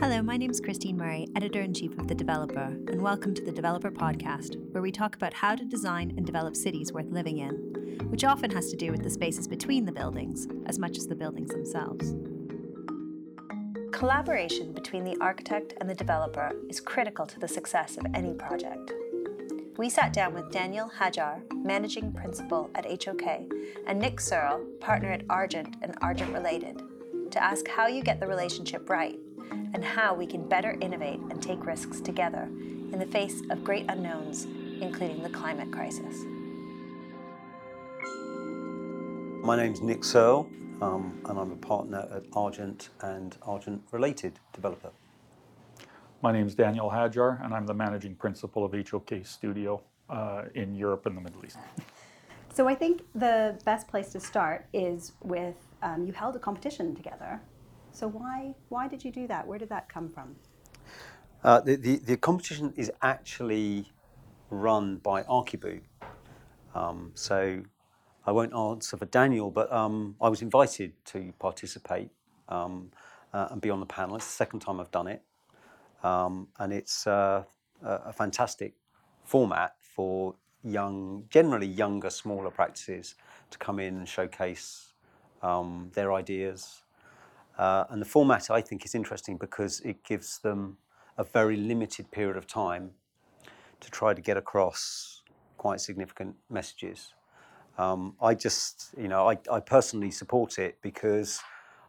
Hello, 0.00 0.22
my 0.22 0.36
name 0.36 0.52
is 0.52 0.60
Christine 0.60 0.96
Murray, 0.96 1.26
editor 1.34 1.60
in 1.60 1.74
chief 1.74 1.98
of 1.98 2.06
The 2.06 2.14
Developer, 2.14 2.78
and 2.86 3.02
welcome 3.02 3.34
to 3.34 3.42
the 3.44 3.50
Developer 3.50 3.90
Podcast, 3.90 4.54
where 4.70 4.80
we 4.80 4.92
talk 4.92 5.16
about 5.16 5.34
how 5.34 5.56
to 5.56 5.64
design 5.64 6.14
and 6.16 6.24
develop 6.24 6.54
cities 6.54 6.92
worth 6.92 7.10
living 7.10 7.38
in, 7.38 7.54
which 8.08 8.22
often 8.22 8.48
has 8.52 8.70
to 8.70 8.76
do 8.76 8.92
with 8.92 9.02
the 9.02 9.10
spaces 9.10 9.48
between 9.48 9.84
the 9.84 9.90
buildings 9.90 10.46
as 10.66 10.78
much 10.78 10.98
as 10.98 11.08
the 11.08 11.16
buildings 11.16 11.50
themselves. 11.50 12.14
Collaboration 13.90 14.72
between 14.72 15.02
the 15.02 15.16
architect 15.20 15.74
and 15.80 15.90
the 15.90 15.96
developer 15.96 16.52
is 16.68 16.80
critical 16.80 17.26
to 17.26 17.40
the 17.40 17.48
success 17.48 17.96
of 17.96 18.06
any 18.14 18.34
project. 18.34 18.92
We 19.78 19.90
sat 19.90 20.12
down 20.12 20.32
with 20.32 20.52
Daniel 20.52 20.92
Hajjar, 20.96 21.40
managing 21.64 22.12
principal 22.12 22.70
at 22.76 22.86
HOK, 22.86 23.48
and 23.88 23.98
Nick 23.98 24.20
Searl, 24.20 24.64
partner 24.78 25.10
at 25.10 25.24
Argent 25.28 25.74
and 25.82 25.96
Argent 26.00 26.32
Related, 26.32 26.82
to 27.32 27.42
ask 27.42 27.66
how 27.66 27.88
you 27.88 28.04
get 28.04 28.20
the 28.20 28.28
relationship 28.28 28.88
right 28.88 29.18
and 29.50 29.84
how 29.84 30.14
we 30.14 30.26
can 30.26 30.46
better 30.48 30.76
innovate 30.80 31.20
and 31.30 31.42
take 31.42 31.64
risks 31.64 32.00
together 32.00 32.48
in 32.92 32.98
the 32.98 33.06
face 33.06 33.42
of 33.50 33.62
great 33.64 33.86
unknowns, 33.88 34.44
including 34.80 35.22
the 35.22 35.28
climate 35.28 35.70
crisis. 35.70 36.24
My 39.44 39.56
name's 39.56 39.80
Nick 39.80 40.04
Searl, 40.04 40.48
um, 40.82 41.20
and 41.26 41.38
I'm 41.38 41.52
a 41.52 41.56
partner 41.56 42.08
at 42.12 42.24
Argent 42.32 42.90
and 43.00 43.36
Argent 43.42 43.82
Related 43.92 44.38
Developer. 44.52 44.90
My 46.22 46.32
name 46.32 46.46
is 46.46 46.54
Daniel 46.54 46.90
Hajjar, 46.90 47.44
and 47.44 47.54
I'm 47.54 47.66
the 47.66 47.74
managing 47.74 48.14
principal 48.16 48.64
of 48.64 48.72
HOK 48.72 49.24
Studio 49.24 49.80
uh, 50.10 50.44
in 50.54 50.74
Europe 50.74 51.06
and 51.06 51.16
the 51.16 51.20
Middle 51.20 51.44
East. 51.44 51.58
So 52.52 52.66
I 52.66 52.74
think 52.74 53.02
the 53.14 53.56
best 53.64 53.86
place 53.86 54.08
to 54.10 54.20
start 54.20 54.66
is 54.72 55.12
with 55.22 55.54
um, 55.82 56.04
you 56.04 56.12
held 56.12 56.34
a 56.34 56.40
competition 56.40 56.96
together 56.96 57.40
so 57.98 58.06
why 58.06 58.54
why 58.68 58.86
did 58.86 59.04
you 59.04 59.10
do 59.10 59.26
that? 59.26 59.46
Where 59.46 59.58
did 59.58 59.70
that 59.70 59.88
come 59.88 60.08
from? 60.08 60.36
Uh, 61.42 61.60
the, 61.60 61.76
the, 61.76 61.96
the 61.96 62.16
competition 62.16 62.72
is 62.76 62.90
actually 63.02 63.90
run 64.50 64.96
by 64.98 65.22
Archiboo. 65.24 65.80
Um, 66.74 67.12
so 67.14 67.62
I 68.26 68.32
won't 68.32 68.54
answer 68.54 68.96
for 68.96 69.06
Daniel, 69.06 69.50
but 69.50 69.72
um, 69.72 70.16
I 70.20 70.28
was 70.28 70.42
invited 70.42 70.92
to 71.06 71.32
participate 71.38 72.10
um, 72.48 72.90
uh, 73.32 73.48
and 73.50 73.60
be 73.60 73.70
on 73.70 73.80
the 73.80 73.86
panel. 73.86 74.16
It's 74.16 74.26
the 74.26 74.32
second 74.32 74.60
time 74.60 74.80
I've 74.80 74.90
done 74.90 75.08
it, 75.08 75.22
um, 76.02 76.48
and 76.58 76.72
it's 76.72 77.06
uh, 77.06 77.44
a, 77.82 78.12
fantastic 78.12 78.74
format 79.24 79.74
for 79.80 80.34
young, 80.62 81.24
generally 81.30 81.66
younger, 81.66 82.10
smaller 82.10 82.50
practices 82.50 83.14
to 83.50 83.58
come 83.58 83.78
in 83.78 83.96
and 83.96 84.08
showcase 84.08 84.92
um, 85.42 85.90
their 85.94 86.12
ideas 86.12 86.82
uh, 87.58 87.84
and 87.90 88.00
the 88.00 88.06
format 88.06 88.50
I 88.50 88.60
think 88.60 88.84
is 88.84 88.94
interesting 88.94 89.36
because 89.36 89.80
it 89.80 90.04
gives 90.04 90.38
them 90.38 90.78
a 91.16 91.24
very 91.24 91.56
limited 91.56 92.10
period 92.10 92.36
of 92.36 92.46
time 92.46 92.92
to 93.80 93.90
try 93.90 94.14
to 94.14 94.20
get 94.20 94.36
across 94.36 95.22
quite 95.56 95.80
significant 95.80 96.36
messages. 96.48 97.12
Um, 97.76 98.14
I 98.22 98.34
just, 98.34 98.94
you 98.96 99.08
know, 99.08 99.28
I, 99.28 99.38
I, 99.50 99.60
personally 99.60 100.10
support 100.10 100.58
it 100.58 100.78
because 100.82 101.40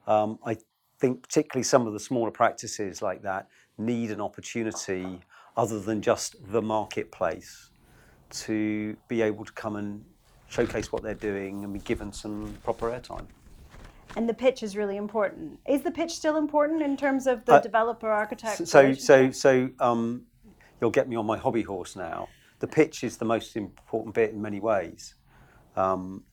um, 0.05 0.37
I 0.45 0.57
think 0.99 1.23
particularly 1.23 1.63
some 1.63 1.87
of 1.87 1.93
the 1.93 1.99
smaller 1.99 2.29
practices 2.29 3.01
like 3.01 3.23
that 3.23 3.47
need 3.77 4.11
an 4.11 4.21
opportunity 4.21 5.19
other 5.57 5.79
than 5.79 6.01
just 6.01 6.35
the 6.51 6.61
marketplace 6.61 7.71
to 8.29 8.95
be 9.07 9.23
able 9.23 9.45
to 9.45 9.51
come 9.53 9.77
and 9.77 10.05
showcase 10.47 10.91
what 10.91 11.01
they're 11.01 11.15
doing 11.15 11.63
and 11.63 11.73
be 11.73 11.79
given 11.79 12.13
some 12.13 12.55
proper 12.63 12.91
airtime 12.91 13.25
and 14.15 14.27
the 14.27 14.33
pitch 14.33 14.63
is 14.63 14.75
really 14.75 14.97
important. 14.97 15.59
Is 15.67 15.81
the 15.81 15.91
pitch 15.91 16.11
still 16.11 16.37
important 16.37 16.81
in 16.81 16.97
terms 16.97 17.27
of 17.27 17.45
the 17.45 17.55
uh, 17.55 17.61
developer 17.61 18.09
architect? 18.09 18.67
So, 18.67 18.93
so, 18.93 19.31
so 19.31 19.69
um, 19.79 20.23
you'll 20.81 20.89
get 20.89 21.07
me 21.07 21.15
on 21.15 21.25
my 21.25 21.37
hobby 21.37 21.61
horse 21.61 21.95
now. 21.95 22.27
The 22.59 22.67
pitch 22.67 23.03
is 23.03 23.17
the 23.17 23.25
most 23.25 23.55
important 23.55 24.15
bit 24.15 24.31
in 24.31 24.41
many 24.41 24.59
ways. 24.59 25.15
Um, 25.75 26.23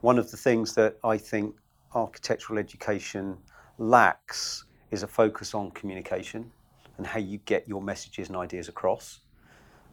one 0.00 0.18
of 0.18 0.30
the 0.30 0.36
things 0.36 0.74
that 0.74 0.96
I 1.04 1.18
think 1.18 1.56
architectural 1.94 2.58
education 2.58 3.36
lacks 3.78 4.64
is 4.90 5.02
a 5.02 5.06
focus 5.06 5.54
on 5.54 5.70
communication 5.72 6.50
and 6.96 7.06
how 7.06 7.18
you 7.18 7.38
get 7.38 7.68
your 7.68 7.82
messages 7.82 8.28
and 8.28 8.36
ideas 8.36 8.68
across. 8.68 9.20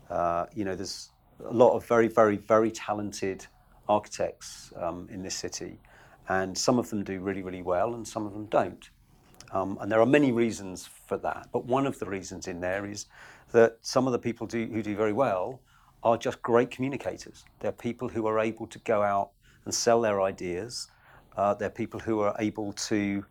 Uh, 0.09 0.46
you 0.53 0.64
know, 0.64 0.75
there's 0.75 1.09
a 1.44 1.53
lot 1.53 1.75
of 1.75 1.85
very, 1.85 2.08
very, 2.08 2.38
very 2.38 2.72
talented 2.72 3.46
architects 3.90 4.72
um, 4.78 5.08
in 5.12 5.22
this 5.22 5.35
city 5.35 5.80
and 6.30 6.58
some 6.58 6.80
of 6.80 6.90
them 6.90 7.03
do 7.03 7.19
really, 7.19 7.44
really 7.44 7.62
well, 7.62 7.94
and 7.94 8.08
some 8.08 8.25
of 8.25 8.34
them 8.34 8.46
don't. 8.46 8.90
Um, 9.52 9.78
and 9.80 9.91
there 9.91 10.02
are 10.02 10.06
many 10.06 10.31
reasons 10.31 10.86
for 11.08 11.18
that, 11.19 11.47
but 11.52 11.66
one 11.66 11.86
of 11.86 12.00
the 12.00 12.06
reasons 12.06 12.47
in 12.47 12.59
there 12.59 12.86
is 12.86 13.06
that 13.52 13.78
some 13.81 14.08
of 14.08 14.13
the 14.13 14.19
people 14.19 14.47
do, 14.47 14.66
who 14.66 14.81
do 14.81 14.96
very 14.96 15.14
well 15.14 15.62
are 16.03 16.18
just 16.18 16.41
great 16.41 16.72
communicators. 16.72 17.46
They're 17.59 17.72
people 17.72 18.09
who 18.09 18.28
are 18.28 18.40
able 18.40 18.68
to 18.68 18.80
go 18.80 19.02
out 19.02 19.30
and 19.66 19.74
sell 19.74 20.02
their 20.02 20.22
ideas. 20.22 20.88
Uh, 21.38 21.53
they're 21.53 21.69
people 21.69 22.00
who 22.00 22.19
are 22.19 22.35
able 22.40 22.74
to 22.74 23.25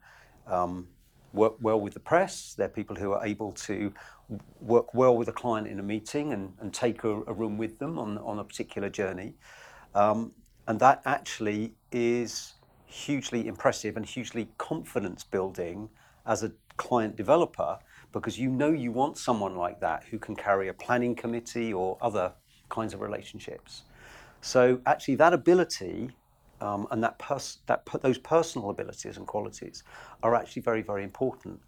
um, 0.46 0.88
work 1.32 1.54
well 1.60 1.80
with 1.80 1.94
the 1.94 2.00
press. 2.00 2.54
They're 2.56 2.68
people 2.68 2.96
who 2.96 3.12
are 3.12 3.24
able 3.24 3.52
to 3.52 3.92
work 4.60 4.94
well 4.94 5.16
with 5.16 5.28
a 5.28 5.32
client 5.32 5.68
in 5.68 5.78
a 5.78 5.82
meeting 5.82 6.32
and, 6.32 6.52
and 6.60 6.72
take 6.72 7.04
a, 7.04 7.22
a 7.22 7.32
room 7.32 7.58
with 7.58 7.78
them 7.78 7.98
on, 7.98 8.18
on 8.18 8.38
a 8.38 8.44
particular 8.44 8.88
journey. 8.88 9.34
Um, 9.94 10.32
and 10.66 10.80
that 10.80 11.02
actually 11.04 11.74
is 11.92 12.54
hugely 12.94 13.48
impressive 13.48 13.96
and 13.96 14.06
hugely 14.06 14.48
confidence 14.56 15.24
building 15.24 15.88
as 16.26 16.44
a 16.44 16.52
client 16.76 17.16
developer 17.16 17.76
because 18.12 18.38
you 18.38 18.48
know 18.48 18.70
you 18.70 18.92
want 18.92 19.18
someone 19.18 19.56
like 19.56 19.80
that 19.80 20.04
who 20.04 20.18
can 20.18 20.36
carry 20.36 20.68
a 20.68 20.74
planning 20.74 21.14
committee 21.14 21.72
or 21.72 21.98
other 22.00 22.32
kinds 22.68 22.94
of 22.94 23.00
relationships. 23.00 23.82
So 24.40 24.80
actually, 24.86 25.16
that 25.16 25.32
ability 25.32 26.10
um, 26.60 26.86
and 26.92 27.02
that, 27.02 27.18
pers- 27.18 27.58
that 27.66 27.84
those 28.00 28.18
personal 28.18 28.70
abilities 28.70 29.16
and 29.16 29.26
qualities 29.26 29.82
are 30.22 30.36
actually 30.36 30.62
very, 30.62 30.82
very 30.82 31.02
important. 31.02 31.60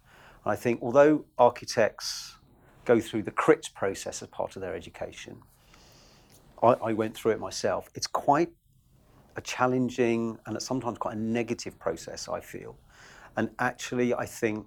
And 0.45 0.53
I 0.53 0.55
think 0.55 0.79
although 0.81 1.25
architects 1.37 2.37
go 2.85 3.01
through 3.01 3.23
the 3.23 3.31
CRIT 3.31 3.71
process 3.75 4.21
as 4.21 4.29
part 4.29 4.55
of 4.55 4.61
their 4.61 4.75
education, 4.75 5.41
I, 6.63 6.67
I 6.67 6.93
went 6.93 7.15
through 7.15 7.33
it 7.33 7.39
myself. 7.39 7.89
It's 7.95 8.07
quite 8.07 8.51
a 9.37 9.41
challenging 9.41 10.39
and 10.45 10.61
sometimes 10.61 10.97
quite 10.97 11.15
a 11.15 11.19
negative 11.19 11.79
process, 11.79 12.27
I 12.27 12.41
feel. 12.41 12.75
And 13.37 13.51
actually, 13.59 14.13
I 14.13 14.25
think 14.25 14.65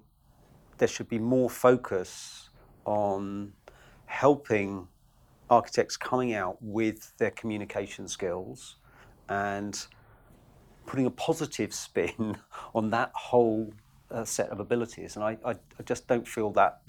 there 0.78 0.88
should 0.88 1.08
be 1.08 1.18
more 1.18 1.50
focus 1.50 2.48
on 2.86 3.52
helping 4.06 4.88
architects 5.50 5.96
coming 5.96 6.34
out 6.34 6.56
with 6.60 7.12
their 7.18 7.32
communication 7.32 8.06
skills 8.06 8.76
and 9.28 9.86
putting 10.86 11.06
a 11.06 11.10
positive 11.10 11.74
spin 11.86 12.38
on 12.74 12.90
that 12.90 13.10
whole 13.14 13.74
uh, 14.12 14.24
set 14.24 14.50
of 14.50 14.60
abilities. 14.60 15.16
And 15.16 15.24
I, 15.24 15.36
I, 15.44 15.50
I, 15.50 15.82
just 15.84 16.06
don't 16.06 16.26
feel 16.26 16.50
that 16.52 16.80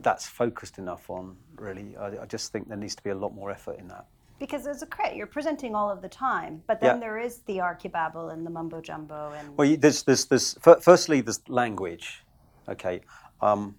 that's 0.00 0.26
focused 0.26 0.78
enough 0.78 1.08
on, 1.08 1.36
really. 1.56 1.96
I, 1.96 2.22
I 2.22 2.26
just 2.26 2.52
think 2.52 2.68
there 2.68 2.76
needs 2.76 2.94
to 2.96 3.02
be 3.02 3.10
a 3.10 3.14
lot 3.14 3.34
more 3.34 3.50
effort 3.50 3.78
in 3.78 3.88
that 3.88 4.06
because 4.38 4.66
as 4.66 4.82
a 4.82 4.86
credit, 4.86 5.16
you're 5.16 5.26
presenting 5.26 5.74
all 5.74 5.90
of 5.90 6.02
the 6.02 6.08
time, 6.08 6.62
but 6.66 6.80
then 6.80 6.96
yeah. 6.96 7.00
there 7.00 7.18
is 7.18 7.38
the 7.46 7.60
archibabble 7.60 8.30
and 8.30 8.44
the 8.44 8.50
mumbo 8.50 8.80
jumbo 8.80 9.32
and. 9.36 9.56
Well, 9.56 9.76
there's, 9.78 10.02
there's, 10.02 10.26
there's 10.26 10.58
firstly, 10.80 11.20
there's 11.20 11.40
language. 11.48 12.24
Okay, 12.68 13.00
um, 13.40 13.76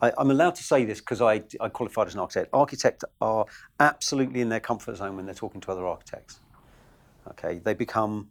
I, 0.00 0.12
am 0.18 0.30
allowed 0.30 0.54
to 0.56 0.62
say 0.62 0.84
this 0.84 1.00
because 1.00 1.20
I, 1.20 1.42
I 1.60 1.68
qualified 1.68 2.06
as 2.06 2.14
an 2.14 2.20
architect. 2.20 2.50
Architects 2.52 3.04
are 3.20 3.46
absolutely 3.80 4.40
in 4.40 4.48
their 4.48 4.60
comfort 4.60 4.96
zone 4.96 5.16
when 5.16 5.26
they're 5.26 5.34
talking 5.34 5.60
to 5.62 5.72
other 5.72 5.86
architects. 5.86 6.40
Okay, 7.30 7.60
they 7.64 7.74
become 7.74 8.30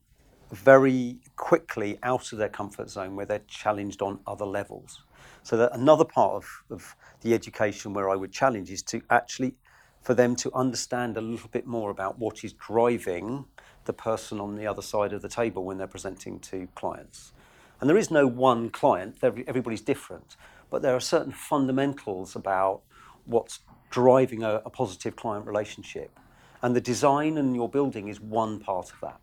very 0.51 1.17
quickly 1.35 1.99
out 2.03 2.31
of 2.31 2.37
their 2.37 2.49
comfort 2.49 2.89
zone 2.89 3.15
where 3.15 3.25
they're 3.25 3.43
challenged 3.47 4.01
on 4.01 4.19
other 4.25 4.45
levels. 4.45 5.03
So 5.43 5.57
that 5.57 5.73
another 5.73 6.05
part 6.05 6.33
of, 6.33 6.47
of 6.69 6.95
the 7.21 7.33
education 7.33 7.93
where 7.93 8.09
I 8.09 8.15
would 8.15 8.31
challenge 8.31 8.71
is 8.71 8.81
to 8.83 9.01
actually 9.09 9.55
for 10.07 10.13
them 10.13 10.37
to 10.37 10.49
understand 10.53 11.17
a 11.17 11.21
little 11.21 11.49
bit 11.49 11.67
more 11.67 11.89
about 11.89 12.17
what 12.17 12.41
is 12.45 12.53
driving 12.53 13.43
the 13.83 13.91
person 13.91 14.39
on 14.39 14.55
the 14.55 14.65
other 14.65 14.81
side 14.81 15.11
of 15.11 15.21
the 15.21 15.27
table 15.27 15.65
when 15.65 15.77
they're 15.77 15.85
presenting 15.85 16.39
to 16.39 16.65
clients. 16.75 17.33
And 17.81 17.89
there 17.89 17.97
is 17.97 18.09
no 18.09 18.25
one 18.25 18.69
client, 18.69 19.17
everybody's 19.21 19.81
different, 19.81 20.37
but 20.69 20.81
there 20.81 20.95
are 20.95 21.01
certain 21.01 21.33
fundamentals 21.33 22.37
about 22.37 22.83
what's 23.25 23.59
driving 23.89 24.43
a, 24.43 24.61
a 24.63 24.69
positive 24.69 25.17
client 25.17 25.45
relationship. 25.45 26.17
And 26.61 26.73
the 26.73 26.79
design 26.79 27.37
and 27.37 27.53
your 27.53 27.67
building 27.67 28.07
is 28.07 28.21
one 28.21 28.61
part 28.61 28.93
of 28.93 29.01
that. 29.01 29.19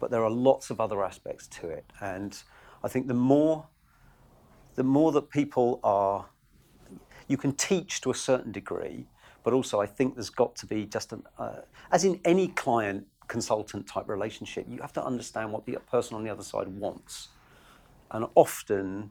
But 0.00 0.10
there 0.10 0.24
are 0.24 0.30
lots 0.30 0.70
of 0.70 0.80
other 0.80 1.04
aspects 1.04 1.46
to 1.58 1.68
it. 1.68 1.84
And 2.00 2.42
I 2.82 2.88
think 2.88 3.06
the 3.06 3.12
more 3.12 3.66
the 4.76 4.82
more 4.82 5.12
that 5.12 5.28
people 5.28 5.78
are 5.84 6.24
you 7.28 7.36
can 7.36 7.52
teach 7.52 8.00
to 8.00 8.10
a 8.10 8.14
certain 8.14 8.52
degree, 8.52 9.08
but 9.46 9.54
also 9.54 9.80
I 9.80 9.86
think 9.86 10.16
there's 10.16 10.28
got 10.28 10.56
to 10.56 10.66
be 10.66 10.86
just 10.86 11.12
an, 11.12 11.22
uh, 11.38 11.60
as 11.92 12.04
in 12.04 12.20
any 12.24 12.48
client 12.48 13.06
consultant 13.28 13.86
type 13.86 14.08
relationship, 14.08 14.66
you 14.68 14.80
have 14.80 14.92
to 14.94 15.04
understand 15.04 15.52
what 15.52 15.64
the 15.66 15.78
person 15.88 16.16
on 16.16 16.24
the 16.24 16.30
other 16.30 16.42
side 16.42 16.66
wants. 16.66 17.28
And 18.10 18.26
often 18.34 19.10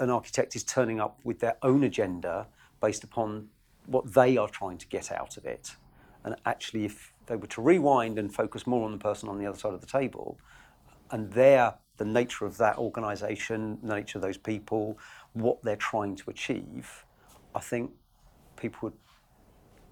an 0.00 0.10
architect 0.10 0.56
is 0.56 0.64
turning 0.64 0.98
up 0.98 1.20
with 1.22 1.38
their 1.38 1.56
own 1.62 1.84
agenda 1.84 2.48
based 2.80 3.04
upon 3.04 3.46
what 3.86 4.12
they 4.12 4.36
are 4.36 4.48
trying 4.48 4.76
to 4.76 4.88
get 4.88 5.12
out 5.12 5.36
of 5.36 5.44
it. 5.44 5.76
And 6.24 6.34
actually, 6.44 6.84
if 6.84 7.12
they 7.26 7.36
were 7.36 7.46
to 7.46 7.62
rewind 7.62 8.18
and 8.18 8.34
focus 8.34 8.66
more 8.66 8.84
on 8.84 8.90
the 8.90 8.98
person 8.98 9.28
on 9.28 9.38
the 9.38 9.46
other 9.46 9.56
side 9.56 9.72
of 9.72 9.80
the 9.80 9.86
table 9.86 10.36
and 11.12 11.30
their 11.32 11.74
the 11.98 12.04
nature 12.04 12.44
of 12.44 12.56
that 12.56 12.76
organisation, 12.76 13.78
the 13.84 13.94
nature 13.94 14.18
of 14.18 14.22
those 14.22 14.36
people, 14.36 14.98
what 15.34 15.62
they're 15.62 15.76
trying 15.76 16.16
to 16.16 16.28
achieve, 16.28 17.04
I 17.54 17.60
think 17.60 17.92
people 18.56 18.80
would 18.82 18.94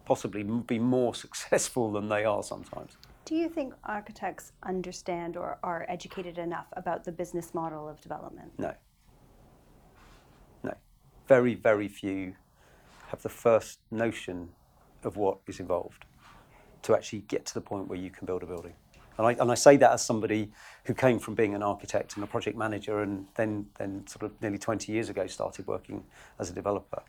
possibly 0.06 0.42
be 0.42 0.78
more 0.78 1.14
successful 1.24 1.92
than 1.92 2.08
they 2.08 2.24
are 2.24 2.42
sometimes. 2.42 2.96
Do 3.26 3.34
you 3.34 3.48
think 3.48 3.74
architects 3.84 4.52
understand 4.62 5.36
or 5.36 5.58
are 5.62 5.84
educated 5.88 6.38
enough 6.38 6.66
about 6.74 7.04
the 7.04 7.12
business 7.12 7.52
model 7.52 7.88
of 7.88 8.00
development? 8.00 8.52
No. 8.56 8.72
No. 10.62 10.72
Very, 11.26 11.54
very 11.54 11.88
few 11.88 12.34
have 13.08 13.22
the 13.22 13.28
first 13.28 13.80
notion 13.90 14.48
of 15.02 15.16
what 15.16 15.38
is 15.48 15.60
involved 15.60 16.04
to 16.82 16.94
actually 16.94 17.20
get 17.20 17.44
to 17.46 17.54
the 17.54 17.60
point 17.60 17.88
where 17.88 17.98
you 17.98 18.10
can 18.10 18.26
build 18.26 18.44
a 18.44 18.46
building. 18.46 18.74
And 19.18 19.26
I, 19.26 19.32
and 19.32 19.50
I 19.50 19.54
say 19.54 19.76
that 19.78 19.90
as 19.92 20.04
somebody 20.04 20.52
who 20.84 20.94
came 20.94 21.18
from 21.18 21.34
being 21.34 21.54
an 21.54 21.62
architect 21.62 22.14
and 22.14 22.22
a 22.22 22.26
project 22.26 22.56
manager 22.56 23.00
and 23.00 23.26
then, 23.34 23.66
then 23.78 24.06
sort 24.06 24.24
of 24.24 24.40
nearly 24.40 24.58
20 24.58 24.92
years 24.92 25.08
ago 25.08 25.26
started 25.26 25.66
working 25.66 26.04
as 26.38 26.50
a 26.50 26.52
developer. 26.52 27.02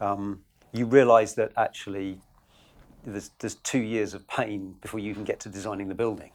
Um, 0.00 0.42
you 0.72 0.86
realise 0.86 1.34
that 1.34 1.52
actually 1.56 2.18
there's, 3.04 3.30
there's 3.38 3.56
two 3.56 3.80
years 3.80 4.14
of 4.14 4.26
pain 4.28 4.76
before 4.80 5.00
you 5.00 5.14
can 5.14 5.24
get 5.24 5.40
to 5.40 5.48
designing 5.48 5.88
the 5.88 5.94
building. 5.94 6.30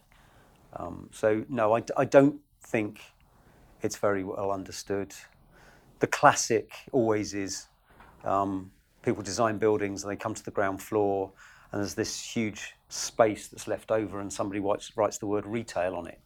Um, 0.76 1.08
so, 1.12 1.44
no, 1.48 1.76
I, 1.76 1.82
I 1.96 2.04
don't 2.04 2.40
think 2.62 3.00
it's 3.82 3.96
very 3.96 4.24
well 4.24 4.50
understood. 4.50 5.14
The 6.00 6.06
classic 6.06 6.72
always 6.92 7.34
is 7.34 7.66
um, 8.24 8.70
people 9.02 9.22
design 9.22 9.58
buildings 9.58 10.02
and 10.04 10.12
they 10.12 10.16
come 10.16 10.34
to 10.34 10.44
the 10.44 10.50
ground 10.50 10.82
floor 10.82 11.32
and 11.72 11.80
there's 11.80 11.94
this 11.94 12.20
huge 12.20 12.74
space 12.88 13.48
that's 13.48 13.66
left 13.66 13.90
over 13.90 14.20
and 14.20 14.32
somebody 14.32 14.60
writes, 14.60 14.96
writes 14.96 15.18
the 15.18 15.26
word 15.26 15.46
retail 15.46 15.94
on 15.94 16.06
it 16.06 16.20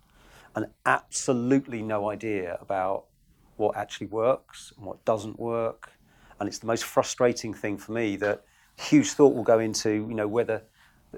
and 0.55 0.67
absolutely 0.87 1.83
no 1.83 2.11
idea 2.11 2.59
about 2.61 3.05
what 3.57 3.77
actually 3.77 4.09
works 4.09 4.73
and 4.77 4.87
what 4.87 5.05
doesn't 5.05 5.39
work 5.39 5.92
and 6.43 6.49
it's 6.49 6.59
the 6.59 6.67
most 6.67 6.83
frustrating 6.83 7.55
thing 7.55 7.79
for 7.79 7.93
me 7.93 8.17
that 8.17 8.45
huge 8.77 9.13
thought 9.13 9.33
will 9.33 9.45
go 9.45 9.61
into 9.61 9.93
you 9.93 10.15
know 10.15 10.27
whether 10.27 10.61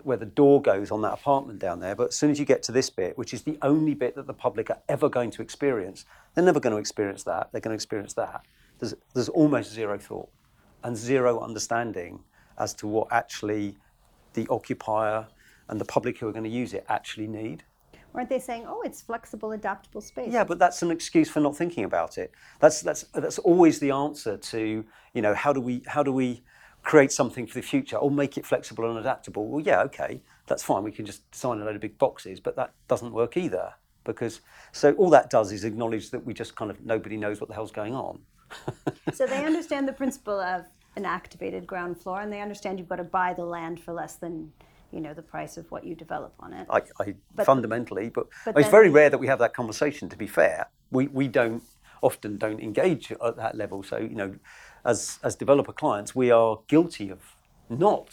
where 0.03 0.19
the 0.19 0.27
door 0.27 0.61
goes 0.61 0.91
on 0.91 1.01
that 1.01 1.15
apartment 1.15 1.59
down 1.59 1.81
there. 1.81 1.95
But 1.95 2.09
as 2.09 2.17
soon 2.17 2.31
as 2.31 2.39
you 2.39 2.45
get 2.45 2.63
to 2.65 2.73
this 2.73 2.91
bit 2.91 3.17
which 3.17 3.33
is 3.33 3.43
the 3.43 3.57
only 3.63 3.95
bit 3.95 4.17
that 4.17 4.27
the 4.27 4.35
public 4.35 4.69
are 4.69 4.81
ever 4.87 5.09
going 5.09 5.31
to 5.31 5.41
experience 5.41 6.05
they're 6.35 6.45
never 6.45 6.61
going 6.61 6.75
to 6.75 6.79
experience 6.79 7.23
that. 7.23 7.49
They're 7.53 7.63
going 7.63 7.71
to 7.71 7.75
experience 7.75 8.13
that. 8.15 8.45
There's, 8.79 8.93
there's 9.15 9.31
almost 9.31 9.73
zero 9.73 9.97
thought 9.97 10.29
and 10.83 10.95
zero 10.95 11.41
understanding 11.41 12.21
as 12.59 12.75
to 12.75 12.87
what 12.87 13.09
actually 13.11 13.77
the 14.35 14.47
occupier 14.51 15.27
and 15.71 15.81
the 15.81 15.87
public 15.87 16.19
who 16.19 16.29
are 16.29 16.33
going 16.33 16.45
to 16.45 16.51
use 16.51 16.75
it 16.75 16.85
actually 16.91 17.29
need 17.29 17.65
Weren't 18.15 18.29
they 18.29 18.39
saying, 18.39 18.65
oh, 18.67 18.81
it's 18.83 19.03
flexible, 19.03 19.53
adaptable 19.53 20.01
space? 20.01 20.33
yeah, 20.33 20.45
but 20.45 20.59
that's 20.59 20.83
an 20.83 20.91
excuse 20.91 21.29
for 21.29 21.41
not 21.41 21.57
thinking 21.57 21.85
about 21.85 22.17
it. 22.17 22.31
That's 22.61 22.81
that's 22.81 23.03
that's 23.13 23.39
always 23.41 23.81
the 23.81 23.91
answer 23.91 24.37
to 24.37 24.85
you 25.13 25.23
know 25.23 25.35
how 25.35 25.53
do 25.53 25.61
we 25.61 25.83
how 25.87 26.03
do 26.03 26.13
we 26.13 26.43
create 26.83 27.11
something 27.11 27.47
for 27.47 27.55
the 27.55 27.63
future 27.63 27.97
or 27.97 28.11
make 28.11 28.39
it 28.39 28.47
flexible 28.47 28.89
and 28.89 28.99
adaptable? 28.99 29.49
Well, 29.49 29.65
yeah, 29.65 29.83
okay, 29.83 30.23
that's 30.47 30.63
fine. 30.63 30.85
We 30.85 30.93
can 30.93 31.05
just 31.05 31.29
design 31.31 31.61
a 31.61 31.65
load 31.65 31.75
of 31.75 31.81
big 31.81 31.99
boxes, 31.99 32.41
but 32.41 32.57
that 32.57 32.73
doesn't 32.89 33.13
work 33.13 33.37
either 33.37 33.75
because 34.05 34.41
so 34.71 34.93
all 34.93 35.11
that 35.11 35.31
does 35.31 35.51
is 35.51 35.65
acknowledge 35.65 36.11
that 36.11 36.25
we 36.25 36.35
just 36.35 36.55
kind 36.55 36.71
of 36.71 36.85
nobody 36.85 37.17
knows 37.17 37.41
what 37.41 37.49
the 37.49 37.55
hell's 37.55 37.73
going 37.73 37.95
on. 37.95 38.21
So 39.13 39.27
they 39.27 39.45
understand 39.45 39.87
the 39.87 39.93
principle 39.93 40.41
of 40.41 40.65
an 40.97 41.05
activated 41.05 41.67
ground 41.67 42.01
floor 42.01 42.21
and 42.21 42.33
they 42.33 42.41
understand 42.41 42.79
you've 42.79 42.89
got 42.89 42.97
to 42.97 43.05
buy 43.05 43.35
the 43.35 43.45
land 43.45 43.79
for 43.81 43.93
less 43.93 44.17
than, 44.17 44.53
you 44.95 45.01
know, 45.01 45.13
the 45.13 45.23
price 45.23 45.57
of 45.57 45.69
what 45.73 45.83
you 45.85 45.95
develop 45.97 46.33
on 46.39 46.53
it. 46.53 46.67
I, 46.71 46.83
I 47.03 47.15
But- 47.35 47.47
fundamentally, 47.47 48.09
but, 48.17 48.27
but 48.45 48.57
it's 48.57 48.65
then- 48.67 48.71
very 48.79 48.91
rare 48.91 49.11
that 49.11 49.19
we 49.19 49.27
have 49.27 49.41
that 49.41 49.53
conversation. 49.55 50.09
To 50.09 50.17
be 50.17 50.27
fair, 50.27 50.59
we 50.91 51.09
we 51.09 51.27
don't 51.29 51.63
often 52.09 52.37
don't 52.39 52.61
engage 52.61 53.05
at 53.13 53.37
that 53.37 53.55
level. 53.63 53.83
So 53.83 53.97
you 53.99 54.15
know, 54.21 54.31
as 54.85 55.19
as 55.23 55.35
developer 55.37 55.73
clients, 55.73 56.15
we 56.15 56.31
are 56.31 56.61
guilty 56.69 57.11
of 57.11 57.21
not 57.69 58.09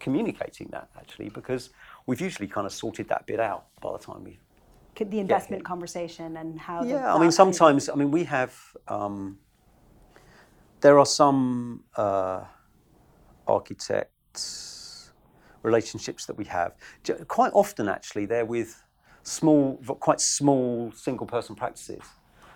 communicating 0.00 0.68
that 0.72 0.88
actually 1.00 1.28
because 1.28 1.70
we've 2.06 2.20
usually 2.28 2.48
kind 2.48 2.66
of 2.66 2.72
sorted 2.72 3.06
that 3.08 3.22
bit 3.26 3.38
out 3.40 3.62
by 3.80 3.92
the 3.92 3.98
time 3.98 4.24
we. 4.24 4.38
Could 4.96 5.10
the 5.10 5.20
investment 5.20 5.64
conversation 5.64 6.36
and 6.36 6.60
how 6.60 6.82
Yeah, 6.84 7.14
I 7.14 7.18
mean 7.22 7.32
sometimes 7.32 7.88
I 7.88 7.94
mean 7.94 8.10
we 8.10 8.24
have. 8.24 8.52
Um, 8.88 9.38
there 10.80 10.98
are 10.98 11.06
some 11.06 11.84
uh, 11.96 12.40
architects 13.46 14.81
relationships 15.62 16.26
that 16.26 16.36
we 16.36 16.44
have. 16.44 16.74
Quite 17.28 17.52
often, 17.54 17.88
actually, 17.88 18.26
they're 18.26 18.44
with 18.44 18.82
small, 19.22 19.76
quite 20.00 20.20
small 20.20 20.92
single 20.92 21.26
person 21.26 21.54
practices 21.54 22.02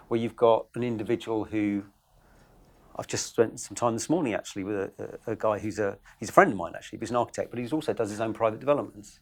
where 0.09 0.21
you've 0.21 0.37
got 0.37 0.67
an 0.75 0.83
individual 0.83 1.45
who. 1.45 1.85
I've 2.99 3.07
just 3.07 3.27
spent 3.27 3.61
some 3.61 3.75
time 3.75 3.93
this 3.93 4.09
morning 4.09 4.33
actually 4.33 4.65
with 4.65 4.77
a, 4.77 5.19
a, 5.27 5.33
a 5.33 5.37
guy 5.37 5.59
who's 5.59 5.79
a 5.79 5.99
he's 6.19 6.31
a 6.31 6.33
friend 6.33 6.51
of 6.51 6.57
mine 6.57 6.73
actually, 6.75 6.99
he's 6.99 7.11
an 7.11 7.17
architect, 7.17 7.51
but 7.51 7.59
he 7.59 7.69
also 7.69 7.93
does 7.93 8.09
his 8.09 8.23
own 8.23 8.33
private 8.33 8.59
developments, 8.59 9.21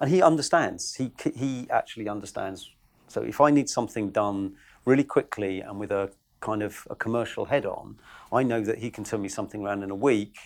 and 0.00 0.08
he 0.08 0.22
understands. 0.22 0.94
He 0.94 1.12
he 1.34 1.66
actually 1.70 2.08
understands. 2.08 2.70
So 3.08 3.20
if 3.20 3.38
I 3.38 3.50
need 3.50 3.68
something 3.68 4.10
done 4.10 4.54
really 4.86 5.04
quickly 5.04 5.60
and 5.60 5.78
with 5.78 5.92
a 5.92 6.10
kind 6.40 6.62
of 6.62 6.86
a 6.88 6.94
commercial 6.94 7.44
head 7.44 7.66
on, 7.66 7.98
I 8.32 8.42
know 8.42 8.62
that 8.62 8.78
he 8.78 8.90
can 8.90 9.04
turn 9.04 9.20
me 9.20 9.28
something 9.28 9.62
around 9.62 9.82
in 9.82 9.90
a 9.90 9.94
week, 9.94 10.38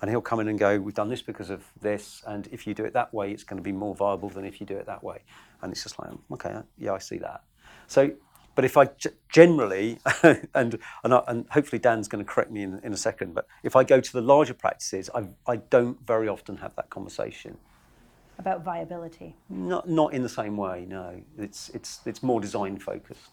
and 0.00 0.10
he'll 0.10 0.20
come 0.20 0.40
in 0.40 0.48
and 0.48 0.58
go, 0.58 0.78
"We've 0.80 0.94
done 0.94 1.08
this 1.08 1.22
because 1.22 1.50
of 1.50 1.64
this, 1.80 2.22
and 2.26 2.48
if 2.52 2.66
you 2.66 2.74
do 2.74 2.84
it 2.84 2.92
that 2.94 3.12
way, 3.14 3.30
it's 3.32 3.44
going 3.44 3.58
to 3.58 3.62
be 3.62 3.72
more 3.72 3.94
viable 3.94 4.28
than 4.28 4.44
if 4.44 4.60
you 4.60 4.66
do 4.66 4.76
it 4.76 4.86
that 4.86 5.02
way." 5.02 5.18
And 5.62 5.72
it's 5.72 5.82
just 5.82 5.98
like, 5.98 6.10
mm, 6.10 6.18
okay, 6.32 6.50
uh, 6.50 6.62
yeah, 6.78 6.92
I 6.92 6.98
see 6.98 7.18
that. 7.18 7.42
So, 7.86 8.10
but 8.54 8.64
if 8.64 8.76
I 8.76 8.86
g- 8.86 9.10
generally, 9.28 9.98
and 10.54 10.78
and, 11.04 11.14
I, 11.14 11.22
and 11.28 11.46
hopefully 11.50 11.78
Dan's 11.78 12.08
going 12.08 12.24
to 12.24 12.30
correct 12.30 12.50
me 12.50 12.62
in, 12.62 12.80
in 12.84 12.92
a 12.92 12.96
second, 12.96 13.34
but 13.34 13.46
if 13.62 13.76
I 13.76 13.84
go 13.84 14.00
to 14.00 14.12
the 14.12 14.20
larger 14.22 14.54
practices, 14.54 15.08
I 15.14 15.28
I 15.46 15.56
don't 15.56 15.98
very 16.06 16.28
often 16.28 16.58
have 16.58 16.74
that 16.76 16.90
conversation. 16.90 17.56
about 18.38 18.62
viability. 18.64 19.34
Not 19.48 19.88
not 19.88 20.12
in 20.14 20.22
the 20.22 20.28
same 20.28 20.56
way. 20.58 20.84
No, 20.88 21.22
it's 21.38 21.70
it's 21.70 22.00
it's 22.06 22.22
more 22.22 22.40
design 22.40 22.78
focused. 22.78 23.30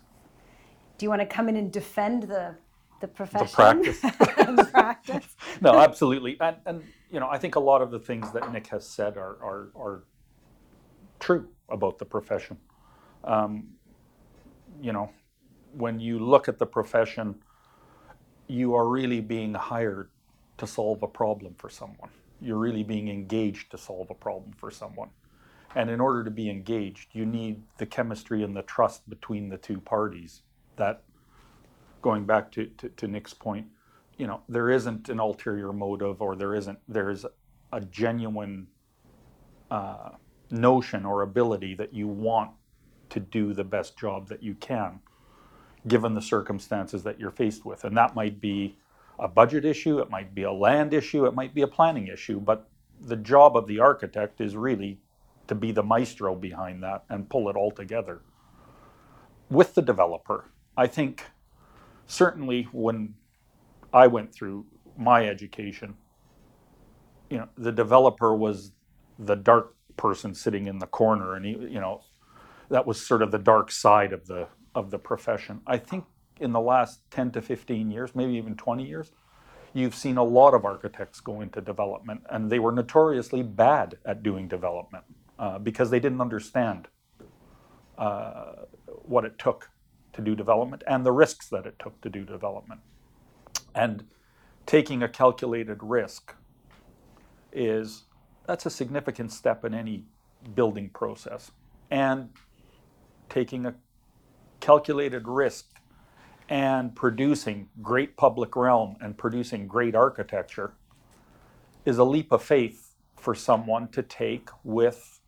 Do 0.98 1.06
you 1.06 1.10
want 1.10 1.22
to 1.22 1.26
come 1.26 1.50
in 1.50 1.58
and 1.58 1.72
defend 1.72 2.24
the 2.24 2.56
the 3.04 3.08
profession? 3.10 3.48
practice. 3.48 4.00
practice. 4.72 5.36
no, 5.62 5.78
absolutely. 5.78 6.38
And, 6.40 6.56
and, 6.66 6.84
you 7.12 7.20
know, 7.20 7.28
I 7.30 7.38
think 7.38 7.56
a 7.56 7.60
lot 7.60 7.82
of 7.82 7.92
the 7.92 8.00
things 8.00 8.32
that 8.32 8.52
Nick 8.54 8.68
has 8.68 8.88
said 8.88 9.18
are, 9.18 9.38
are, 9.44 9.72
are 9.76 10.04
true 11.20 11.50
about 11.70 12.00
the 12.00 12.06
profession. 12.06 12.58
Um, 13.26 13.68
you 14.82 14.94
know, 14.94 15.10
when 15.74 16.00
you 16.00 16.18
look 16.18 16.48
at 16.48 16.60
the 16.60 16.66
profession, 16.66 17.36
you 18.48 18.74
are 18.74 18.88
really 18.88 19.20
being 19.20 19.54
hired 19.54 20.10
to 20.58 20.66
solve 20.66 21.04
a 21.04 21.08
problem 21.08 21.56
for 21.58 21.70
someone. 21.70 22.10
You're 22.40 22.58
really 22.58 22.84
being 22.84 23.10
engaged 23.10 23.70
to 23.72 23.78
solve 23.78 24.10
a 24.12 24.16
problem 24.16 24.54
for 24.54 24.72
someone. 24.72 25.10
And 25.76 25.90
in 25.90 26.00
order 26.00 26.24
to 26.24 26.32
be 26.32 26.50
engaged, 26.50 27.10
you 27.14 27.26
need 27.26 27.64
the 27.78 27.86
chemistry 27.86 28.44
and 28.44 28.56
the 28.56 28.62
trust 28.62 29.10
between 29.10 29.50
the 29.50 29.58
two 29.58 29.82
parties 29.82 30.42
that 30.78 31.04
going 32.04 32.26
back 32.26 32.52
to, 32.52 32.68
to, 32.78 32.90
to 32.90 33.08
Nick's 33.08 33.34
point, 33.34 33.66
you 34.18 34.28
know, 34.28 34.42
there 34.48 34.70
isn't 34.70 35.10
an 35.10 35.20
ulterior 35.20 35.74
motive 35.74 36.22
or 36.22 36.36
there 36.36 36.54
isn't, 36.54 36.78
there's 36.88 37.26
a 37.72 37.82
genuine 37.82 38.68
uh, 39.72 40.12
notion 40.52 41.06
or 41.06 41.24
ability 41.24 41.74
that 41.74 41.94
you 41.94 42.08
want 42.08 42.52
to 43.10 43.20
do 43.20 43.54
the 43.54 43.64
best 43.64 43.98
job 43.98 44.28
that 44.28 44.44
you 44.44 44.54
can, 44.56 45.00
given 45.88 46.14
the 46.14 46.22
circumstances 46.22 47.02
that 47.04 47.20
you're 47.20 47.32
faced 47.32 47.66
with. 47.66 47.84
And 47.84 47.98
that 47.98 48.14
might 48.14 48.40
be 48.40 48.78
a 49.20 49.28
budget 49.28 49.66
issue, 49.66 50.00
it 50.00 50.10
might 50.10 50.36
be 50.36 50.44
a 50.44 50.52
land 50.52 50.94
issue, 50.94 51.26
it 51.26 51.34
might 51.34 51.54
be 51.56 51.62
a 51.62 51.68
planning 51.68 52.08
issue, 52.08 52.40
but 52.40 52.70
the 53.02 53.16
job 53.16 53.58
of 53.58 53.68
the 53.68 53.80
architect 53.80 54.42
is 54.42 54.56
really 54.56 55.00
to 55.48 55.56
be 55.56 55.72
the 55.72 55.84
maestro 55.84 56.36
behind 56.36 56.84
that 56.84 57.04
and 57.10 57.30
pull 57.30 57.50
it 57.50 57.56
all 57.56 57.72
together. 57.72 58.22
With 59.50 59.76
the 59.76 59.82
developer, 59.82 60.46
I 60.76 60.88
think 60.88 61.24
certainly 62.14 62.68
when 62.72 63.16
I 63.92 64.08
went 64.08 64.34
through 64.34 64.66
my 64.98 65.28
education, 65.28 65.96
you 67.30 67.38
know, 67.38 67.50
the 67.58 67.72
developer 67.72 68.36
was 68.36 68.72
the 69.18 69.36
dark 69.36 69.76
person 69.98 70.34
sitting 70.36 70.68
in 70.68 70.80
the 70.80 70.86
corner, 70.88 71.36
and 71.36 71.46
he, 71.46 71.52
you 71.52 71.80
know, 71.80 72.02
that 72.70 72.86
was 72.86 73.06
sort 73.06 73.22
of 73.22 73.32
the 73.32 73.40
dark 73.40 73.72
side 73.72 74.14
of 74.14 74.28
the 74.28 74.48
of 74.76 74.92
the 74.92 75.00
profession. 75.00 75.62
I 75.68 75.78
think 75.78 76.06
in 76.40 76.52
the 76.52 76.60
last 76.60 77.00
ten 77.10 77.32
to 77.32 77.42
fifteen 77.42 77.92
years, 77.92 78.16
maybe 78.16 78.34
even 78.34 78.56
twenty 78.56 78.86
years, 78.86 79.12
you've 79.74 79.96
seen 79.96 80.18
a 80.18 80.24
lot 80.24 80.54
of 80.54 80.66
architects 80.66 81.20
go 81.20 81.42
into 81.42 81.62
development, 81.62 82.22
and 82.30 82.52
they 82.52 82.60
were 82.60 82.72
notoriously 82.72 83.42
bad 83.42 83.98
at 84.06 84.24
doing 84.24 84.48
development 84.48 85.04
uh, 85.40 85.58
because 85.60 85.90
they 85.90 86.00
didn't 86.00 86.22
understand 86.22 86.88
uh, 87.98 88.54
what 88.86 89.26
it 89.26 89.38
took 89.40 89.70
to 90.14 90.22
do 90.22 90.36
development 90.36 90.84
and 90.88 91.06
the 91.06 91.12
risks 91.12 91.50
that 91.50 91.66
it 91.66 91.78
took 91.80 92.00
to 92.02 92.10
do 92.10 92.24
development. 92.24 92.82
And 93.76 94.06
taking 94.66 95.04
a 95.04 95.10
calculated 95.10 95.80
risk 95.82 96.36
is 97.52 98.04
that's 98.46 98.66
a 98.66 98.70
significant 98.70 99.32
step 99.32 99.66
in 99.66 99.74
any 99.74 100.06
building 100.56 100.90
process. 100.90 101.52
And 101.90 102.30
taking 103.30 103.66
a 103.66 103.76
calculated 104.60 105.28
risk 105.28 105.68
and 106.50 106.96
producing 106.96 107.70
great 107.82 108.18
public 108.18 108.56
realm 108.56 108.96
and 109.02 109.18
producing 109.18 109.68
great 109.68 109.96
architecture 109.96 110.74
is 111.86 111.98
a 111.98 112.04
leap 112.04 112.32
of 112.32 112.44
faith 112.44 112.96
for 113.18 113.34
someone 113.34 113.88
to 113.90 114.04
take 114.04 114.50
with 114.64 115.20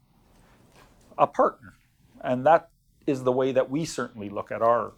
a 1.18 1.28
partner. 1.28 1.74
And 2.22 2.46
that 2.46 2.70
is 3.08 3.24
the 3.24 3.32
way 3.32 3.52
that 3.52 3.70
we 3.70 3.86
certainly 3.86 4.30
look 4.30 4.52
at 4.52 4.62
our 4.62 4.94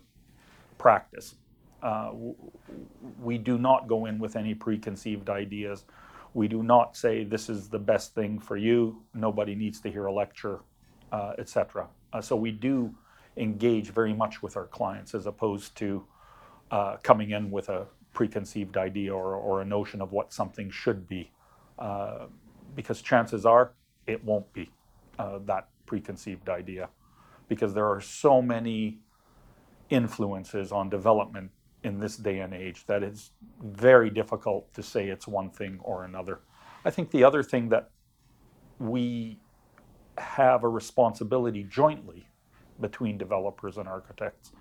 practice. 0.77 1.35
Uh, 1.81 2.11
we 3.21 3.37
do 3.37 3.57
not 3.57 3.87
go 3.87 4.05
in 4.05 4.19
with 4.19 4.35
any 4.35 4.53
preconceived 4.53 5.29
ideas. 5.29 5.85
We 6.33 6.47
do 6.47 6.63
not 6.63 6.95
say 6.95 7.23
this 7.23 7.49
is 7.49 7.69
the 7.69 7.79
best 7.79 8.15
thing 8.15 8.39
for 8.39 8.57
you. 8.57 9.01
Nobody 9.13 9.55
needs 9.55 9.79
to 9.81 9.91
hear 9.91 10.05
a 10.05 10.13
lecture, 10.13 10.59
uh, 11.11 11.33
etc. 11.37 11.87
Uh, 12.13 12.21
so 12.21 12.35
we 12.35 12.51
do 12.51 12.93
engage 13.37 13.89
very 13.91 14.13
much 14.13 14.41
with 14.41 14.57
our 14.57 14.65
clients 14.65 15.13
as 15.13 15.25
opposed 15.25 15.75
to 15.77 16.05
uh, 16.71 16.97
coming 17.03 17.31
in 17.31 17.51
with 17.51 17.69
a 17.69 17.85
preconceived 18.13 18.77
idea 18.77 19.13
or, 19.13 19.35
or, 19.35 19.61
a 19.61 19.65
notion 19.65 20.01
of 20.01 20.11
what 20.11 20.33
something 20.33 20.69
should 20.69 21.07
be, 21.07 21.31
uh, 21.77 22.25
because 22.75 23.01
chances 23.01 23.45
are 23.45 23.71
it 24.07 24.23
won't 24.23 24.51
be 24.53 24.69
uh, 25.19 25.39
that 25.45 25.69
preconceived 25.85 26.49
idea, 26.49 26.89
because 27.47 27.73
there 27.73 27.87
are 27.87 28.01
so 28.01 28.41
many 28.41 28.99
influences 29.89 30.71
on 30.71 30.89
development 30.89 31.51
in 31.83 31.99
this 31.99 32.17
day 32.17 32.39
and 32.39 32.53
age 32.53 32.85
that 32.87 33.03
it's 33.03 33.31
very 33.63 34.09
difficult 34.09 34.73
to 34.73 34.83
say 34.83 35.07
it's 35.07 35.27
one 35.27 35.49
thing 35.49 35.79
or 35.81 36.03
another. 36.03 36.39
I 36.83 36.89
think 36.89 37.11
the 37.11 37.23
other 37.23 37.43
thing 37.43 37.69
that 37.69 37.89
we 38.79 39.39
have 40.17 40.63
a 40.63 40.69
responsibility 40.69 41.63
jointly 41.63 42.27
between 42.79 43.17
developers 43.17 43.77
and 43.77 43.87
architects 43.87 44.51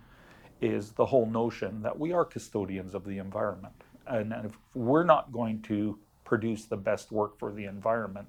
is 0.60 0.92
the 0.92 1.06
whole 1.06 1.26
notion 1.26 1.82
that 1.82 1.98
we 1.98 2.12
are 2.12 2.24
custodians 2.24 2.94
of 2.94 3.04
the 3.04 3.18
environment. 3.18 3.74
And, 4.06 4.32
if 4.44 4.52
we're 4.74 5.04
not 5.04 5.32
going 5.32 5.62
to 5.62 5.98
produce 6.24 6.64
the 6.64 6.76
best 6.76 7.10
work 7.10 7.38
for 7.38 7.52
the 7.52 7.64
environment, 7.64 8.28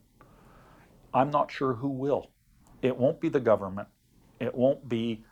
I'm 1.13 1.29
not 1.29 1.51
sure 1.51 1.73
who 1.73 1.89
will. 1.89 2.31
It 2.81 2.97
won't 2.97 3.21
be 3.21 3.29
the 3.29 3.39
government. 3.39 3.87
It 4.39 4.53
won't 4.53 4.87
be 4.87 5.23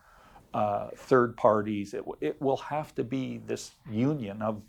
uh, 0.54 0.90
third 0.96 1.36
parties. 1.38 1.94
It, 1.94 2.04
it 2.22 2.42
will 2.42 2.58
have 2.58 2.96
to 2.96 3.04
be 3.04 3.42
this 3.46 3.72
union 3.90 4.42
of 4.42 4.62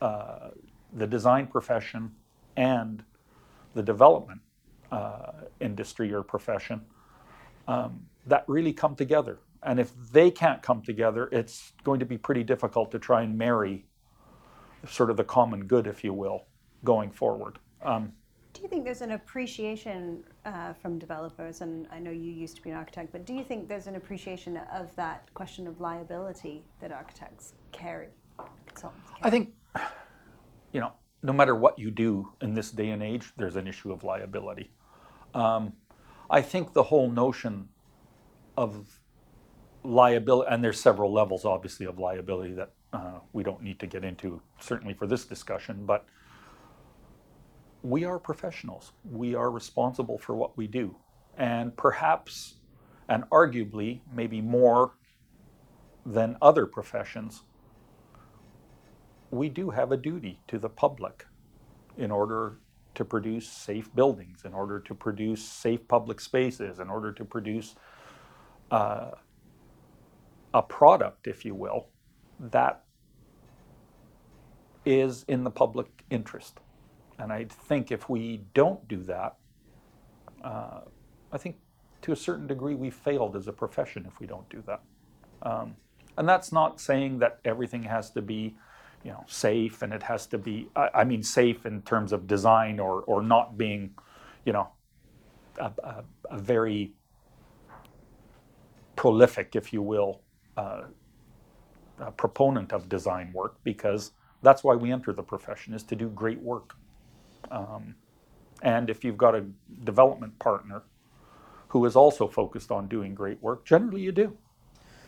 uh, 0.00 0.50
the 0.92 1.06
design 1.06 1.46
profession 1.46 2.12
and 2.56 3.02
the 3.74 3.82
development 3.82 4.40
uh, 4.92 5.32
industry 5.60 6.12
or 6.12 6.22
profession 6.22 6.80
um, 7.68 8.06
that 8.26 8.44
really 8.46 8.72
come 8.72 8.94
together. 8.94 9.38
And 9.62 9.80
if 9.80 9.92
they 10.12 10.30
can't 10.30 10.62
come 10.62 10.82
together, 10.82 11.28
it's 11.32 11.72
going 11.82 11.98
to 12.00 12.06
be 12.06 12.16
pretty 12.18 12.44
difficult 12.44 12.90
to 12.92 12.98
try 12.98 13.22
and 13.22 13.36
marry 13.36 13.86
sort 14.86 15.10
of 15.10 15.16
the 15.16 15.24
common 15.24 15.66
good, 15.66 15.86
if 15.86 16.04
you 16.04 16.12
will, 16.12 16.44
going 16.84 17.10
forward. 17.10 17.58
Um, 17.82 18.12
you 18.66 18.70
think 18.70 18.84
there's 18.84 19.00
an 19.00 19.12
appreciation 19.12 20.24
uh, 20.44 20.72
from 20.72 20.98
developers, 20.98 21.60
and 21.60 21.86
I 21.92 22.00
know 22.00 22.10
you 22.10 22.32
used 22.32 22.56
to 22.56 22.62
be 22.62 22.70
an 22.70 22.76
architect, 22.76 23.12
but 23.12 23.24
do 23.24 23.32
you 23.32 23.44
think 23.44 23.68
there's 23.68 23.86
an 23.86 23.94
appreciation 23.94 24.56
of 24.74 24.94
that 24.96 25.32
question 25.34 25.68
of 25.68 25.80
liability 25.80 26.64
that 26.80 26.90
architects 26.90 27.54
carry, 27.70 28.08
carry? 28.74 28.92
I 29.22 29.30
think, 29.30 29.54
you 30.72 30.80
know, 30.80 30.92
no 31.22 31.32
matter 31.32 31.54
what 31.54 31.78
you 31.78 31.92
do 31.92 32.32
in 32.40 32.54
this 32.54 32.72
day 32.72 32.90
and 32.90 33.04
age, 33.04 33.32
there's 33.36 33.54
an 33.54 33.68
issue 33.68 33.92
of 33.92 34.02
liability. 34.02 34.72
Um, 35.32 35.72
I 36.28 36.42
think 36.42 36.72
the 36.72 36.82
whole 36.82 37.08
notion 37.08 37.68
of 38.56 38.84
liability, 39.84 40.50
and 40.50 40.64
there's 40.64 40.80
several 40.80 41.12
levels, 41.12 41.44
obviously, 41.44 41.86
of 41.86 42.00
liability 42.00 42.54
that 42.54 42.72
uh, 42.92 43.20
we 43.32 43.44
don't 43.44 43.62
need 43.62 43.78
to 43.78 43.86
get 43.86 44.02
into, 44.02 44.42
certainly 44.58 44.92
for 44.92 45.06
this 45.06 45.24
discussion, 45.24 45.86
but 45.86 46.04
we 47.86 48.04
are 48.04 48.18
professionals. 48.18 48.92
We 49.08 49.36
are 49.36 49.48
responsible 49.48 50.18
for 50.18 50.34
what 50.34 50.56
we 50.56 50.66
do. 50.66 50.96
And 51.38 51.76
perhaps, 51.76 52.56
and 53.08 53.22
arguably, 53.30 54.00
maybe 54.12 54.40
more 54.40 54.94
than 56.04 56.36
other 56.42 56.66
professions, 56.66 57.42
we 59.30 59.48
do 59.48 59.70
have 59.70 59.92
a 59.92 59.96
duty 59.96 60.40
to 60.48 60.58
the 60.58 60.68
public 60.68 61.26
in 61.96 62.10
order 62.10 62.58
to 62.96 63.04
produce 63.04 63.48
safe 63.48 63.94
buildings, 63.94 64.40
in 64.44 64.52
order 64.52 64.80
to 64.80 64.94
produce 64.94 65.44
safe 65.44 65.86
public 65.86 66.20
spaces, 66.20 66.80
in 66.80 66.88
order 66.88 67.12
to 67.12 67.24
produce 67.24 67.76
uh, 68.72 69.12
a 70.54 70.62
product, 70.62 71.28
if 71.28 71.44
you 71.44 71.54
will, 71.54 71.86
that 72.40 72.82
is 74.84 75.24
in 75.28 75.44
the 75.44 75.50
public 75.50 75.86
interest. 76.10 76.58
And 77.18 77.32
I 77.32 77.44
think 77.44 77.90
if 77.90 78.08
we 78.08 78.42
don't 78.54 78.86
do 78.88 79.02
that, 79.04 79.36
uh, 80.44 80.80
I 81.32 81.38
think 81.38 81.56
to 82.02 82.12
a 82.12 82.16
certain 82.16 82.46
degree 82.46 82.74
we 82.74 82.90
failed 82.90 83.36
as 83.36 83.48
a 83.48 83.52
profession 83.52 84.06
if 84.06 84.20
we 84.20 84.26
don't 84.26 84.48
do 84.48 84.62
that. 84.66 84.82
Um, 85.42 85.76
and 86.18 86.28
that's 86.28 86.52
not 86.52 86.80
saying 86.80 87.18
that 87.18 87.40
everything 87.44 87.82
has 87.84 88.10
to 88.12 88.22
be, 88.22 88.56
you 89.04 89.10
know, 89.10 89.24
safe 89.26 89.82
and 89.82 89.92
it 89.92 90.02
has 90.02 90.26
to 90.28 90.38
be, 90.38 90.68
I, 90.76 90.88
I 90.94 91.04
mean, 91.04 91.22
safe 91.22 91.66
in 91.66 91.82
terms 91.82 92.12
of 92.12 92.26
design 92.26 92.78
or, 92.80 93.02
or 93.02 93.22
not 93.22 93.58
being, 93.58 93.94
you 94.44 94.52
know, 94.52 94.68
a, 95.58 95.72
a, 95.82 96.04
a 96.30 96.38
very 96.38 96.92
prolific, 98.94 99.56
if 99.56 99.72
you 99.72 99.82
will, 99.82 100.20
uh, 100.56 100.84
proponent 102.16 102.72
of 102.72 102.88
design 102.88 103.32
work 103.32 103.56
because 103.64 104.12
that's 104.42 104.62
why 104.62 104.74
we 104.74 104.92
enter 104.92 105.12
the 105.12 105.22
profession 105.22 105.74
is 105.74 105.82
to 105.84 105.96
do 105.96 106.08
great 106.08 106.40
work. 106.40 106.76
Um, 107.50 107.94
and 108.62 108.90
if 108.90 109.04
you've 109.04 109.18
got 109.18 109.34
a 109.34 109.44
development 109.84 110.38
partner 110.38 110.82
who 111.68 111.84
is 111.84 111.96
also 111.96 112.26
focused 112.26 112.70
on 112.70 112.88
doing 112.88 113.14
great 113.14 113.42
work, 113.42 113.64
generally 113.64 114.00
you 114.00 114.12
do. 114.12 114.36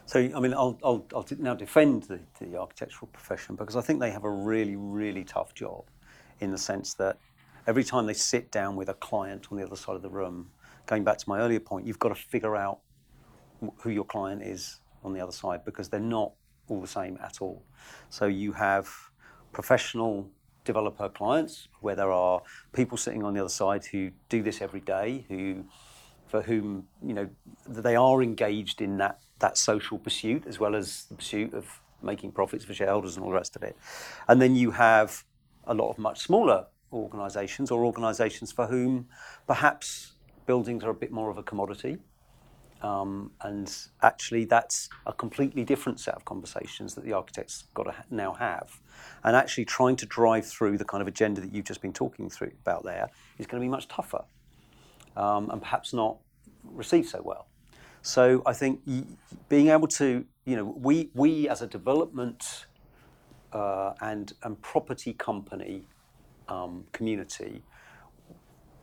So, 0.07 0.21
I 0.21 0.40
mean, 0.40 0.54
I'll, 0.54 0.78
I'll, 0.83 1.07
I'll 1.14 1.26
now 1.38 1.54
defend 1.54 2.04
the, 2.04 2.21
the 2.40 2.59
architectural 2.59 3.09
profession 3.12 3.57
because 3.57 3.76
I 3.76 3.83
think 3.83 4.00
they 4.00 4.11
have 4.11 4.25
a 4.25 4.30
really, 4.30 4.76
really 4.76 5.23
tough 5.23 5.54
job 5.54 5.85
in 6.40 6.50
the 6.50 6.59
sense 6.59 6.95
that 6.95 7.18
every 7.66 7.85
time 7.85 8.07
they 8.07 8.14
sit 8.14 8.50
down 8.50 8.75
with 8.75 8.88
a 8.88 8.95
client 8.95 9.49
on 9.50 9.59
the 9.59 9.64
other 9.64 9.76
side 9.76 9.97
of 9.97 10.02
the 10.02 10.09
room, 10.09 10.50
going 10.87 11.04
back 11.04 11.18
to 11.18 11.28
my 11.28 11.38
earlier 11.40 11.61
point, 11.61 11.87
you've 11.87 11.99
got 11.99 12.09
to 12.09 12.14
figure 12.14 12.57
out 12.57 12.80
who 13.83 13.90
your 13.90 14.04
client 14.04 14.42
is 14.42 14.80
on 15.04 15.12
the 15.12 15.21
other 15.21 15.33
side 15.33 15.64
because 15.64 15.88
they're 15.88 16.00
not 16.00 16.33
all 16.68 16.80
the 16.80 16.87
same 16.87 17.18
at 17.23 17.42
all. 17.42 17.62
So 18.09 18.26
you 18.26 18.52
have 18.52 18.88
professional 19.52 20.30
developer 20.69 21.09
clients 21.09 21.69
where 21.81 21.97
there 21.97 22.13
are 22.13 22.43
people 22.73 22.97
sitting 22.99 23.25
on 23.25 23.33
the 23.35 23.41
other 23.41 23.57
side 23.63 23.87
who 23.87 24.11
do 24.29 24.43
this 24.43 24.61
every 24.61 24.81
day, 24.81 25.25
who 25.29 25.65
for 26.27 26.43
whom 26.43 26.87
you 27.03 27.15
know 27.15 27.27
they 27.67 27.97
are 27.97 28.23
engaged 28.23 28.79
in 28.87 28.99
that 28.99 29.17
that 29.39 29.57
social 29.57 29.99
pursuit 29.99 30.43
as 30.47 30.57
well 30.63 30.75
as 30.77 30.87
the 31.11 31.15
pursuit 31.15 31.55
of 31.55 31.81
making 32.03 32.31
profits 32.31 32.65
for 32.65 32.75
shareholders 32.75 33.17
and 33.17 33.25
all 33.25 33.31
the 33.31 33.41
rest 33.43 33.57
of 33.57 33.63
it. 33.63 33.75
And 34.29 34.41
then 34.43 34.55
you 34.63 34.71
have 34.73 35.25
a 35.65 35.75
lot 35.75 35.89
of 35.91 35.99
much 35.99 36.19
smaller 36.29 36.67
organizations 36.93 37.71
or 37.71 37.85
organizations 37.85 38.53
for 38.53 38.67
whom 38.67 39.09
perhaps 39.47 40.13
buildings 40.47 40.85
are 40.85 40.91
a 40.91 41.01
bit 41.05 41.13
more 41.13 41.31
of 41.31 41.39
a 41.39 41.43
commodity 41.43 41.99
um, 42.82 43.32
and 43.40 43.75
actually, 44.02 44.44
that's 44.44 44.88
a 45.06 45.12
completely 45.12 45.64
different 45.64 45.99
set 45.99 46.14
of 46.14 46.25
conversations 46.25 46.94
that 46.94 47.04
the 47.04 47.12
architects 47.12 47.64
got 47.75 47.85
to 47.85 47.92
ha- 47.92 48.04
now 48.11 48.32
have. 48.35 48.80
And 49.25 49.35
actually, 49.35 49.64
trying 49.64 49.97
to 49.97 50.06
drive 50.06 50.47
through 50.47 50.78
the 50.78 50.85
kind 50.85 51.02
of 51.02 51.08
agenda 51.08 51.40
that 51.40 51.52
you've 51.52 51.64
just 51.64 51.82
been 51.82 51.92
talking 51.92 52.30
through 52.30 52.52
about 52.62 52.85
there 52.85 53.08
is 53.38 53.47
going 53.47 53.61
to 53.61 53.64
be 53.64 53.70
much 53.70 53.88
tougher, 53.88 54.25
um, 55.16 55.50
and 55.50 55.61
perhaps 55.61 55.92
not 55.92 56.18
received 56.64 57.08
so 57.08 57.20
well. 57.25 57.47
So 58.02 58.42
I 58.47 58.52
think 58.52 58.80
y- 58.87 59.04
being 59.49 59.68
able 59.68 59.88
to, 59.88 60.25
you 60.44 60.56
know, 60.56 60.64
we 60.64 61.11
we 61.14 61.49
as 61.49 61.62
a 61.62 61.66
development 61.66 62.66
uh, 63.52 63.94
and 64.00 64.32
and 64.42 64.61
property 64.62 65.14
company 65.14 65.82
um, 66.49 66.85
community 66.92 67.62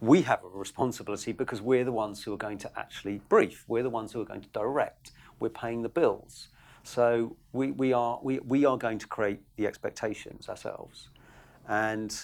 we 0.01 0.21
have 0.23 0.43
a 0.43 0.47
responsibility 0.47 1.31
because 1.31 1.61
we're 1.61 1.83
the 1.83 1.91
ones 1.91 2.23
who 2.23 2.33
are 2.33 2.37
going 2.37 2.57
to 2.59 2.71
actually 2.77 3.21
brief. 3.29 3.65
We're 3.67 3.83
the 3.83 3.89
ones 3.89 4.11
who 4.11 4.21
are 4.21 4.25
going 4.25 4.41
to 4.41 4.49
direct. 4.49 5.11
We're 5.39 5.49
paying 5.49 5.81
the 5.81 5.89
bills. 5.89 6.49
So 6.83 7.37
we, 7.53 7.71
we, 7.71 7.93
are, 7.93 8.19
we, 8.23 8.39
we 8.39 8.65
are 8.65 8.77
going 8.77 8.99
to 8.99 9.07
create 9.07 9.41
the 9.55 9.67
expectations 9.67 10.49
ourselves. 10.49 11.09
And 11.67 12.15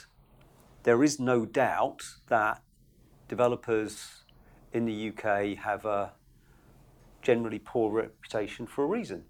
there 0.84 1.04
is 1.04 1.20
no 1.20 1.46
doubt 1.46 2.04
that 2.28 2.62
developers 3.28 4.24
in 4.74 4.86
the 4.86 5.10
UK 5.10 5.58
have 5.58 5.86
a 5.86 6.14
generally 7.22 7.60
poor 7.60 7.92
reputation 7.92 8.68
for 8.68 8.84
a 8.84 8.88
reason. 8.88 9.26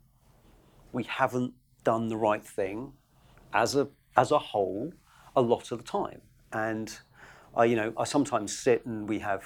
we 0.92 1.04
haven't 1.04 1.54
done 1.84 2.10
the 2.10 2.18
right 2.18 2.44
thing 2.44 2.94
as 3.54 3.76
a 3.76 3.88
as 4.18 4.32
a 4.32 4.40
whole 4.40 4.94
a 5.36 5.42
lot 5.42 5.72
of 5.72 5.78
the 5.78 5.84
time. 5.84 6.22
And 6.52 7.00
I, 7.56 7.66
you 7.66 7.76
know, 7.76 7.94
I 7.98 8.04
sometimes 8.06 8.58
sit 8.58 8.86
and 8.86 9.08
we 9.08 9.20
have, 9.20 9.44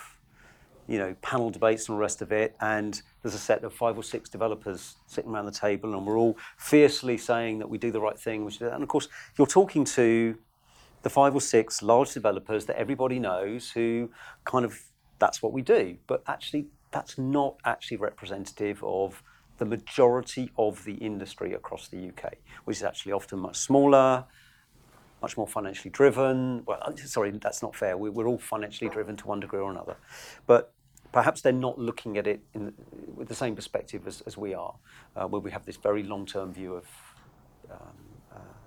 you 0.88 0.98
know, 0.98 1.16
panel 1.22 1.50
debates 1.50 1.90
and 1.90 1.98
the 1.98 2.00
rest 2.00 2.22
of 2.22 2.32
it, 2.32 2.56
and 2.62 3.02
there's 3.22 3.36
a 3.36 3.40
set 3.40 3.64
of 3.64 3.74
five 3.74 3.98
or 3.98 4.04
six 4.04 4.30
developers 4.30 4.96
sitting 5.08 5.32
around 5.32 5.46
the 5.46 5.52
table, 5.52 5.94
and 5.94 6.06
we're 6.06 6.18
all 6.18 6.38
fiercely 6.58 7.18
saying 7.18 7.60
that 7.60 7.70
we 7.70 7.78
do 7.78 7.92
the 7.92 8.02
right 8.02 8.20
thing, 8.20 8.46
which 8.46 8.62
and 8.62 8.84
of 8.84 8.88
course 8.88 9.08
you're 9.38 9.48
talking 9.48 9.84
to 9.86 10.38
the 11.02 11.10
five 11.10 11.36
or 11.36 11.42
six 11.42 11.82
large 11.82 12.14
developers 12.14 12.66
that 12.66 12.78
everybody 12.78 13.20
knows 13.20 13.72
who 13.72 14.10
kind 14.44 14.66
of 14.66 14.80
that's 15.20 15.42
what 15.42 15.54
we 15.54 15.62
do, 15.62 15.98
but 16.08 16.24
actually 16.28 16.68
that's 16.92 17.18
not 17.18 17.56
actually 17.66 17.98
representative 17.98 18.84
of 18.84 19.22
the 19.58 19.66
majority 19.66 20.52
of 20.58 20.84
the 20.86 20.96
industry 20.96 21.54
across 21.54 21.88
the 21.88 22.10
UK, 22.10 22.36
which 22.66 22.78
is 22.78 22.84
actually 22.84 23.12
often 23.12 23.40
much 23.40 23.58
smaller, 23.58 24.26
much 25.26 25.38
more 25.38 25.48
financially 25.48 25.90
driven. 25.90 26.64
Well, 26.68 26.80
uh, 26.82 26.96
sorry, 26.96 27.32
that's 27.32 27.62
not 27.64 27.76
fair. 27.76 27.98
We, 27.98 28.10
are 28.10 28.28
all 28.28 28.38
financially 28.38 28.90
driven 28.92 29.16
to 29.18 29.28
one 29.28 29.40
degree 29.40 29.60
or 29.60 29.72
another. 29.72 29.96
But 30.46 30.72
perhaps 31.12 31.42
they're 31.42 31.64
not 31.68 31.80
looking 31.80 32.18
at 32.18 32.28
it 32.28 32.42
in, 32.54 32.74
with 33.18 33.28
the 33.28 33.40
same 33.44 33.56
perspective 33.56 34.02
as, 34.06 34.22
as 34.30 34.38
we 34.38 34.54
are, 34.54 34.76
uh, 35.16 35.26
where 35.26 35.42
we 35.42 35.50
have 35.50 35.66
this 35.66 35.78
very 35.78 36.04
long 36.04 36.28
term 36.28 36.54
view 36.54 36.76
of 36.76 36.86
um, 37.72 38.06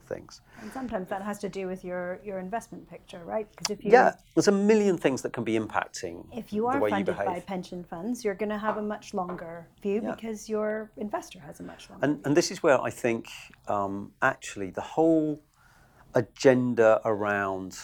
things. 0.09 0.41
And 0.63 0.73
sometimes 0.73 1.09
that 1.11 1.23
has 1.23 1.39
to 1.41 1.49
do 1.49 1.67
with 1.67 1.85
your, 1.85 2.21
your 2.25 2.39
investment 2.39 2.89
picture, 2.91 3.23
right? 3.25 3.47
Because 3.51 3.71
if 3.71 3.85
you 3.85 3.93
yeah, 3.93 4.15
there's 4.35 4.49
a 4.49 4.53
million 4.53 4.97
things 4.99 5.23
that 5.23 5.33
can 5.33 5.45
be 5.45 5.59
impacting. 5.59 6.25
If 6.33 6.53
you 6.53 6.67
are 6.67 6.81
funded 6.81 7.17
you 7.19 7.25
by 7.25 7.41
pension 7.41 7.85
funds, 7.85 8.25
you're 8.25 8.35
going 8.35 8.49
to 8.49 8.59
have 8.59 8.79
a 8.79 8.83
much 8.83 9.15
longer 9.15 9.69
view 9.83 10.01
yeah. 10.03 10.15
because 10.15 10.49
your 10.49 10.91
investor 10.97 11.39
has 11.41 11.61
a 11.61 11.63
much 11.63 11.89
longer. 11.91 12.05
And 12.05 12.15
view. 12.17 12.23
and 12.25 12.37
this 12.37 12.51
is 12.51 12.63
where 12.63 12.81
I 12.81 12.91
think 12.91 13.29
um, 13.69 14.13
actually 14.23 14.71
the 14.71 14.87
whole 14.97 15.41
agenda 16.19 17.01
around 17.05 17.79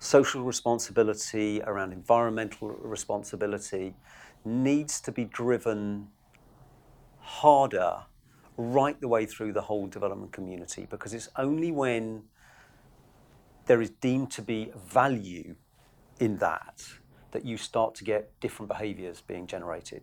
social 0.00 0.42
responsibility, 0.42 1.62
around 1.62 1.92
environmental 1.92 2.68
responsibility, 2.68 3.94
needs 4.44 5.00
to 5.00 5.12
be 5.12 5.24
driven 5.24 6.08
harder 7.20 8.04
right 8.56 9.00
the 9.00 9.06
way 9.06 9.24
through 9.24 9.52
the 9.52 9.62
whole 9.62 9.86
development 9.86 10.32
community 10.32 10.86
because 10.90 11.14
it's 11.14 11.28
only 11.36 11.70
when 11.70 12.24
there 13.66 13.80
is 13.80 13.90
deemed 13.90 14.30
to 14.32 14.42
be 14.42 14.72
value 14.86 15.54
in 16.18 16.38
that 16.38 16.82
that 17.30 17.44
you 17.44 17.56
start 17.56 17.94
to 17.94 18.02
get 18.02 18.32
different 18.40 18.68
behaviors 18.68 19.20
being 19.20 19.46
generated. 19.46 20.02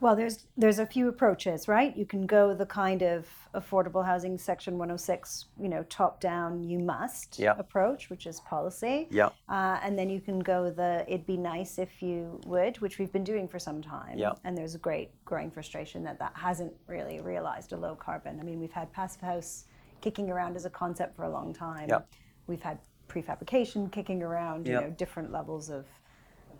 Well, 0.00 0.16
there's 0.16 0.46
there's 0.56 0.78
a 0.78 0.86
few 0.86 1.08
approaches, 1.08 1.68
right? 1.68 1.94
You 1.94 2.06
can 2.06 2.26
go 2.26 2.54
the 2.54 2.64
kind 2.64 3.02
of 3.02 3.26
affordable 3.54 4.04
housing 4.04 4.38
section 4.38 4.78
106, 4.78 5.46
you 5.60 5.68
know, 5.68 5.84
top 5.90 6.20
down, 6.20 6.64
you 6.64 6.78
must 6.78 7.38
yeah. 7.38 7.54
approach, 7.58 8.08
which 8.08 8.26
is 8.26 8.40
policy. 8.40 9.08
Yeah. 9.10 9.28
Uh, 9.48 9.78
and 9.82 9.98
then 9.98 10.08
you 10.08 10.20
can 10.20 10.38
go 10.38 10.70
the 10.70 11.04
it'd 11.06 11.26
be 11.26 11.36
nice 11.36 11.78
if 11.78 12.02
you 12.02 12.40
would, 12.46 12.80
which 12.80 12.98
we've 12.98 13.12
been 13.12 13.24
doing 13.24 13.46
for 13.46 13.58
some 13.58 13.82
time. 13.82 14.16
Yeah. 14.16 14.32
And 14.44 14.56
there's 14.56 14.74
a 14.74 14.78
great 14.78 15.10
growing 15.24 15.50
frustration 15.50 16.02
that 16.04 16.18
that 16.18 16.32
hasn't 16.34 16.72
really 16.86 17.20
realized 17.20 17.72
a 17.72 17.76
low 17.76 17.94
carbon. 17.94 18.40
I 18.40 18.42
mean, 18.42 18.58
we've 18.58 18.72
had 18.72 18.90
passive 18.92 19.20
house 19.20 19.66
kicking 20.00 20.30
around 20.30 20.56
as 20.56 20.64
a 20.64 20.70
concept 20.70 21.14
for 21.14 21.24
a 21.24 21.30
long 21.30 21.52
time. 21.52 21.88
Yeah. 21.90 22.00
We've 22.46 22.62
had 22.62 22.78
prefabrication 23.08 23.92
kicking 23.92 24.22
around, 24.22 24.66
you 24.66 24.74
yeah. 24.74 24.80
know, 24.80 24.90
different 24.90 25.30
levels 25.30 25.68
of 25.68 25.84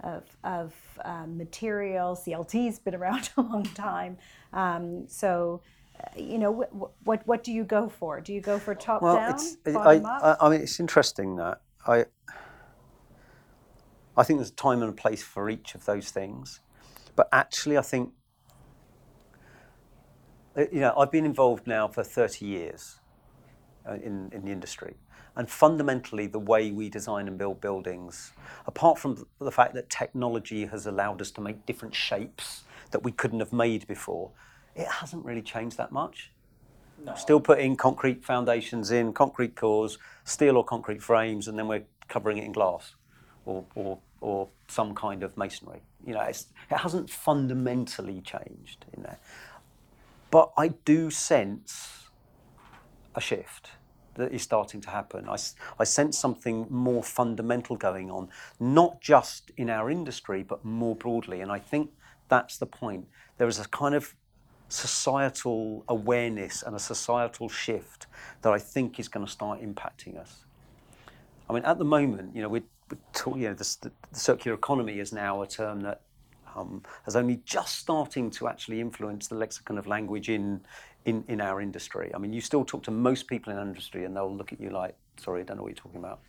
of, 0.02 0.24
of 0.44 0.74
um, 1.04 1.36
material. 1.36 2.16
CLT's 2.16 2.78
been 2.78 2.94
around 2.94 3.30
a 3.36 3.42
long 3.42 3.64
time. 3.64 4.18
Um, 4.52 5.06
so, 5.08 5.62
uh, 5.98 6.08
you 6.16 6.38
know, 6.38 6.62
wh- 6.62 7.06
what 7.06 7.26
what 7.26 7.44
do 7.44 7.52
you 7.52 7.64
go 7.64 7.88
for? 7.88 8.20
Do 8.20 8.32
you 8.32 8.40
go 8.40 8.58
for 8.58 8.74
top 8.74 9.02
well, 9.02 9.16
down, 9.16 9.34
it's, 9.34 9.56
bottom 9.56 10.06
I, 10.06 10.08
up? 10.08 10.40
I, 10.40 10.46
I 10.46 10.50
mean, 10.50 10.60
it's 10.60 10.80
interesting 10.80 11.36
that 11.36 11.60
I. 11.86 12.06
I 14.16 14.24
think 14.24 14.40
there's 14.40 14.50
a 14.50 14.54
time 14.54 14.82
and 14.82 14.90
a 14.90 14.94
place 14.94 15.22
for 15.22 15.48
each 15.48 15.74
of 15.74 15.84
those 15.86 16.10
things, 16.10 16.60
but 17.16 17.28
actually, 17.32 17.78
I 17.78 17.82
think. 17.82 18.12
Uh, 20.56 20.64
you 20.72 20.80
know, 20.80 20.92
I've 20.98 21.12
been 21.12 21.24
involved 21.24 21.68
now 21.68 21.86
for 21.86 22.02
30 22.02 22.44
years 22.44 22.98
uh, 23.88 23.94
in, 23.94 24.30
in 24.32 24.44
the 24.44 24.50
industry. 24.50 24.96
And 25.40 25.48
fundamentally, 25.48 26.26
the 26.26 26.38
way 26.38 26.70
we 26.70 26.90
design 26.90 27.26
and 27.26 27.38
build 27.38 27.62
buildings, 27.62 28.32
apart 28.66 28.98
from 28.98 29.26
the 29.38 29.50
fact 29.50 29.72
that 29.72 29.88
technology 29.88 30.66
has 30.66 30.84
allowed 30.84 31.22
us 31.22 31.30
to 31.30 31.40
make 31.40 31.64
different 31.64 31.94
shapes 31.94 32.64
that 32.90 33.02
we 33.02 33.10
couldn't 33.10 33.40
have 33.40 33.50
made 33.50 33.86
before, 33.86 34.32
it 34.76 34.86
hasn't 34.86 35.24
really 35.24 35.40
changed 35.40 35.78
that 35.78 35.92
much. 35.92 36.30
No. 37.02 37.14
Still 37.14 37.40
putting 37.40 37.74
concrete 37.74 38.22
foundations 38.22 38.90
in, 38.90 39.14
concrete 39.14 39.56
cores, 39.56 39.96
steel 40.24 40.58
or 40.58 40.62
concrete 40.62 41.02
frames, 41.02 41.48
and 41.48 41.58
then 41.58 41.68
we're 41.68 41.84
covering 42.06 42.36
it 42.36 42.44
in 42.44 42.52
glass 42.52 42.94
or, 43.46 43.64
or, 43.74 43.98
or 44.20 44.46
some 44.68 44.94
kind 44.94 45.22
of 45.22 45.38
masonry. 45.38 45.80
You 46.06 46.12
know, 46.12 46.20
it 46.20 46.44
hasn't 46.68 47.08
fundamentally 47.08 48.20
changed 48.20 48.84
in 48.94 49.04
there. 49.04 49.18
But 50.30 50.52
I 50.58 50.68
do 50.84 51.10
sense 51.10 52.10
a 53.14 53.22
shift 53.22 53.70
that 54.20 54.32
is 54.32 54.42
starting 54.42 54.80
to 54.82 54.90
happen. 54.90 55.28
I, 55.28 55.36
I 55.78 55.84
sense 55.84 56.18
something 56.18 56.66
more 56.70 57.02
fundamental 57.02 57.76
going 57.76 58.10
on, 58.10 58.28
not 58.58 59.00
just 59.00 59.50
in 59.56 59.68
our 59.68 59.90
industry, 59.90 60.42
but 60.42 60.64
more 60.64 60.94
broadly. 60.94 61.40
And 61.40 61.50
I 61.50 61.58
think 61.58 61.90
that's 62.28 62.58
the 62.58 62.66
point. 62.66 63.08
There 63.38 63.48
is 63.48 63.58
a 63.58 63.68
kind 63.68 63.94
of 63.94 64.14
societal 64.68 65.84
awareness 65.88 66.62
and 66.62 66.76
a 66.76 66.78
societal 66.78 67.48
shift 67.48 68.06
that 68.42 68.52
I 68.52 68.58
think 68.58 69.00
is 69.00 69.08
going 69.08 69.26
to 69.26 69.30
start 69.30 69.60
impacting 69.60 70.16
us. 70.18 70.44
I 71.48 71.52
mean, 71.52 71.64
at 71.64 71.78
the 71.78 71.84
moment, 71.84 72.34
you 72.34 72.42
know, 72.42 72.48
we're, 72.48 72.62
we're 72.90 72.98
talk, 73.12 73.36
you 73.36 73.48
know, 73.48 73.54
the, 73.54 73.76
the, 73.82 74.18
circular 74.18 74.56
economy 74.56 75.00
is 75.00 75.12
now 75.12 75.42
a 75.42 75.46
term 75.46 75.80
that 75.80 76.02
um, 76.54 76.82
has 77.04 77.16
only 77.16 77.40
just 77.44 77.76
starting 77.78 78.30
to 78.30 78.48
actually 78.48 78.80
influence 78.80 79.26
the 79.26 79.34
lexicon 79.34 79.76
of 79.78 79.86
language 79.86 80.28
in 80.28 80.60
in, 81.04 81.24
in 81.28 81.40
our 81.40 81.60
industry. 81.60 82.10
I 82.14 82.18
mean, 82.18 82.32
you 82.32 82.40
still 82.40 82.64
talk 82.64 82.82
to 82.84 82.90
most 82.90 83.26
people 83.26 83.52
in 83.52 83.58
industry 83.58 84.04
and 84.04 84.16
they'll 84.16 84.34
look 84.34 84.52
at 84.52 84.60
you 84.60 84.70
like, 84.70 84.96
sorry, 85.16 85.40
I 85.40 85.44
don't 85.44 85.56
know 85.56 85.62
what 85.62 85.70
you're 85.70 85.76
talking 85.76 85.98
about. 85.98 86.20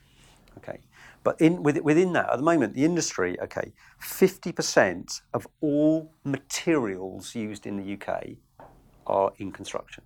Okay. 0.58 0.80
But 1.24 1.40
in, 1.40 1.64
within 1.64 2.14
that, 2.14 2.30
at 2.32 2.38
the 2.38 2.44
moment, 2.44 2.74
the 2.74 2.84
industry, 2.84 3.40
okay, 3.42 3.72
50% 4.02 5.22
of 5.34 5.48
all 5.62 6.14
materials 6.24 7.36
used 7.36 7.66
in 7.66 7.78
the 7.78 7.94
UK 7.94 8.38
are 9.08 9.32
in 9.38 9.52
construction. 9.52 10.04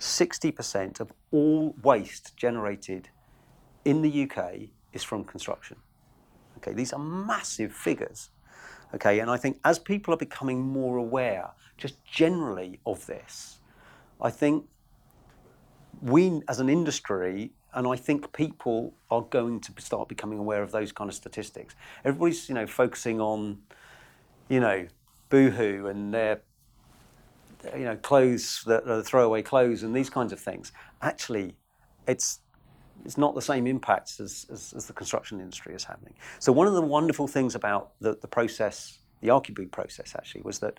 60% 0.00 1.00
of 1.00 1.12
all 1.30 1.74
waste 1.82 2.36
generated 2.36 3.08
in 3.84 4.02
the 4.02 4.30
UK 4.30 4.68
is 4.92 5.02
from 5.02 5.24
construction. 5.24 5.76
Okay, 6.58 6.72
these 6.72 6.92
are 6.92 6.98
massive 6.98 7.72
figures. 7.72 8.30
Okay, 8.94 9.20
and 9.20 9.30
I 9.30 9.36
think 9.36 9.58
as 9.64 9.78
people 9.78 10.14
are 10.14 10.18
becoming 10.18 10.60
more 10.60 10.96
aware, 10.96 11.50
just 11.76 12.04
generally, 12.04 12.80
of 12.86 13.06
this, 13.06 13.57
I 14.20 14.30
think 14.30 14.66
we, 16.00 16.42
as 16.48 16.60
an 16.60 16.68
industry, 16.68 17.52
and 17.74 17.86
I 17.86 17.96
think 17.96 18.32
people 18.32 18.94
are 19.10 19.22
going 19.22 19.60
to 19.60 19.72
start 19.78 20.08
becoming 20.08 20.38
aware 20.38 20.62
of 20.62 20.72
those 20.72 20.92
kind 20.92 21.08
of 21.08 21.14
statistics. 21.14 21.74
Everybody's, 22.04 22.48
you 22.48 22.54
know, 22.54 22.66
focusing 22.66 23.20
on, 23.20 23.58
you 24.48 24.60
know, 24.60 24.86
boohoo 25.28 25.86
and 25.86 26.12
their, 26.12 26.40
you 27.76 27.84
know, 27.84 27.96
clothes 27.96 28.62
that 28.66 28.88
are 28.88 29.02
throwaway 29.02 29.42
clothes 29.42 29.82
and 29.82 29.94
these 29.94 30.10
kinds 30.10 30.32
of 30.32 30.40
things. 30.40 30.72
Actually, 31.02 31.56
it's 32.06 32.40
it's 33.04 33.16
not 33.16 33.34
the 33.34 33.42
same 33.42 33.68
impacts 33.68 34.18
as, 34.18 34.46
as, 34.50 34.74
as, 34.76 34.86
the 34.86 34.92
construction 34.92 35.40
industry 35.40 35.72
is 35.72 35.84
happening. 35.84 36.14
So 36.40 36.50
one 36.50 36.66
of 36.66 36.74
the 36.74 36.82
wonderful 36.82 37.28
things 37.28 37.54
about 37.54 37.92
the, 38.00 38.18
the 38.20 38.26
process, 38.26 38.98
the 39.20 39.28
Archiboo 39.28 39.70
process 39.70 40.14
actually, 40.16 40.42
was 40.42 40.58
that 40.58 40.74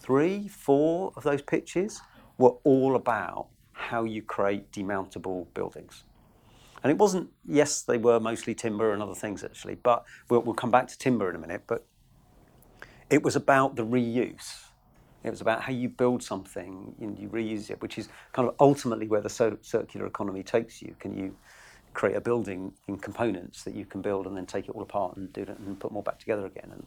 three, 0.00 0.46
four 0.46 1.12
of 1.16 1.24
those 1.24 1.42
pitches 1.42 2.00
were 2.38 2.54
all 2.64 2.96
about 2.96 3.48
how 3.72 4.04
you 4.04 4.22
create 4.22 4.70
demountable 4.72 5.46
buildings. 5.54 6.04
And 6.82 6.90
it 6.90 6.98
wasn't, 6.98 7.30
yes, 7.46 7.82
they 7.82 7.98
were 7.98 8.20
mostly 8.20 8.54
timber 8.54 8.92
and 8.92 9.02
other 9.02 9.14
things 9.14 9.42
actually, 9.42 9.74
but 9.76 10.04
we'll, 10.28 10.40
we'll 10.40 10.54
come 10.54 10.70
back 10.70 10.86
to 10.88 10.98
timber 10.98 11.28
in 11.28 11.36
a 11.36 11.38
minute. 11.38 11.62
But 11.66 11.84
it 13.10 13.22
was 13.22 13.36
about 13.36 13.76
the 13.76 13.84
reuse. 13.84 14.64
It 15.24 15.30
was 15.30 15.40
about 15.40 15.62
how 15.62 15.72
you 15.72 15.88
build 15.88 16.22
something 16.22 16.94
and 17.00 17.18
you 17.18 17.28
reuse 17.28 17.70
it, 17.70 17.82
which 17.82 17.98
is 17.98 18.08
kind 18.32 18.48
of 18.48 18.54
ultimately 18.60 19.08
where 19.08 19.20
the 19.20 19.28
circular 19.28 20.06
economy 20.06 20.44
takes 20.44 20.80
you. 20.80 20.94
Can 21.00 21.18
you 21.18 21.36
create 21.94 22.14
a 22.14 22.20
building 22.20 22.72
in 22.86 22.96
components 22.98 23.64
that 23.64 23.74
you 23.74 23.84
can 23.84 24.00
build 24.00 24.26
and 24.26 24.36
then 24.36 24.46
take 24.46 24.68
it 24.68 24.70
all 24.70 24.82
apart 24.82 25.16
and 25.16 25.32
do 25.32 25.42
it 25.42 25.48
and 25.48 25.80
put 25.80 25.90
more 25.90 26.04
back 26.04 26.20
together 26.20 26.46
again? 26.46 26.70
And, 26.70 26.86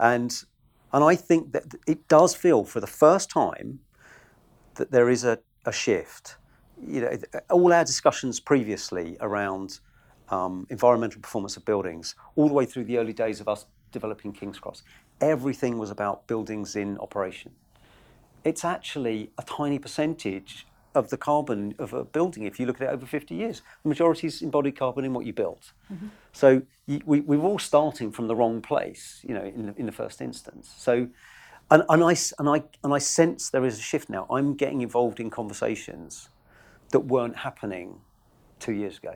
and, 0.00 0.44
and 0.92 1.04
I 1.04 1.14
think 1.14 1.52
that 1.52 1.64
it 1.86 2.08
does 2.08 2.34
feel 2.34 2.64
for 2.64 2.80
the 2.80 2.88
first 2.88 3.30
time 3.30 3.78
that 4.78 4.90
there 4.90 5.10
is 5.10 5.24
a, 5.24 5.38
a 5.66 5.72
shift. 5.72 6.36
You 6.86 7.02
know, 7.02 7.18
all 7.50 7.72
our 7.72 7.84
discussions 7.84 8.40
previously 8.40 9.16
around 9.20 9.80
um, 10.30 10.66
environmental 10.70 11.20
performance 11.20 11.56
of 11.56 11.64
buildings, 11.64 12.14
all 12.36 12.48
the 12.48 12.54
way 12.54 12.64
through 12.66 12.84
the 12.84 12.98
early 12.98 13.12
days 13.12 13.40
of 13.40 13.48
us 13.48 13.66
developing 13.92 14.32
King's 14.32 14.58
Cross, 14.58 14.82
everything 15.20 15.78
was 15.78 15.90
about 15.90 16.26
buildings 16.26 16.76
in 16.76 16.98
operation. 16.98 17.52
it's 18.44 18.64
actually 18.64 19.30
a 19.38 19.42
tiny 19.42 19.78
percentage 19.78 20.66
of 20.94 21.10
the 21.10 21.16
carbon 21.16 21.74
of 21.78 21.92
a 21.92 22.04
building 22.04 22.44
if 22.44 22.58
you 22.58 22.66
look 22.66 22.80
at 22.80 22.88
it 22.88 22.90
over 22.90 23.06
50 23.06 23.34
years. 23.34 23.62
The 23.82 23.88
majority 23.88 24.26
is 24.26 24.42
embodied 24.42 24.76
carbon 24.76 25.04
in 25.04 25.12
what 25.12 25.26
you 25.26 25.32
built. 25.32 25.72
So 26.32 26.62
you, 26.86 27.00
we, 27.04 27.20
we're 27.20 27.42
all 27.42 27.58
starting 27.58 28.10
from 28.10 28.26
the 28.26 28.34
wrong 28.34 28.60
place, 28.62 29.20
you 29.22 29.34
know, 29.34 29.44
in 29.44 29.66
the, 29.66 29.74
in 29.76 29.86
the 29.86 29.92
first 29.92 30.20
instance. 30.20 30.72
So, 30.76 31.08
and, 31.70 31.82
and, 31.88 32.02
I, 32.02 32.12
s- 32.12 32.32
and, 32.38 32.48
I, 32.48 32.62
and 32.82 32.94
I 32.94 32.98
sense 32.98 33.50
there 33.50 33.64
is 33.64 33.78
a 33.78 33.82
shift 33.82 34.08
now. 34.08 34.26
I'm 34.30 34.54
getting 34.54 34.80
involved 34.80 35.20
in 35.20 35.30
conversations 35.30 36.30
that 36.90 37.00
weren't 37.00 37.36
happening 37.36 38.00
two 38.58 38.72
years 38.72 38.98
ago. 38.98 39.14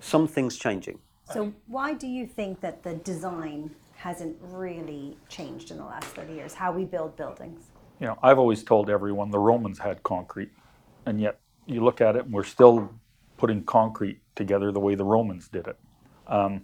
Something's 0.00 0.56
changing. 0.56 0.98
So 1.32 1.52
why 1.66 1.94
do 1.94 2.06
you 2.06 2.26
think 2.26 2.60
that 2.60 2.82
the 2.82 2.94
design 2.94 3.70
hasn't 3.96 4.36
really 4.40 5.16
changed 5.28 5.70
in 5.70 5.78
the 5.78 5.84
last 5.84 6.06
30 6.08 6.34
years? 6.34 6.54
How 6.54 6.70
we 6.70 6.84
build 6.84 7.16
buildings? 7.16 7.64
You 8.00 8.08
know, 8.08 8.18
I've 8.22 8.38
always 8.38 8.62
told 8.62 8.90
everyone 8.90 9.30
the 9.30 9.38
Romans 9.38 9.78
had 9.78 10.02
concrete, 10.02 10.50
and 11.06 11.20
yet 11.20 11.40
you 11.66 11.82
look 11.82 12.00
at 12.00 12.14
it 12.14 12.26
and 12.26 12.32
we're 12.32 12.44
still 12.44 12.90
putting 13.38 13.64
concrete 13.64 14.20
together 14.34 14.70
the 14.70 14.80
way 14.80 14.94
the 14.94 15.04
Romans 15.04 15.48
did 15.48 15.66
it. 15.66 15.78
Um, 16.28 16.62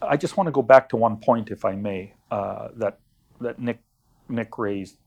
I 0.00 0.16
just 0.16 0.36
want 0.36 0.46
to 0.46 0.52
go 0.52 0.62
back 0.62 0.88
to 0.90 0.96
one 0.96 1.16
point, 1.18 1.50
if 1.50 1.64
I 1.64 1.72
may, 1.72 2.14
uh, 2.30 2.68
that 2.76 3.00
that 3.40 3.58
Nick 3.58 3.80
Nick 4.28 4.58
raised. 4.58 4.98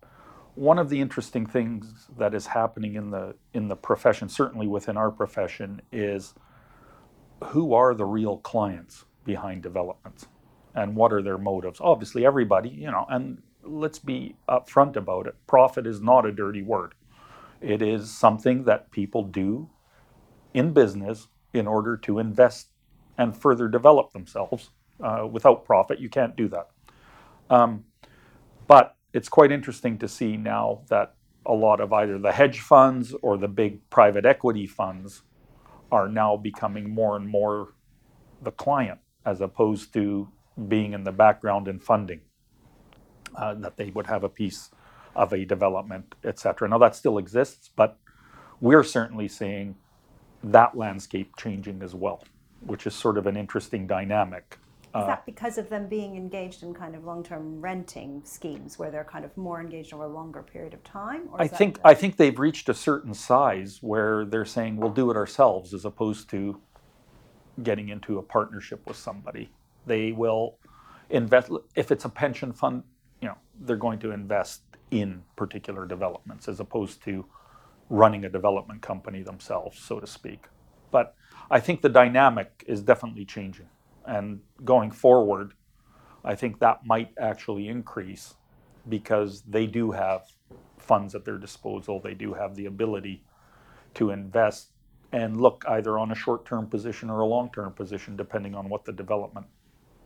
One 0.56 0.80
of 0.80 0.90
the 0.90 1.02
interesting 1.02 1.46
things 1.46 2.08
that 2.18 2.34
is 2.34 2.48
happening 2.48 2.96
in 2.96 3.12
the 3.12 3.36
in 3.54 3.68
the 3.70 3.76
profession, 3.76 4.30
certainly 4.30 4.68
within 4.68 4.98
our 4.98 5.12
profession, 5.12 5.82
is 5.92 6.34
who 7.46 7.74
are 7.74 7.94
the 7.94 8.06
real 8.06 8.38
clients 8.38 9.06
behind 9.26 9.64
developments 9.64 10.28
and 10.76 10.96
what 10.96 11.14
are 11.14 11.22
their 11.22 11.38
motives? 11.38 11.80
Obviously 11.82 12.26
everybody 12.26 12.70
you 12.70 12.92
know 12.92 13.06
and 13.10 13.42
let's 13.64 14.00
be 14.00 14.36
upfront 14.50 14.96
about 14.96 15.28
it. 15.28 15.36
Profit 15.48 15.88
is 15.88 16.02
not 16.02 16.26
a 16.26 16.32
dirty 16.32 16.62
word. 16.64 16.94
It 17.62 17.82
is 17.82 18.12
something 18.12 18.66
that 18.66 18.92
people 18.92 19.24
do 19.24 19.70
in 20.54 20.74
business 20.74 21.28
in 21.54 21.68
order 21.68 21.98
to 21.98 22.20
invest 22.20 22.70
and 23.18 23.36
further 23.38 23.68
develop 23.68 24.14
themselves. 24.14 24.72
Uh, 25.04 25.28
without 25.32 25.66
profit 25.66 26.00
you 26.00 26.10
can't 26.10 26.36
do 26.36 26.48
that. 26.50 26.70
Um, 27.50 27.86
but 28.68 28.96
it's 29.14 29.30
quite 29.30 29.52
interesting 29.52 29.98
to 30.00 30.08
see 30.08 30.38
now 30.38 30.82
that 30.90 31.16
a 31.46 31.54
lot 31.54 31.82
of 31.82 31.92
either 31.94 32.18
the 32.20 32.32
hedge 32.32 32.60
funds 32.60 33.14
or 33.22 33.38
the 33.38 33.48
big 33.48 33.90
private 33.90 34.26
equity 34.26 34.68
funds 34.68 35.24
are 35.92 36.08
now 36.08 36.38
becoming 36.38 36.90
more 36.90 37.16
and 37.16 37.28
more 37.28 37.74
the 38.42 38.52
client 38.52 39.00
as 39.26 39.42
opposed 39.42 39.94
to 39.94 40.28
being 40.68 40.94
in 40.94 41.04
the 41.04 41.12
background 41.12 41.68
and 41.68 41.84
funding 41.84 42.22
uh, 43.36 43.54
that 43.56 43.78
they 43.78 43.90
would 43.92 44.08
have 44.08 44.24
a 44.24 44.30
piece 44.30 44.70
of 45.16 45.34
a 45.34 45.46
development 45.46 46.16
etc 46.24 46.68
now 46.70 46.78
that 46.78 46.96
still 46.96 47.18
exists 47.18 47.70
but 47.76 47.98
we're 48.62 48.84
certainly 48.84 49.28
seeing 49.28 49.76
that 50.44 50.78
landscape 50.78 51.36
changing 51.38 51.82
as 51.82 51.94
well 51.94 52.24
which 52.62 52.88
is 52.88 52.96
sort 52.96 53.18
of 53.18 53.28
an 53.28 53.36
interesting 53.36 53.88
dynamic 53.88 54.58
Is 54.94 55.06
that 55.06 55.20
uh, 55.20 55.22
because 55.26 55.58
of 55.58 55.70
them 55.70 55.88
being 55.88 56.18
engaged 56.18 56.64
in 56.64 56.74
kind 56.74 56.96
of 56.96 57.06
long-term 57.06 57.62
renting 57.62 58.22
schemes 58.26 58.78
where 58.78 58.92
they're 58.92 59.06
kind 59.06 59.24
of 59.24 59.36
more 59.38 59.62
engaged 59.62 59.94
over 59.94 60.04
a 60.04 60.08
longer 60.10 60.44
period 60.44 60.74
of 60.74 60.84
time? 60.84 61.30
Or 61.32 61.42
I 61.42 61.48
think 61.48 61.80
I 61.86 61.94
think 61.94 62.18
they've 62.18 62.38
reached 62.38 62.68
a 62.68 62.74
certain 62.74 63.14
size 63.14 63.80
where 63.82 64.26
they're 64.26 64.44
saying 64.44 64.76
we'll 64.76 64.92
do 64.92 65.10
it 65.10 65.16
ourselves 65.16 65.74
as 65.74 65.86
opposed 65.86 66.30
to 66.32 66.60
getting 67.64 67.88
into 67.88 68.18
a 68.18 68.22
partnership 68.22 68.86
with 68.86 68.98
somebody. 68.98 69.50
They 69.86 70.12
will 70.12 70.58
invest 71.10 71.52
if 71.74 71.90
it's 71.92 72.04
a 72.04 72.10
pension 72.10 72.52
fund, 72.52 72.84
you 73.22 73.30
know, 73.30 73.38
they're 73.62 73.78
going 73.78 74.00
to 74.00 74.12
invest 74.12 74.62
in 74.92 75.24
particular 75.38 75.86
developments 75.86 76.50
as 76.50 76.60
opposed 76.60 77.02
to 77.04 77.26
running 77.90 78.26
a 78.26 78.30
development 78.30 78.82
company 78.82 79.24
themselves, 79.24 79.80
so 79.80 80.02
to 80.02 80.08
speak. 80.08 80.48
But 80.92 81.16
I 81.50 81.62
think 81.62 81.82
the 81.82 81.90
dynamic 81.90 82.66
is 82.68 82.82
definitely 82.82 83.24
changing. 83.24 83.68
And 84.06 84.42
going 84.64 84.92
forward, 84.92 85.54
I 86.24 86.36
think 86.36 86.60
that 86.60 86.86
might 86.86 87.14
actually 87.20 87.68
increase 87.68 88.36
because 88.88 89.44
they 89.44 89.68
do 89.68 89.92
have 89.92 90.24
funds 90.78 91.16
at 91.16 91.26
their 91.26 91.38
disposal. 91.38 92.00
They 92.00 92.14
do 92.14 92.34
have 92.34 92.56
the 92.56 92.66
ability 92.66 93.24
to 93.96 94.12
invest 94.12 94.72
and 95.12 95.42
look 95.42 95.64
either 95.68 96.00
on 96.00 96.12
a 96.12 96.16
short-term 96.16 96.68
position 96.68 97.10
or 97.10 97.20
a 97.20 97.26
long-term 97.26 97.74
position, 97.74 98.16
depending 98.16 98.56
on 98.56 98.70
what 98.70 98.86
the 98.86 98.94
development 98.94 99.48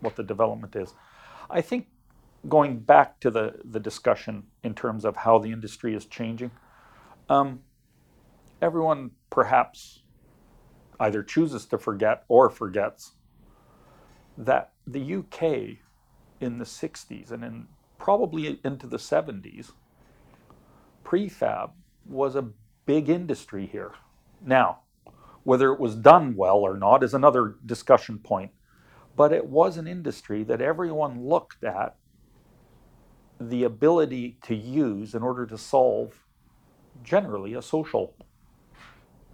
what 0.01 0.15
the 0.15 0.23
development 0.23 0.75
is. 0.75 0.93
I 1.49 1.62
think 1.62 1.88
going 2.49 2.79
back 2.79 3.19
to 3.21 3.31
the 3.31 3.55
the 3.65 3.79
discussion 3.79 4.43
in 4.63 4.73
terms 4.73 5.05
of 5.05 5.15
how 5.15 5.38
the 5.38 5.51
industry 5.51 5.95
is 5.95 6.05
changing, 6.05 6.51
um, 7.29 7.62
everyone 8.62 9.12
perhaps 9.29 10.03
either 10.99 11.23
chooses 11.23 11.65
to 11.67 11.77
forget 11.77 12.23
or 12.27 12.49
forgets 12.49 13.12
that 14.38 14.71
the 14.86 15.15
UK 15.15 15.78
in 16.41 16.58
the 16.58 16.65
60s 16.65 17.32
and 17.32 17.43
in 17.43 17.67
probably 17.98 18.60
into 18.63 18.88
the 18.88 18.98
70s, 18.98 19.71
prefab 21.04 21.71
was 22.06 22.36
a 22.36 22.50
big 22.86 23.10
industry 23.10 23.65
here. 23.65 23.93
Now, 24.45 24.80
whether 25.43 25.71
it 25.71 25.80
was 25.80 25.95
done 25.95 26.36
well 26.36 26.58
or 26.58 26.78
not 26.78 27.04
is 27.04 27.13
another 27.13 27.56
discussion 27.65 28.19
point, 28.19 28.52
but 29.15 29.32
it 29.32 29.45
was 29.45 29.78
an 29.78 29.88
industry 29.88 30.43
that 30.43 30.62
everyone 30.62 31.24
looked 31.28 31.63
at 31.63 31.95
the 33.39 33.63
ability 33.63 34.38
to 34.43 34.56
use 34.56 35.13
in 35.13 35.24
order 35.24 35.45
to 35.45 35.58
solve 35.58 36.26
generally 37.04 37.54
a 37.54 37.62
social 37.62 38.13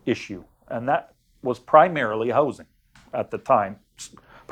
issue, 0.05 0.43
and 0.67 0.87
that 0.87 1.13
was 1.43 1.59
primarily 1.59 2.29
housing 2.29 2.65
at 3.13 3.31
the 3.31 3.37
time, 3.37 3.77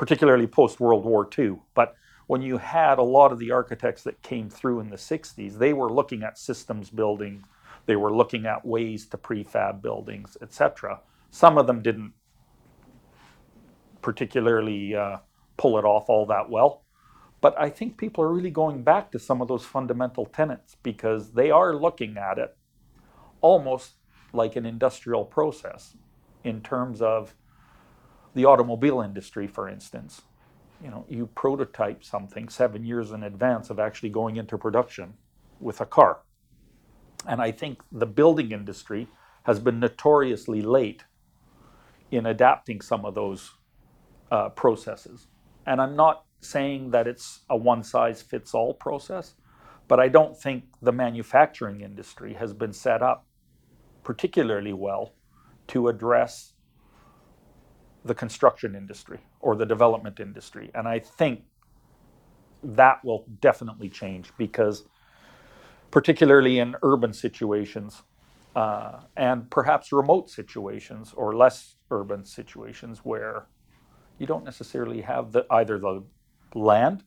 particularly 0.00 0.46
post 0.46 0.80
World 0.80 1.04
War 1.04 1.28
II. 1.38 1.56
But 1.74 1.94
when 2.26 2.40
you 2.40 2.56
had 2.56 2.98
a 2.98 3.02
lot 3.02 3.32
of 3.32 3.38
the 3.38 3.50
architects 3.50 4.02
that 4.04 4.22
came 4.22 4.48
through 4.48 4.80
in 4.80 4.88
the 4.88 4.96
60s, 4.96 5.58
they 5.58 5.74
were 5.74 5.92
looking 5.92 6.22
at 6.22 6.38
systems 6.38 6.88
building, 6.88 7.44
they 7.84 7.96
were 7.96 8.10
looking 8.10 8.46
at 8.46 8.64
ways 8.64 9.04
to 9.08 9.18
prefab 9.18 9.82
buildings, 9.82 10.38
etc. 10.40 11.00
Some 11.30 11.58
of 11.58 11.66
them 11.66 11.82
didn't 11.82 12.14
particularly 14.00 14.94
uh, 14.94 15.18
pull 15.58 15.78
it 15.78 15.84
off 15.84 16.08
all 16.08 16.24
that 16.24 16.48
well. 16.48 16.82
But 17.42 17.60
I 17.60 17.68
think 17.68 17.98
people 17.98 18.24
are 18.24 18.32
really 18.32 18.50
going 18.50 18.82
back 18.82 19.12
to 19.12 19.18
some 19.18 19.42
of 19.42 19.48
those 19.48 19.66
fundamental 19.66 20.24
tenets 20.24 20.78
because 20.82 21.32
they 21.32 21.50
are 21.50 21.76
looking 21.76 22.16
at 22.16 22.38
it 22.38 22.56
almost 23.42 23.96
like 24.32 24.56
an 24.56 24.64
industrial 24.64 25.26
process 25.26 25.94
in 26.42 26.62
terms 26.62 27.02
of 27.02 27.34
the 28.34 28.44
automobile 28.44 29.00
industry, 29.00 29.46
for 29.46 29.68
instance. 29.68 30.22
You 30.82 30.90
know, 30.90 31.04
you 31.08 31.26
prototype 31.34 32.04
something 32.04 32.48
seven 32.48 32.84
years 32.84 33.10
in 33.10 33.22
advance 33.22 33.70
of 33.70 33.78
actually 33.78 34.10
going 34.10 34.36
into 34.36 34.56
production 34.56 35.14
with 35.60 35.80
a 35.80 35.86
car. 35.86 36.20
And 37.26 37.42
I 37.42 37.52
think 37.52 37.82
the 37.92 38.06
building 38.06 38.52
industry 38.52 39.08
has 39.44 39.58
been 39.58 39.80
notoriously 39.80 40.62
late 40.62 41.04
in 42.10 42.26
adapting 42.26 42.80
some 42.80 43.04
of 43.04 43.14
those 43.14 43.52
uh, 44.30 44.48
processes. 44.50 45.26
And 45.66 45.80
I'm 45.80 45.96
not 45.96 46.24
saying 46.40 46.90
that 46.92 47.06
it's 47.06 47.40
a 47.50 47.56
one 47.56 47.82
size 47.82 48.22
fits 48.22 48.54
all 48.54 48.72
process, 48.72 49.34
but 49.86 50.00
I 50.00 50.08
don't 50.08 50.36
think 50.36 50.64
the 50.80 50.92
manufacturing 50.92 51.82
industry 51.82 52.34
has 52.34 52.52
been 52.54 52.72
set 52.72 53.02
up 53.02 53.26
particularly 54.02 54.72
well 54.72 55.12
to 55.68 55.88
address 55.88 56.54
the 58.04 58.14
construction 58.14 58.74
industry 58.74 59.18
or 59.40 59.56
the 59.56 59.66
development 59.66 60.20
industry. 60.20 60.70
And 60.74 60.88
I 60.88 60.98
think 60.98 61.42
that 62.62 63.04
will 63.04 63.24
definitely 63.40 63.88
change 63.88 64.32
because, 64.38 64.84
particularly 65.90 66.58
in 66.58 66.76
urban 66.82 67.12
situations 67.12 68.02
uh, 68.56 69.00
and 69.16 69.50
perhaps 69.50 69.92
remote 69.92 70.28
situations 70.30 71.12
or 71.16 71.36
less 71.36 71.76
urban 71.90 72.24
situations 72.24 73.00
where 73.04 73.46
you 74.18 74.26
don't 74.26 74.44
necessarily 74.44 75.00
have 75.00 75.32
the, 75.32 75.46
either 75.50 75.78
the 75.78 76.02
land 76.54 77.04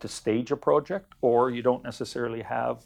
to 0.00 0.08
stage 0.08 0.50
a 0.50 0.56
project 0.56 1.12
or 1.20 1.50
you 1.50 1.62
don't 1.62 1.84
necessarily 1.84 2.42
have 2.42 2.84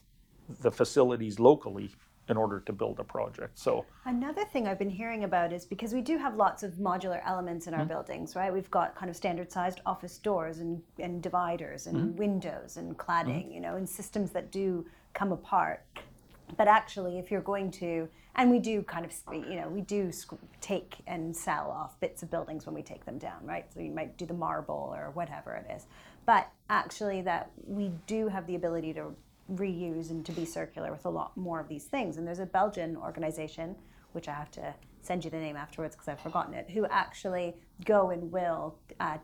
the 0.61 0.70
facilities 0.70 1.38
locally 1.38 1.90
in 2.28 2.37
order 2.37 2.60
to 2.60 2.72
build 2.72 2.98
a 3.00 3.04
project. 3.04 3.58
So 3.58 3.84
Another 4.04 4.44
thing 4.44 4.66
I've 4.66 4.78
been 4.78 4.90
hearing 4.90 5.24
about 5.24 5.52
is 5.52 5.64
because 5.66 5.92
we 5.92 6.00
do 6.00 6.16
have 6.16 6.37
lots 6.37 6.62
of 6.62 6.72
modular 6.74 7.20
elements 7.24 7.66
in 7.66 7.74
our 7.74 7.80
mm-hmm. 7.80 7.88
buildings, 7.88 8.34
right? 8.34 8.52
We've 8.52 8.70
got 8.70 8.94
kind 8.94 9.10
of 9.10 9.16
standard 9.16 9.52
sized 9.52 9.80
office 9.84 10.18
doors 10.18 10.58
and, 10.58 10.82
and 10.98 11.22
dividers 11.22 11.87
and 11.87 11.96
mm-hmm. 11.96 12.16
windows 12.16 12.76
and 12.76 12.96
cladding, 12.96 13.44
mm-hmm. 13.44 13.52
you 13.52 13.60
know, 13.60 13.76
and 13.76 13.88
systems 13.88 14.30
that 14.30 14.50
do 14.50 14.87
come 15.12 15.32
apart. 15.32 15.84
But 16.56 16.68
actually, 16.68 17.18
if 17.18 17.30
you're 17.30 17.40
going 17.40 17.70
to, 17.72 18.08
and 18.37 18.50
we 18.50 18.58
do 18.58 18.82
kind 18.82 19.04
of, 19.04 19.12
you 19.32 19.56
know, 19.56 19.68
we 19.68 19.80
do 19.80 20.10
take 20.60 20.96
and 21.06 21.34
sell 21.34 21.70
off 21.70 21.98
bits 22.00 22.22
of 22.22 22.30
buildings 22.30 22.66
when 22.66 22.74
we 22.74 22.82
take 22.82 23.04
them 23.04 23.18
down, 23.18 23.44
right? 23.44 23.64
So 23.72 23.80
you 23.80 23.90
might 23.90 24.16
do 24.18 24.26
the 24.26 24.34
marble 24.34 24.92
or 24.94 25.10
whatever 25.14 25.54
it 25.54 25.72
is. 25.74 25.87
But 26.26 26.50
actually, 26.70 27.22
that 27.22 27.50
we 27.66 27.92
do 28.06 28.28
have 28.28 28.46
the 28.46 28.54
ability 28.54 28.94
to 28.94 29.14
reuse 29.52 30.11
and 30.11 30.24
to 30.26 30.33
be 30.33 30.44
circular 30.44 30.90
with 30.90 31.04
a 31.04 31.11
lot 31.11 31.37
more 31.37 31.61
of 31.61 31.68
these 31.68 31.85
things. 31.85 32.16
And 32.16 32.26
there's 32.26 32.38
a 32.38 32.46
Belgian 32.46 32.96
organization, 32.96 33.76
which 34.12 34.28
I 34.28 34.33
have 34.33 34.50
to 34.52 34.74
send 35.02 35.24
you 35.24 35.30
the 35.30 35.38
name 35.38 35.57
afterwards 35.57 35.94
because 35.94 36.09
I've 36.09 36.20
forgotten 36.20 36.54
it, 36.54 36.70
who 36.70 36.87
actually 36.87 37.54
go 37.85 38.11
and 38.11 38.33
will 38.33 38.76
uh, 39.00 39.18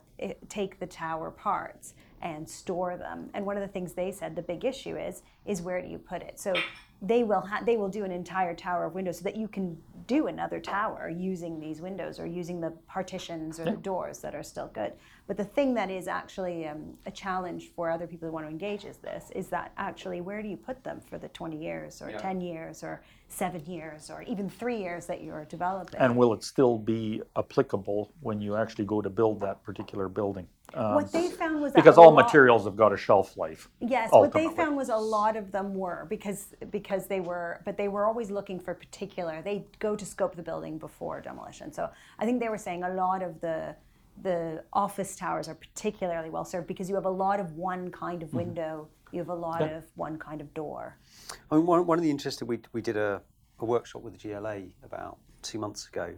take 0.49 0.79
the 0.79 0.87
tower 0.87 1.31
parts 1.31 1.95
and 2.21 2.49
store 2.49 2.97
them. 2.99 3.31
And 3.33 3.47
one 3.47 3.57
of 3.57 3.63
the 3.63 3.69
things 3.69 3.95
they 3.95 4.13
said 4.13 4.37
the 4.37 4.43
big 4.43 4.65
issue 4.65 4.97
is 4.97 5.23
is 5.47 5.63
where 5.63 5.81
do 5.81 5.89
you 5.89 5.99
put 5.99 6.23
it? 6.23 6.39
So 6.39 6.55
they 7.03 7.25
will 7.25 7.41
ha- 7.41 7.63
they 7.65 7.77
will 7.77 7.89
do 7.89 8.05
an 8.05 8.13
entire 8.13 8.55
tower 8.55 8.85
of 8.85 8.95
windows 8.95 9.19
so 9.19 9.25
that 9.25 9.37
you 9.37 9.49
can 9.49 9.77
do 10.07 10.27
another 10.27 10.61
tower 10.61 11.09
using 11.09 11.61
these 11.61 11.81
windows 11.81 12.19
or 12.19 12.27
using 12.27 12.61
the 12.61 12.71
partitions 12.89 13.61
or 13.61 13.65
the 13.65 13.77
doors 13.77 14.19
that 14.19 14.35
are 14.35 14.43
still 14.43 14.69
good. 14.75 14.93
But 15.27 15.37
the 15.37 15.45
thing 15.45 15.73
that 15.75 15.91
is 15.91 16.09
actually 16.09 16.67
um, 16.67 16.99
a 17.07 17.11
challenge 17.11 17.71
for 17.77 17.91
other 17.91 18.07
people 18.09 18.27
who 18.27 18.35
want 18.35 18.45
to 18.47 18.51
engage 18.51 18.85
is 18.85 18.97
this: 18.99 19.31
is 19.35 19.49
that 19.49 19.73
actually 19.77 20.21
where 20.21 20.43
do 20.43 20.49
you 20.49 20.57
put 20.57 20.83
them 20.83 21.01
for 21.09 21.19
the 21.19 21.29
20 21.29 21.57
years 21.57 22.03
or 22.03 22.11
10 22.13 22.41
years 22.41 22.83
or 22.83 23.03
seven 23.29 23.65
years 23.65 24.11
or 24.11 24.23
even 24.23 24.51
three 24.51 24.79
years 24.79 25.07
that 25.07 25.23
you're 25.23 25.45
developing? 25.45 26.01
And 26.01 26.17
will 26.17 26.35
it 26.35 26.43
still 26.43 26.77
be 26.77 27.23
applicable 27.37 28.13
when 28.21 28.41
you 28.41 28.57
actually 28.57 28.85
go 28.85 29.01
to 29.01 29.09
build 29.09 29.41
that 29.41 29.63
particular 29.63 30.09
building? 30.09 30.47
Um, 30.75 30.95
what 30.95 31.13
they 31.13 31.29
found 31.29 31.61
was 31.61 31.73
because 31.73 31.97
a 31.97 32.01
all 32.01 32.13
lot- 32.13 32.25
materials 32.25 32.65
have 32.65 32.77
got 32.77 32.93
a 32.93 32.97
shelf 32.97 33.37
life. 33.37 33.69
Yes, 33.81 34.11
what 34.13 34.33
they 34.33 34.49
found 34.49 34.77
was 34.77 34.89
a 34.89 34.97
lot 34.97 35.37
of 35.37 35.53
them 35.53 35.75
were 35.75 36.07
because 36.09 36.55
because 36.71 37.07
they 37.07 37.21
were, 37.21 37.61
but 37.65 37.77
they 37.77 37.89
were 37.89 38.07
always 38.07 38.31
looking 38.31 38.59
for 38.61 38.75
particular. 38.75 39.43
They 39.43 39.65
go 39.79 39.97
to 39.97 40.05
scope 40.05 40.37
the 40.37 40.43
building 40.43 40.79
before 40.79 41.21
demolition. 41.21 41.73
So 41.73 41.91
I 42.19 42.25
think 42.25 42.41
they 42.41 42.49
were 42.49 42.59
saying 42.59 42.85
a 42.85 42.95
lot 42.95 43.23
of 43.23 43.41
the 43.41 43.75
the 44.23 44.63
office 44.73 45.17
towers 45.17 45.49
are 45.49 45.55
particularly 45.55 46.31
well 46.31 46.45
served 46.45 46.67
because 46.67 46.89
you 46.89 46.95
have 46.95 47.07
a 47.07 47.11
lot 47.11 47.41
of 47.41 47.53
one 47.57 47.91
kind 47.91 48.23
of 48.23 48.35
window. 48.35 48.89
You 49.13 49.19
have 49.19 49.29
a 49.29 49.35
lot 49.35 49.63
of 49.63 49.85
one 49.97 50.19
kind 50.19 50.41
of 50.41 50.53
door. 50.55 50.97
I 51.51 51.57
mean, 51.57 51.67
one, 51.67 51.87
one 51.87 51.99
of 51.99 52.05
the 52.05 52.11
interesting, 52.11 52.47
we, 52.47 52.61
we 52.73 52.81
did 52.81 52.97
a, 52.97 53.23
a 53.59 53.65
workshop 53.65 54.03
with 54.03 54.17
the 54.17 54.29
GLA 54.29 54.63
about 54.85 55.19
two 55.43 55.59
months 55.59 55.89
ago 55.89 56.15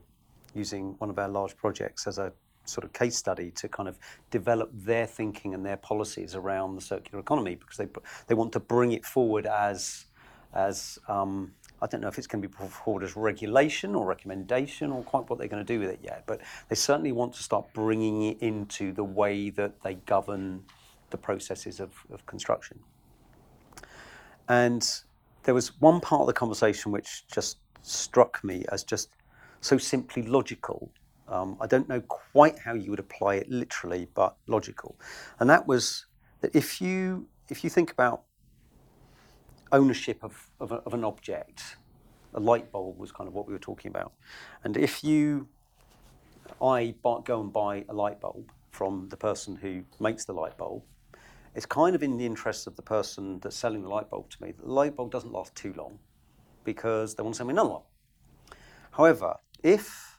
using 0.54 0.94
one 0.98 1.08
of 1.08 1.18
our 1.18 1.28
large 1.28 1.56
projects 1.56 2.06
as 2.06 2.18
a 2.18 2.32
sort 2.64 2.84
of 2.84 2.92
case 2.92 3.16
study 3.16 3.50
to 3.52 3.68
kind 3.68 3.88
of 3.88 3.98
develop 4.30 4.70
their 4.72 5.06
thinking 5.06 5.54
and 5.54 5.64
their 5.64 5.76
policies 5.76 6.34
around 6.34 6.74
the 6.74 6.80
circular 6.80 7.20
economy 7.20 7.54
because 7.54 7.76
they, 7.76 7.88
they 8.26 8.34
want 8.34 8.52
to 8.52 8.60
bring 8.60 8.92
it 8.92 9.04
forward 9.04 9.46
as, 9.46 10.06
as 10.54 10.98
um, 11.08 11.52
I 11.80 11.86
don't 11.86 12.00
know 12.00 12.08
if 12.08 12.18
it's 12.18 12.28
going 12.28 12.40
to 12.40 12.48
be 12.48 12.54
brought 12.56 12.70
forward 12.70 13.02
as 13.02 13.16
regulation 13.16 13.94
or 13.94 14.06
recommendation 14.06 14.92
or 14.92 15.02
quite 15.02 15.28
what 15.28 15.38
they're 15.38 15.48
going 15.48 15.64
to 15.64 15.72
do 15.72 15.80
with 15.80 15.90
it 15.90 16.00
yet, 16.02 16.22
but 16.26 16.40
they 16.68 16.76
certainly 16.76 17.12
want 17.12 17.34
to 17.34 17.42
start 17.42 17.66
bringing 17.74 18.22
it 18.22 18.38
into 18.40 18.92
the 18.92 19.04
way 19.04 19.50
that 19.50 19.82
they 19.82 19.94
govern 19.94 20.62
the 21.10 21.18
processes 21.18 21.80
of, 21.80 21.92
of 22.12 22.24
construction. 22.26 22.78
And 24.48 24.88
there 25.42 25.54
was 25.54 25.80
one 25.80 26.00
part 26.00 26.20
of 26.20 26.26
the 26.26 26.32
conversation 26.32 26.92
which 26.92 27.24
just 27.26 27.58
struck 27.82 28.42
me 28.44 28.64
as 28.70 28.84
just 28.84 29.10
so 29.60 29.78
simply 29.78 30.22
logical. 30.22 30.90
Um, 31.28 31.56
I 31.60 31.66
don't 31.66 31.88
know 31.88 32.00
quite 32.00 32.58
how 32.58 32.74
you 32.74 32.90
would 32.90 33.00
apply 33.00 33.36
it 33.36 33.48
literally, 33.48 34.08
but 34.14 34.36
logical. 34.46 34.98
And 35.38 35.48
that 35.48 35.66
was 35.66 36.06
that 36.40 36.54
if 36.54 36.80
you 36.80 37.26
if 37.48 37.64
you 37.64 37.70
think 37.70 37.90
about 37.90 38.22
ownership 39.72 40.18
of, 40.22 40.50
of, 40.60 40.72
a, 40.72 40.76
of 40.76 40.94
an 40.94 41.04
object, 41.04 41.76
a 42.34 42.40
light 42.40 42.70
bulb 42.70 42.98
was 42.98 43.10
kind 43.10 43.26
of 43.28 43.34
what 43.34 43.46
we 43.46 43.52
were 43.52 43.58
talking 43.58 43.90
about. 43.90 44.12
And 44.64 44.76
if 44.76 45.02
you 45.02 45.48
I 46.60 46.94
go 47.24 47.40
and 47.40 47.52
buy 47.52 47.84
a 47.88 47.94
light 47.94 48.20
bulb 48.20 48.50
from 48.70 49.08
the 49.08 49.16
person 49.16 49.56
who 49.56 49.82
makes 50.00 50.24
the 50.24 50.32
light 50.32 50.56
bulb, 50.56 50.82
it's 51.54 51.66
kind 51.66 51.94
of 51.94 52.02
in 52.02 52.16
the 52.16 52.26
interest 52.26 52.66
of 52.66 52.76
the 52.76 52.82
person 52.82 53.38
that's 53.40 53.56
selling 53.56 53.82
the 53.82 53.88
light 53.88 54.08
bulb 54.08 54.30
to 54.30 54.42
me 54.42 54.52
the 54.52 54.66
light 54.70 54.96
bulb 54.96 55.10
doesn't 55.10 55.32
last 55.32 55.54
too 55.54 55.74
long 55.76 55.98
because 56.64 57.14
they 57.14 57.22
want 57.22 57.34
to 57.34 57.38
sell 57.38 57.46
me 57.46 57.52
another 57.52 57.70
one. 57.70 57.82
However, 58.92 59.36
if 59.62 60.11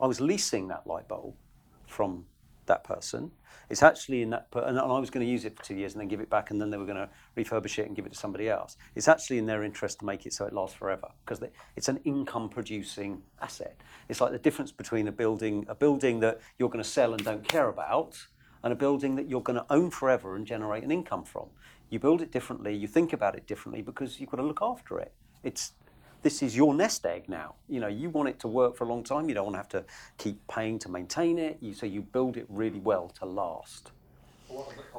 I 0.00 0.06
was 0.06 0.20
leasing 0.20 0.68
that 0.68 0.86
light 0.86 1.08
bulb 1.08 1.34
from 1.86 2.24
that 2.66 2.84
person, 2.84 3.32
it's 3.68 3.84
actually 3.84 4.22
in 4.22 4.30
that, 4.30 4.50
per- 4.50 4.64
and 4.64 4.78
I 4.78 4.98
was 4.98 5.10
going 5.10 5.24
to 5.24 5.30
use 5.30 5.44
it 5.44 5.56
for 5.56 5.64
two 5.64 5.76
years 5.76 5.92
and 5.92 6.00
then 6.00 6.08
give 6.08 6.20
it 6.20 6.28
back, 6.28 6.50
and 6.50 6.60
then 6.60 6.70
they 6.70 6.76
were 6.76 6.84
going 6.84 6.96
to 6.96 7.08
refurbish 7.36 7.78
it 7.78 7.86
and 7.86 7.94
give 7.94 8.04
it 8.04 8.12
to 8.12 8.18
somebody 8.18 8.48
else. 8.48 8.76
It's 8.96 9.06
actually 9.06 9.38
in 9.38 9.46
their 9.46 9.62
interest 9.62 10.00
to 10.00 10.04
make 10.04 10.26
it 10.26 10.32
so 10.32 10.44
it 10.44 10.52
lasts 10.52 10.76
forever 10.76 11.08
because 11.24 11.40
it's 11.76 11.88
an 11.88 12.00
income-producing 12.04 13.22
asset. 13.40 13.80
It's 14.08 14.20
like 14.20 14.32
the 14.32 14.38
difference 14.38 14.72
between 14.72 15.06
a 15.06 15.12
building, 15.12 15.66
a 15.68 15.74
building 15.74 16.20
that 16.20 16.40
you're 16.58 16.68
going 16.68 16.82
to 16.82 16.88
sell 16.88 17.12
and 17.14 17.24
don't 17.24 17.46
care 17.46 17.68
about, 17.68 18.16
and 18.64 18.72
a 18.72 18.76
building 18.76 19.14
that 19.16 19.28
you're 19.28 19.40
going 19.40 19.58
to 19.58 19.66
own 19.70 19.90
forever 19.90 20.36
and 20.36 20.46
generate 20.46 20.82
an 20.82 20.90
income 20.90 21.24
from. 21.24 21.46
You 21.90 21.98
build 21.98 22.22
it 22.22 22.32
differently, 22.32 22.74
you 22.74 22.88
think 22.88 23.12
about 23.12 23.36
it 23.36 23.46
differently 23.46 23.82
because 23.82 24.20
you've 24.20 24.30
got 24.30 24.38
to 24.38 24.42
look 24.42 24.60
after 24.62 24.98
it. 24.98 25.12
It's 25.42 25.72
this 26.22 26.42
is 26.42 26.56
your 26.56 26.74
nest 26.74 27.06
egg 27.06 27.28
now. 27.28 27.54
You 27.68 27.80
know, 27.80 27.88
you 27.88 28.10
want 28.10 28.28
it 28.28 28.38
to 28.40 28.48
work 28.48 28.76
for 28.76 28.84
a 28.84 28.88
long 28.88 29.02
time. 29.02 29.28
You 29.28 29.34
don't 29.34 29.44
want 29.44 29.54
to 29.54 29.58
have 29.58 29.68
to 29.70 29.84
keep 30.18 30.46
paying 30.48 30.78
to 30.80 30.88
maintain 30.88 31.38
it. 31.38 31.58
You, 31.60 31.72
so 31.74 31.86
you 31.86 32.02
build 32.02 32.36
it 32.36 32.46
really 32.48 32.80
well 32.80 33.08
to 33.18 33.26
last. 33.26 33.92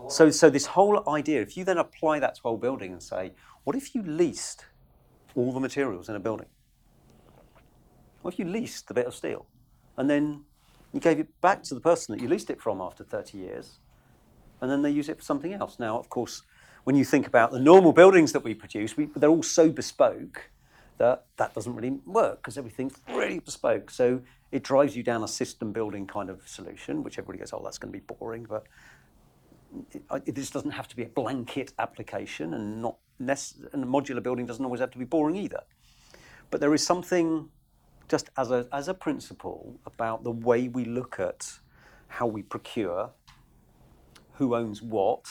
So, 0.07 0.29
so 0.29 0.49
this 0.49 0.65
whole 0.65 1.07
idea, 1.09 1.41
if 1.41 1.57
you 1.57 1.63
then 1.63 1.77
apply 1.77 2.19
that 2.19 2.35
to 2.35 2.41
a 2.41 2.47
whole 2.49 2.57
building 2.57 2.93
and 2.93 3.03
say, 3.03 3.33
what 3.63 3.75
if 3.75 3.93
you 3.93 4.01
leased 4.01 4.65
all 5.35 5.51
the 5.51 5.59
materials 5.59 6.09
in 6.09 6.15
a 6.15 6.19
building? 6.19 6.47
What 8.21 8.33
if 8.33 8.39
you 8.39 8.45
leased 8.45 8.87
the 8.87 8.93
bit 8.93 9.07
of 9.07 9.15
steel, 9.15 9.45
and 9.97 10.09
then 10.09 10.43
you 10.93 10.99
gave 10.99 11.19
it 11.19 11.41
back 11.41 11.63
to 11.63 11.73
the 11.73 11.81
person 11.81 12.15
that 12.15 12.21
you 12.21 12.29
leased 12.29 12.49
it 12.49 12.61
from 12.61 12.79
after 12.79 13.03
30 13.03 13.37
years, 13.37 13.79
and 14.61 14.69
then 14.69 14.81
they 14.81 14.91
use 14.91 15.09
it 15.09 15.17
for 15.17 15.23
something 15.23 15.53
else? 15.53 15.79
Now, 15.79 15.97
of 15.97 16.09
course, 16.09 16.43
when 16.83 16.95
you 16.95 17.03
think 17.03 17.27
about 17.27 17.51
the 17.51 17.59
normal 17.59 17.93
buildings 17.93 18.31
that 18.33 18.43
we 18.43 18.53
produce, 18.53 18.95
we, 18.95 19.09
they're 19.15 19.29
all 19.29 19.43
so 19.43 19.69
bespoke 19.69 20.51
that 21.01 21.25
that 21.37 21.53
doesn't 21.55 21.75
really 21.75 21.97
work 22.05 22.37
because 22.37 22.59
everything's 22.59 22.93
really 23.09 23.39
bespoke. 23.39 23.89
So 23.89 24.21
it 24.51 24.63
drives 24.63 24.95
you 24.95 25.01
down 25.01 25.23
a 25.23 25.27
system 25.27 25.71
building 25.71 26.05
kind 26.05 26.29
of 26.29 26.47
solution, 26.47 27.03
which 27.03 27.17
everybody 27.17 27.39
goes, 27.39 27.51
oh, 27.53 27.61
that's 27.63 27.79
going 27.79 27.91
to 27.91 27.97
be 27.97 28.05
boring. 28.05 28.45
But 28.47 28.67
it, 29.91 30.03
it 30.27 30.35
doesn't 30.35 30.71
have 30.71 30.87
to 30.89 30.95
be 30.95 31.03
a 31.03 31.07
blanket 31.07 31.73
application, 31.79 32.53
and 32.53 32.81
not 32.83 32.97
nec- 33.17 33.57
and 33.73 33.83
modular 33.85 34.21
building 34.21 34.45
doesn't 34.45 34.63
always 34.63 34.79
have 34.79 34.91
to 34.91 34.99
be 34.99 35.05
boring 35.05 35.35
either. 35.35 35.63
But 36.51 36.59
there 36.59 36.73
is 36.73 36.85
something, 36.85 37.49
just 38.07 38.29
as 38.37 38.51
a 38.51 38.67
as 38.71 38.87
a 38.87 38.93
principle, 38.93 39.79
about 39.87 40.23
the 40.23 40.31
way 40.31 40.67
we 40.67 40.85
look 40.85 41.19
at 41.19 41.51
how 42.09 42.27
we 42.27 42.43
procure, 42.43 43.09
who 44.33 44.55
owns 44.55 44.83
what, 44.83 45.25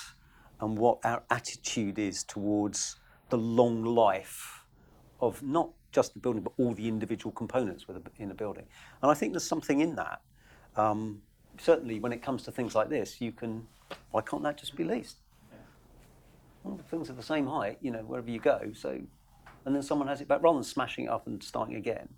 and 0.61 0.77
what 0.77 0.99
our 1.05 1.23
attitude 1.31 1.99
is 1.99 2.25
towards 2.25 2.97
the 3.29 3.39
long 3.39 3.85
life 3.85 4.60
of 5.21 5.43
not 5.43 5.71
just 5.93 6.15
the 6.15 6.21
building, 6.21 6.43
but 6.43 6.53
all 6.59 6.73
the 6.73 6.89
individual 6.89 7.33
components 7.33 7.87
with 7.87 7.97
a, 7.97 8.03
in 8.19 8.31
a 8.31 8.35
building. 8.35 8.65
And 9.03 9.11
I 9.11 9.15
think 9.15 9.33
there's 9.33 9.47
something 9.47 9.81
in 9.81 9.97
that. 9.97 10.21
Um, 10.77 11.23
certainly, 11.59 12.01
when 12.01 12.13
it 12.13 12.23
comes 12.23 12.43
to 12.45 12.53
things 12.53 12.75
like 12.75 12.89
this, 12.89 13.21
you 13.21 13.33
can. 13.33 13.67
Why 14.13 14.23
can't 14.23 14.43
that 14.45 14.57
just 14.57 14.77
be 14.77 14.85
leased? 14.85 15.17
Well, 16.63 16.77
the 16.77 16.83
things 16.85 17.11
are 17.11 17.15
the 17.15 17.23
same 17.23 17.47
height, 17.47 17.79
you 17.81 17.91
know, 17.91 18.01
wherever 18.01 18.31
you 18.31 18.39
go. 18.39 18.71
So, 18.75 19.01
and 19.65 19.75
then 19.75 19.83
someone 19.83 20.07
has 20.09 20.21
it 20.21 20.29
back 20.29 20.43
rather 20.43 20.59
than 20.59 20.65
smashing 20.65 21.07
it 21.07 21.11
up 21.11 21.27
and 21.27 21.43
starting 21.43 21.75
again. 21.75 22.09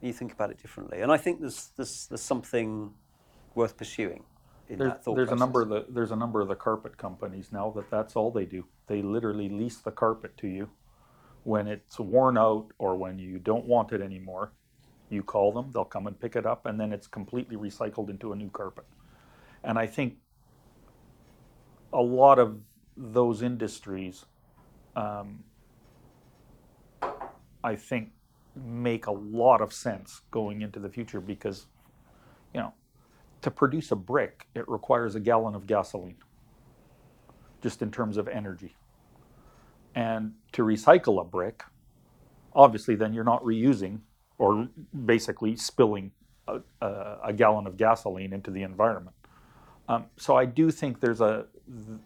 You 0.00 0.12
think 0.12 0.32
about 0.32 0.50
it 0.50 0.60
differently, 0.60 1.00
and 1.00 1.12
I 1.12 1.16
think 1.16 1.40
there's 1.40 1.70
there's, 1.76 2.06
there's 2.08 2.22
something 2.22 2.92
worth 3.54 3.76
pursuing 3.76 4.24
in 4.68 4.78
There's, 4.78 4.92
that 4.92 5.04
thought 5.04 5.16
there's 5.16 5.30
a 5.30 5.36
number 5.36 5.62
of 5.62 5.68
the 5.68 5.86
there's 5.88 6.10
a 6.10 6.16
number 6.16 6.40
of 6.40 6.48
the 6.48 6.54
carpet 6.54 6.96
companies 6.96 7.50
now 7.52 7.70
that 7.76 7.90
that's 7.90 8.16
all 8.16 8.30
they 8.30 8.44
do. 8.44 8.64
They 8.86 9.02
literally 9.02 9.48
lease 9.48 9.78
the 9.78 9.92
carpet 9.92 10.36
to 10.38 10.48
you 10.48 10.70
when 11.44 11.66
it's 11.66 11.98
worn 11.98 12.38
out 12.38 12.68
or 12.78 12.96
when 12.96 13.18
you 13.18 13.38
don't 13.38 13.66
want 13.66 13.92
it 13.92 14.00
anymore. 14.00 14.52
You 15.10 15.22
call 15.22 15.52
them, 15.52 15.70
they'll 15.72 15.84
come 15.84 16.06
and 16.06 16.18
pick 16.18 16.36
it 16.36 16.46
up, 16.46 16.66
and 16.66 16.80
then 16.80 16.92
it's 16.92 17.06
completely 17.06 17.56
recycled 17.56 18.08
into 18.08 18.32
a 18.32 18.36
new 18.36 18.48
carpet. 18.48 18.86
And 19.62 19.78
I 19.78 19.86
think 19.86 20.16
a 21.92 22.00
lot 22.00 22.38
of 22.38 22.58
those 22.96 23.42
industries, 23.42 24.24
um, 24.96 25.44
I 27.62 27.76
think, 27.76 28.12
make 28.54 29.06
a 29.06 29.12
lot 29.12 29.60
of 29.60 29.72
sense 29.72 30.22
going 30.30 30.62
into 30.62 30.78
the 30.78 30.88
future 30.88 31.20
because, 31.20 31.66
you 32.54 32.60
know, 32.60 32.72
to 33.42 33.50
produce 33.50 33.90
a 33.90 33.96
brick, 33.96 34.46
it 34.54 34.68
requires 34.68 35.14
a 35.14 35.20
gallon 35.20 35.54
of 35.54 35.66
gasoline, 35.66 36.16
just 37.62 37.82
in 37.82 37.90
terms 37.90 38.16
of 38.16 38.28
energy. 38.28 38.76
And 39.94 40.32
to 40.52 40.62
recycle 40.62 41.20
a 41.20 41.24
brick, 41.24 41.64
obviously, 42.54 42.94
then 42.94 43.12
you're 43.12 43.24
not 43.24 43.42
reusing 43.42 44.00
or 44.38 44.68
basically 45.06 45.56
spilling 45.56 46.12
a, 46.48 46.60
a, 46.80 47.18
a 47.24 47.32
gallon 47.32 47.66
of 47.66 47.76
gasoline 47.76 48.32
into 48.32 48.50
the 48.50 48.62
environment. 48.62 49.14
Um, 49.88 50.06
so 50.16 50.36
I 50.36 50.44
do 50.46 50.70
think 50.70 51.00
there's 51.00 51.20
a 51.20 51.46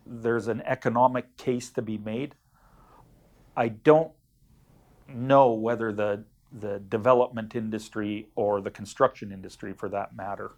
there's 0.06 0.48
an 0.48 0.62
economic 0.62 1.36
case 1.36 1.70
to 1.70 1.82
be 1.82 1.98
made. 1.98 2.34
I 3.56 3.68
don't 3.68 4.12
know 5.08 5.52
whether 5.52 5.92
the 5.92 6.24
the 6.52 6.80
development 6.88 7.54
industry 7.54 8.28
or 8.34 8.60
the 8.60 8.70
construction 8.70 9.30
industry, 9.32 9.72
for 9.72 9.88
that 9.90 10.16
matter, 10.16 10.52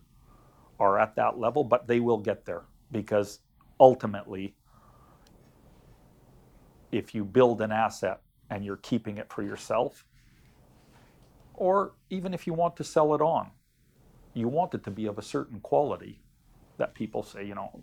are 0.78 0.98
at 0.98 1.16
that 1.16 1.38
level, 1.38 1.64
but 1.64 1.88
they 1.88 2.00
will 2.00 2.18
get 2.18 2.44
there 2.44 2.62
because 2.92 3.40
ultimately 3.80 4.54
if 6.92 7.14
you 7.14 7.24
build 7.24 7.60
an 7.60 7.72
asset 7.72 8.20
and 8.50 8.64
you're 8.64 8.76
keeping 8.76 9.18
it 9.18 9.32
for 9.32 9.42
yourself, 9.42 10.04
or 11.54 11.92
even 12.10 12.32
if 12.32 12.46
you 12.46 12.54
want 12.54 12.76
to 12.76 12.84
sell 12.84 13.14
it 13.14 13.20
on, 13.20 13.50
you 14.34 14.48
want 14.48 14.74
it 14.74 14.84
to 14.84 14.90
be 14.90 15.06
of 15.06 15.18
a 15.18 15.22
certain 15.22 15.60
quality 15.60 16.20
that 16.76 16.94
people 16.94 17.22
say, 17.22 17.44
you 17.44 17.54
know, 17.54 17.82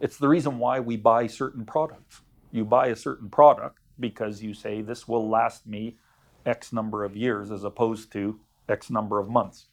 it's 0.00 0.18
the 0.18 0.28
reason 0.28 0.58
why 0.58 0.80
we 0.80 0.96
buy 0.96 1.26
certain 1.26 1.64
products. 1.64 2.22
You 2.50 2.64
buy 2.64 2.88
a 2.88 2.96
certain 2.96 3.30
product 3.30 3.78
because 3.98 4.42
you 4.42 4.52
say 4.52 4.82
this 4.82 5.08
will 5.08 5.28
last 5.28 5.66
me 5.66 5.96
X 6.44 6.72
number 6.72 7.04
of 7.04 7.16
years 7.16 7.50
as 7.50 7.64
opposed 7.64 8.12
to 8.12 8.40
X 8.68 8.90
number 8.90 9.18
of 9.18 9.28
months. 9.28 9.66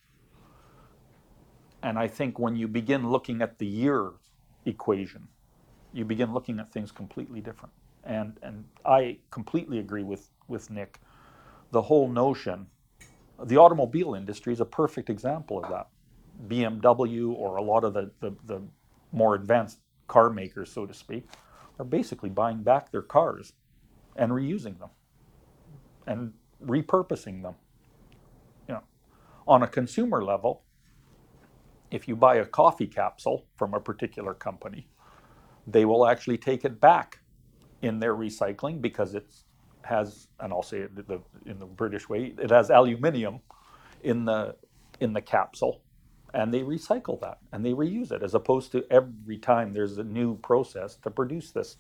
And 1.82 2.00
I 2.00 2.08
think 2.08 2.40
when 2.40 2.56
you 2.56 2.68
begin 2.68 3.10
looking 3.10 3.42
at 3.42 3.60
the 3.60 3.66
year 3.66 4.12
equation, 4.66 5.28
you 5.92 6.06
begin 6.06 6.34
looking 6.34 6.60
at 6.60 6.72
things 6.72 6.92
completely 6.92 7.42
different. 7.42 7.74
And 8.04 8.38
and 8.44 8.66
I 8.86 9.20
completely 9.32 9.80
agree 9.80 10.04
with, 10.04 10.30
with 10.48 10.70
Nick. 10.70 11.00
The 11.72 11.82
whole 11.82 12.08
notion, 12.08 12.68
the 13.44 13.58
automobile 13.58 14.14
industry 14.16 14.54
is 14.54 14.60
a 14.60 14.66
perfect 14.66 15.10
example 15.10 15.64
of 15.64 15.70
that. 15.70 15.88
BMW 16.48 17.34
or 17.34 17.58
a 17.58 17.62
lot 17.62 17.84
of 17.84 17.94
the, 17.94 18.12
the, 18.20 18.36
the 18.46 18.62
more 19.12 19.36
advanced 19.36 19.80
car 20.08 20.30
makers, 20.30 20.72
so 20.72 20.86
to 20.86 20.94
speak, 20.94 21.28
are 21.80 21.86
basically 21.86 22.30
buying 22.30 22.64
back 22.64 22.92
their 22.92 23.02
cars 23.02 23.54
and 24.16 24.32
reusing 24.32 24.78
them 24.80 24.90
and 26.06 26.34
repurposing 26.66 27.42
them. 27.42 27.56
You 28.68 28.76
know, 28.76 28.84
on 29.48 29.64
a 29.64 29.68
consumer 29.68 30.24
level, 30.24 30.64
if 31.92 32.08
you 32.08 32.16
buy 32.16 32.36
a 32.36 32.46
coffee 32.46 32.88
capsule 32.88 33.46
from 33.56 33.74
a 33.74 33.80
particular 33.80 34.34
company, 34.34 34.88
they 35.68 35.86
will 35.86 36.08
actually 36.08 36.38
take 36.38 36.66
it 36.66 36.82
back 36.82 37.20
in 37.84 38.00
their 38.00 38.16
recycling 38.16 38.82
because 38.82 39.14
it 39.14 39.28
has, 39.84 40.28
and 40.40 40.52
I'll 40.54 40.64
say 40.64 40.80
it 40.80 41.08
the, 41.08 41.22
in 41.46 41.60
the 41.60 41.66
British 41.66 42.10
way, 42.10 42.34
it 42.40 42.50
has 42.50 42.72
aluminium 42.72 43.42
in 44.02 44.26
the 44.26 44.56
in 45.00 45.14
the 45.14 45.22
capsule, 45.22 45.82
and 46.34 46.54
they 46.54 46.62
recycle 46.62 47.20
that 47.22 47.40
and 47.52 47.66
they 47.66 47.74
reuse 47.74 48.12
it 48.12 48.24
as 48.24 48.34
opposed 48.34 48.72
to 48.72 48.86
every 48.90 49.38
time 49.38 49.74
there's 49.74 49.98
a 49.98 50.04
new 50.04 50.38
process 50.38 50.96
to 50.96 51.12
produce 51.12 51.52
this 51.52 51.78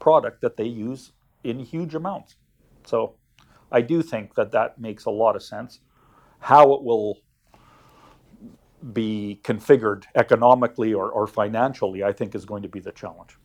product 0.00 0.40
that 0.40 0.56
they 0.56 0.64
use 0.66 1.12
in 1.44 1.60
huge 1.60 1.94
amounts. 1.94 2.36
So 2.84 3.14
I 3.70 3.80
do 3.80 4.02
think 4.02 4.34
that 4.34 4.52
that 4.52 4.78
makes 4.78 5.04
a 5.04 5.10
lot 5.10 5.36
of 5.36 5.42
sense. 5.42 5.80
How 6.40 6.74
it 6.74 6.82
will 6.82 7.18
be 8.92 9.40
configured 9.42 10.04
economically 10.14 10.92
or, 10.92 11.10
or 11.10 11.26
financially, 11.26 12.02
I 12.04 12.12
think, 12.12 12.34
is 12.34 12.44
going 12.44 12.62
to 12.62 12.68
be 12.68 12.80
the 12.80 12.92
challenge. 12.92 13.38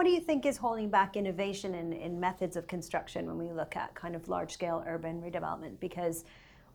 What 0.00 0.06
do 0.06 0.12
you 0.12 0.20
think 0.20 0.46
is 0.46 0.56
holding 0.56 0.88
back 0.88 1.14
innovation 1.14 1.74
in, 1.74 1.92
in 1.92 2.18
methods 2.18 2.56
of 2.56 2.66
construction 2.66 3.26
when 3.26 3.36
we 3.36 3.52
look 3.52 3.76
at 3.76 3.94
kind 3.94 4.16
of 4.16 4.30
large 4.30 4.50
scale 4.50 4.82
urban 4.86 5.20
redevelopment? 5.20 5.78
Because 5.78 6.24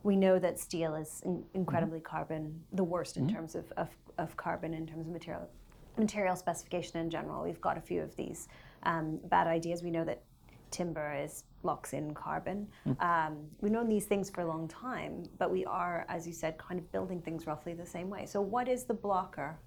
we 0.04 0.16
know 0.16 0.38
that 0.38 0.60
steel 0.60 0.94
is 0.94 1.24
in, 1.26 1.44
incredibly 1.56 2.02
carbon, 2.02 2.62
the 2.74 2.84
worst 2.84 3.18
in 3.18 3.28
terms 3.28 3.56
of, 3.56 3.72
of, 3.78 3.90
of 4.20 4.38
carbon, 4.38 4.76
in 4.76 4.86
terms 4.86 5.08
of 5.08 5.12
material, 5.12 5.50
material 5.98 6.36
specification 6.36 7.00
in 7.00 7.10
general. 7.10 7.44
We've 7.44 7.60
got 7.60 7.80
a 7.80 7.82
few 7.82 8.04
of 8.04 8.16
these 8.16 8.48
um, 8.84 9.20
bad 9.24 9.48
ideas. 9.48 9.82
We 9.82 9.90
know 9.90 10.06
that 10.06 10.22
timber 10.70 11.12
is 11.16 11.46
locks 11.64 11.94
in 11.94 12.14
carbon. 12.14 12.68
Um, 13.00 13.38
we've 13.60 13.72
known 13.72 13.90
these 13.90 14.06
things 14.06 14.30
for 14.30 14.42
a 14.42 14.46
long 14.46 14.68
time, 14.68 15.24
but 15.40 15.50
we 15.50 15.66
are, 15.66 16.06
as 16.10 16.28
you 16.28 16.34
said, 16.34 16.60
kind 16.60 16.80
of 16.80 16.92
building 16.92 17.24
things 17.24 17.48
roughly 17.48 17.74
the 17.74 17.88
same 17.88 18.08
way. 18.12 18.28
So, 18.28 18.40
what 18.40 18.68
is 18.68 18.84
the 18.84 18.94
blocker? 18.94 19.58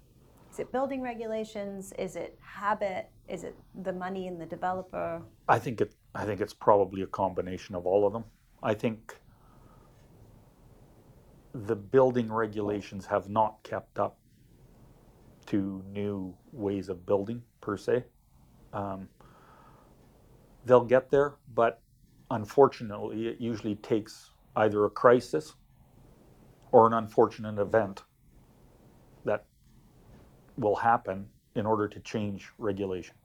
Is 0.49 0.59
it 0.59 0.71
building 0.71 1.01
regulations? 1.01 1.93
Is 1.99 2.15
it 2.15 2.39
habit? 2.41 3.11
Is 3.29 3.43
it 3.43 3.55
the 3.83 3.93
money 3.93 4.25
in 4.25 4.39
the 4.39 4.45
developer? 4.45 5.21
I 5.47 5.59
think 5.59 5.81
it. 5.81 5.93
I 6.15 6.25
think 6.25 6.41
it's 6.41 6.53
probably 6.53 7.03
a 7.03 7.07
combination 7.07 7.75
of 7.75 7.85
all 7.85 8.07
of 8.07 8.13
them. 8.13 8.23
I 8.63 8.73
think 8.73 9.15
the 11.53 11.75
building 11.75 12.31
regulations 12.31 13.05
have 13.05 13.29
not 13.29 13.61
kept 13.63 13.99
up 13.99 14.17
to 15.47 15.83
new 15.91 16.35
ways 16.51 16.89
of 16.89 17.05
building 17.05 17.43
per 17.61 17.77
se. 17.77 18.03
Um, 18.73 19.07
they'll 20.65 20.85
get 20.85 21.09
there, 21.09 21.35
but 21.53 21.81
unfortunately, 22.31 23.27
it 23.27 23.39
usually 23.39 23.75
takes 23.75 24.31
either 24.55 24.85
a 24.85 24.89
crisis 24.89 25.53
or 26.71 26.87
an 26.87 26.93
unfortunate 26.93 27.59
event 27.59 28.03
that 29.25 29.45
will 30.57 30.75
happen 30.75 31.27
in 31.55 31.65
order 31.65 31.87
to 31.87 31.99
change 31.99 32.49
regulation. 32.57 33.15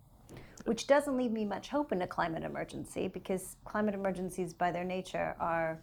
Which 0.65 0.87
doesn't 0.87 1.17
leave 1.17 1.31
me 1.31 1.45
much 1.45 1.69
hope 1.69 1.93
in 1.93 2.03
a 2.03 2.07
climate 2.07 2.43
emergency 2.43 3.09
because 3.09 3.57
climate 3.65 3.95
emergencies, 3.95 4.55
by 4.55 4.73
their 4.73 4.85
nature, 4.85 5.37
are 5.39 5.81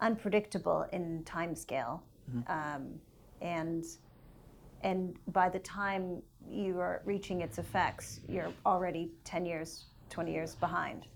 unpredictable 0.00 0.86
in 0.92 1.24
time 1.24 1.54
scale. 1.54 2.02
Um, 2.46 3.00
and 3.40 3.84
and 4.82 5.16
by 5.28 5.48
the 5.48 5.58
time 5.60 6.22
you 6.48 6.78
are 6.78 7.02
reaching 7.04 7.40
its 7.40 7.58
effects, 7.58 8.20
you're 8.28 8.52
already 8.66 9.12
10 9.24 9.46
years, 9.46 9.84
20 10.10 10.32
years 10.32 10.54
behind. 10.56 11.06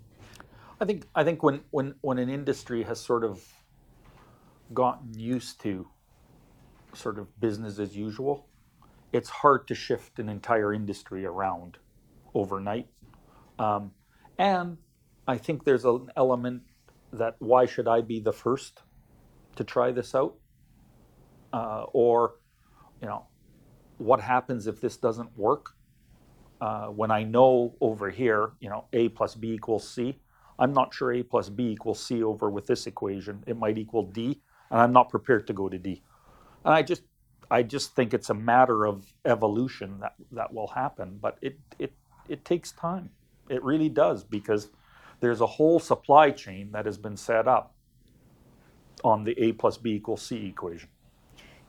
I 0.80 0.84
think 0.84 1.06
I 1.14 1.24
think 1.24 1.42
when 1.42 1.60
when 1.70 1.94
when 2.02 2.18
an 2.18 2.28
industry 2.28 2.82
has 2.82 3.00
sort 3.00 3.24
of 3.24 3.42
gotten 4.74 5.18
used 5.18 5.60
to 5.62 5.88
sort 6.92 7.18
of 7.18 7.40
business 7.40 7.78
as 7.78 7.96
usual, 7.96 8.46
it's 9.12 9.28
hard 9.28 9.66
to 9.68 9.74
shift 9.74 10.18
an 10.18 10.28
entire 10.28 10.74
industry 10.74 11.24
around 11.24 11.78
overnight. 12.36 12.86
Um, 13.58 13.92
and 14.38 14.76
I 15.26 15.38
think 15.38 15.64
there's 15.64 15.84
an 15.84 16.10
element 16.16 16.62
that 17.12 17.36
why 17.38 17.66
should 17.66 17.88
I 17.88 18.00
be 18.02 18.20
the 18.20 18.32
first 18.32 18.82
to 19.56 19.64
try 19.64 19.90
this 19.92 20.14
out? 20.14 20.34
Uh, 21.52 21.84
or, 21.92 22.36
you 23.00 23.08
know, 23.08 23.26
what 23.98 24.20
happens 24.20 24.66
if 24.66 24.80
this 24.80 24.96
doesn't 24.96 25.30
work? 25.36 25.70
Uh, 26.60 26.86
when 26.86 27.10
I 27.10 27.22
know 27.22 27.74
over 27.80 28.10
here, 28.10 28.52
you 28.60 28.68
know, 28.68 28.84
A 28.92 29.08
plus 29.08 29.34
B 29.34 29.52
equals 29.52 29.88
C, 29.88 30.18
I'm 30.58 30.72
not 30.72 30.94
sure 30.94 31.12
A 31.12 31.22
plus 31.22 31.48
B 31.48 31.72
equals 31.72 32.02
C 32.02 32.22
over 32.22 32.50
with 32.50 32.66
this 32.66 32.86
equation. 32.86 33.44
It 33.46 33.56
might 33.58 33.78
equal 33.78 34.04
D, 34.04 34.40
and 34.70 34.80
I'm 34.80 34.92
not 34.92 35.10
prepared 35.10 35.46
to 35.48 35.52
go 35.52 35.68
to 35.68 35.78
D. 35.78 36.02
And 36.64 36.74
I 36.74 36.82
just, 36.82 37.02
I 37.50 37.62
just 37.62 37.94
think 37.94 38.14
it's 38.14 38.30
a 38.30 38.34
matter 38.34 38.86
of 38.86 39.04
evolution 39.24 40.00
that 40.00 40.14
that 40.32 40.52
will 40.52 40.68
happen. 40.68 41.18
But 41.20 41.38
it 41.42 41.58
it 41.78 41.92
it 42.28 42.44
takes 42.44 42.72
time. 42.72 43.10
It 43.48 43.62
really 43.62 43.88
does 43.88 44.24
because 44.24 44.70
there's 45.20 45.40
a 45.40 45.46
whole 45.46 45.78
supply 45.78 46.30
chain 46.30 46.70
that 46.72 46.86
has 46.86 46.98
been 46.98 47.16
set 47.16 47.48
up 47.48 47.74
on 49.04 49.24
the 49.24 49.32
A 49.38 49.52
plus 49.52 49.76
B 49.76 49.94
equals 49.94 50.22
C 50.22 50.46
equation. 50.46 50.88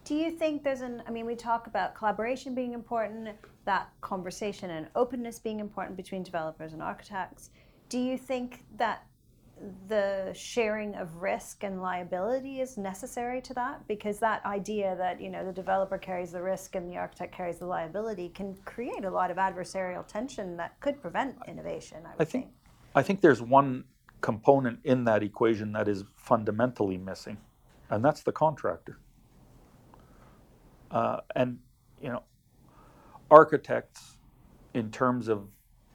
Do 0.03 0.15
you 0.15 0.31
think 0.31 0.63
there's 0.63 0.81
an, 0.81 1.03
I 1.05 1.11
mean, 1.11 1.25
we 1.25 1.35
talk 1.35 1.67
about 1.67 1.93
collaboration 1.93 2.55
being 2.55 2.73
important, 2.73 3.29
that 3.65 3.89
conversation 3.99 4.69
and 4.69 4.87
openness 4.95 5.37
being 5.37 5.59
important 5.59 5.97
between 5.97 6.23
developers 6.23 6.71
and 6.71 6.81
architects. 6.81 7.49
Do 7.89 7.99
you 7.99 8.17
think 8.17 8.63
that 8.77 9.05
the 9.87 10.31
sharing 10.33 10.95
of 10.95 11.21
risk 11.21 11.63
and 11.63 11.81
liability 11.81 12.61
is 12.61 12.77
necessary 12.77 13.41
to 13.41 13.53
that? 13.55 13.87
Because 13.87 14.19
that 14.19 14.45
idea 14.45 14.95
that, 14.97 15.19
you 15.19 15.29
know, 15.29 15.45
the 15.45 15.51
developer 15.51 15.97
carries 15.97 16.31
the 16.31 16.41
risk 16.41 16.75
and 16.75 16.89
the 16.89 16.97
architect 16.97 17.33
carries 17.33 17.57
the 17.57 17.65
liability 17.65 18.29
can 18.29 18.55
create 18.65 19.03
a 19.03 19.09
lot 19.09 19.31
of 19.31 19.37
adversarial 19.37 20.05
tension 20.05 20.57
that 20.57 20.79
could 20.79 21.01
prevent 21.01 21.35
innovation, 21.47 21.99
I 22.05 22.09
would 22.09 22.21
I 22.21 22.25
think 22.25 22.47
I 22.95 23.03
think 23.03 23.21
there's 23.21 23.41
one 23.41 23.83
component 24.21 24.79
in 24.83 25.03
that 25.05 25.23
equation 25.23 25.71
that 25.73 25.87
is 25.87 26.03
fundamentally 26.15 26.97
missing, 26.97 27.37
and 27.89 28.03
that's 28.03 28.23
the 28.23 28.31
contractor. 28.31 28.99
Uh, 30.89 31.19
and 31.35 31.59
you 32.01 32.09
know, 32.09 32.23
architects, 33.29 34.17
in 34.73 34.91
terms 34.91 35.27
of 35.27 35.47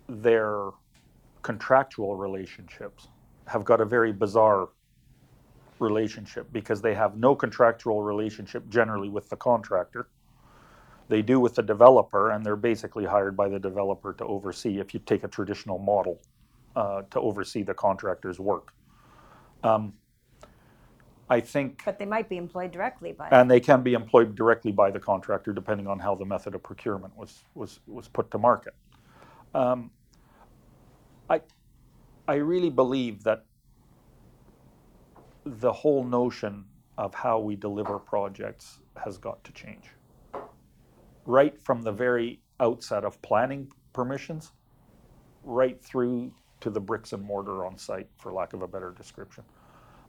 their 0.09 0.71
contractual 1.43 2.17
relationships, 2.17 3.09
have 3.47 3.65
got 3.65 3.81
a 3.81 3.85
very 3.85 4.13
bizarre 4.13 4.69
relationship 5.79 6.47
because 6.53 6.81
they 6.81 6.95
have 6.95 7.17
no 7.17 7.35
contractual 7.35 8.03
relationship 8.03 8.69
generally 8.69 9.09
with 9.09 9.29
the 9.29 9.37
contractor. 9.37 10.09
They 11.09 11.23
do 11.23 11.41
with 11.41 11.55
the 11.55 11.63
developer, 11.63 12.31
and 12.31 12.47
they're 12.47 12.57
basically 12.57 13.05
hired 13.05 13.37
by 13.37 13.49
the 13.49 13.59
developer 13.59 14.15
to 14.15 14.25
oversee, 14.25 14.79
if 14.79 14.95
you 14.95 15.01
take 15.01 15.25
a 15.25 15.29
traditional 15.29 15.79
model, 15.79 16.21
uh, 16.77 17.03
to 17.11 17.21
oversee 17.21 17.63
the 17.63 17.75
contractor's 17.75 18.39
work. 18.39 18.73
Um, 19.63 19.93
I 21.29 21.41
think, 21.41 21.83
But 21.85 21.99
they 21.99 22.05
might 22.05 22.29
be 22.29 22.37
employed 22.37 22.73
directly 22.73 23.13
by 23.13 23.29
and 23.31 23.51
they 23.51 23.61
can 23.61 23.83
be 23.83 23.95
employed 23.95 24.35
directly 24.35 24.71
by 24.71 24.91
the 24.91 25.01
contractor 25.01 25.53
depending 25.53 25.87
on 25.87 25.99
how 25.99 26.15
the 26.15 26.27
method 26.27 26.55
of 26.55 26.63
procurement 26.63 27.17
was, 27.17 27.43
was, 27.55 27.81
was 27.87 28.07
put 28.09 28.31
to 28.33 28.39
market. 28.39 28.75
Um, 29.55 29.91
I 32.29 32.35
really 32.35 32.71
believe 32.71 33.25
that 33.25 33.45
the 35.45 35.73
whole 35.73 36.05
notion 36.05 36.67
of 36.97 37.15
how 37.15 37.41
we 37.41 37.57
deliver 37.57 37.99
projects 37.99 38.79
has 38.97 39.19
got 39.19 39.43
to 39.45 39.53
change. 39.53 39.91
Right 41.27 41.61
from 41.61 41.83
the 41.83 41.91
very 41.91 42.41
outset 42.61 43.05
of 43.05 43.21
planning 43.23 43.73
permissions, 43.93 44.53
right 45.43 45.83
through 45.83 46.33
to 46.61 46.71
the 46.71 46.81
bricks 46.81 47.13
and 47.13 47.25
mortar 47.25 47.67
on 47.67 47.77
site, 47.77 48.09
for 48.19 48.33
lack 48.33 48.53
of 48.53 48.63
a 48.63 48.69
better 48.69 48.93
description. 48.97 49.43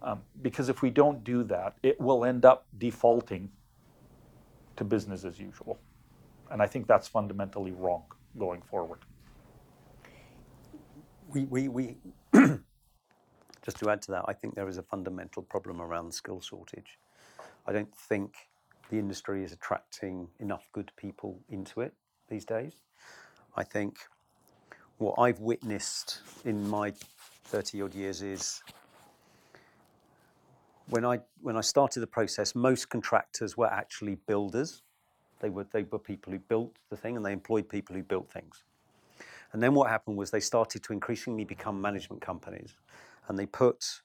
Um, 0.04 0.22
because 0.42 0.70
if 0.70 0.84
we 0.84 0.92
don't 0.92 1.24
do 1.24 1.44
that, 1.46 1.78
it 1.82 2.00
will 2.00 2.26
end 2.26 2.46
up 2.46 2.68
defaulting 2.78 3.50
to 4.76 4.84
business 4.84 5.24
as 5.24 5.40
usual. 5.40 5.80
And 6.52 6.62
I 6.62 6.68
think 6.68 6.88
that's 6.88 7.08
fundamentally 7.08 7.72
wrong 7.72 8.04
going 8.38 8.62
forward. 8.62 9.00
We, 11.34 11.46
we, 11.46 11.68
we 11.68 11.98
just 13.64 13.80
to 13.80 13.90
add 13.90 14.04
to 14.04 14.12
that, 14.12 14.26
I 14.28 14.34
think 14.34 14.54
there 14.54 14.68
is 14.68 14.78
a 14.78 14.84
fundamental 14.84 15.42
problem 15.42 15.82
around 15.82 16.14
skill 16.14 16.40
shortage. 16.42 17.00
I 17.66 17.74
don't 17.74 17.94
think 17.96 18.36
the 18.92 19.00
industry 19.00 19.44
is 19.44 19.52
attracting 19.52 20.28
enough 20.40 20.68
good 20.74 20.92
people 20.96 21.40
into 21.50 21.82
it 21.82 21.94
these 22.30 22.46
days. 22.46 22.74
I 23.56 23.64
think 23.64 23.98
what 25.00 25.16
I've 25.18 25.40
witnessed 25.40 26.22
in 26.46 26.70
my 26.70 26.94
30 27.46 27.82
odd 27.82 27.96
years 27.96 28.22
is 28.22 28.62
when 30.90 31.06
I 31.06 31.20
when 31.42 31.58
I 31.58 31.62
started 31.62 32.02
the 32.02 32.08
process, 32.08 32.54
most 32.54 32.90
contractors 32.90 33.58
were 33.58 33.72
actually 33.72 34.16
builders. 34.28 34.84
They 35.40 35.50
were 35.50 35.66
they 35.72 35.84
were 35.84 36.00
people 36.00 36.32
who 36.32 36.40
built 36.40 36.76
the 36.92 36.98
thing 36.98 37.16
and 37.18 37.26
they 37.26 37.32
employed 37.32 37.68
people 37.68 37.96
who 37.96 38.04
built 38.04 38.30
things. 38.32 38.64
And 39.54 39.62
then 39.62 39.74
what 39.74 39.90
happened 39.90 40.18
was 40.18 40.32
they 40.32 40.40
started 40.40 40.84
to 40.84 40.94
increasingly 40.94 41.46
become 41.46 41.80
management 41.80 42.22
companies, 42.22 42.76
and 43.28 43.38
they 43.38 43.46
put 43.46 44.02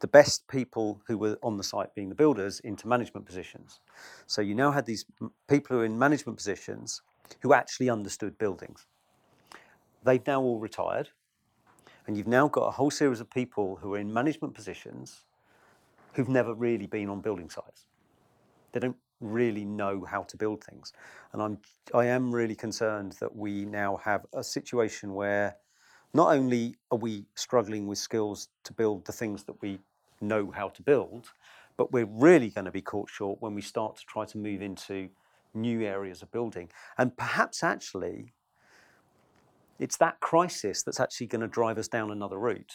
the 0.00 0.06
best 0.06 0.46
people 0.48 1.00
who 1.06 1.18
were 1.18 1.38
on 1.42 1.56
the 1.56 1.64
site, 1.64 1.94
being 1.94 2.08
the 2.08 2.14
builders, 2.14 2.60
into 2.60 2.88
management 2.88 3.26
positions. 3.26 3.80
So 4.26 4.40
you 4.40 4.54
now 4.54 4.70
had 4.70 4.86
these 4.86 5.04
people 5.48 5.76
who 5.76 5.82
are 5.82 5.84
in 5.84 5.98
management 5.98 6.38
positions 6.38 7.02
who 7.40 7.52
actually 7.52 7.90
understood 7.90 8.38
buildings. 8.38 8.86
They've 10.04 10.26
now 10.26 10.40
all 10.40 10.58
retired, 10.58 11.10
and 12.06 12.16
you've 12.16 12.26
now 12.26 12.48
got 12.48 12.66
a 12.66 12.70
whole 12.70 12.90
series 12.90 13.20
of 13.20 13.30
people 13.30 13.76
who 13.76 13.94
are 13.94 13.98
in 13.98 14.12
management 14.12 14.54
positions 14.54 15.24
who've 16.14 16.28
never 16.28 16.54
really 16.54 16.86
been 16.86 17.08
on 17.08 17.20
building 17.20 17.50
sites. 17.50 17.86
They 18.72 18.80
don't 18.80 18.96
really 19.20 19.64
know 19.64 20.04
how 20.04 20.22
to 20.22 20.36
build 20.36 20.64
things. 20.64 20.92
And 21.32 21.42
I'm 21.42 21.58
I 21.94 22.06
am 22.06 22.34
really 22.34 22.54
concerned 22.54 23.12
that 23.20 23.34
we 23.34 23.64
now 23.64 23.96
have 23.96 24.26
a 24.34 24.42
situation 24.42 25.14
where 25.14 25.56
not 26.12 26.32
only 26.32 26.76
are 26.90 26.98
we 26.98 27.26
struggling 27.34 27.86
with 27.86 27.98
skills 27.98 28.48
to 28.64 28.72
build 28.72 29.04
the 29.04 29.12
things 29.12 29.44
that 29.44 29.60
we 29.62 29.78
know 30.20 30.50
how 30.50 30.68
to 30.68 30.82
build, 30.82 31.30
but 31.76 31.92
we're 31.92 32.06
really 32.06 32.50
going 32.50 32.64
to 32.64 32.70
be 32.70 32.82
caught 32.82 33.08
short 33.08 33.40
when 33.40 33.54
we 33.54 33.62
start 33.62 33.96
to 33.96 34.04
try 34.06 34.24
to 34.24 34.38
move 34.38 34.60
into 34.60 35.08
new 35.54 35.82
areas 35.82 36.22
of 36.22 36.30
building. 36.30 36.68
And 36.98 37.16
perhaps 37.16 37.62
actually 37.62 38.34
it's 39.78 39.96
that 39.96 40.20
crisis 40.20 40.82
that's 40.82 41.00
actually 41.00 41.26
going 41.26 41.40
to 41.40 41.48
drive 41.48 41.78
us 41.78 41.88
down 41.88 42.10
another 42.10 42.38
route 42.38 42.74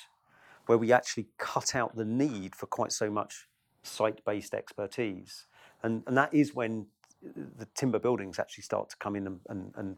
where 0.66 0.78
we 0.78 0.92
actually 0.92 1.28
cut 1.38 1.76
out 1.76 1.96
the 1.96 2.06
need 2.06 2.56
for 2.56 2.66
quite 2.66 2.92
so 2.92 3.12
much 3.12 3.48
site-based 3.84 4.56
expertise. 4.56 5.46
And, 5.84 6.04
and 6.08 6.18
that 6.18 6.34
is 6.34 6.56
when 6.56 6.88
the 7.58 7.66
timber 7.76 8.00
buildings 8.00 8.40
actually 8.40 8.64
start 8.64 8.90
to 8.90 8.98
come 8.98 9.16
in 9.16 9.28
and, 9.28 9.40
and, 9.50 9.74
and 9.76 9.98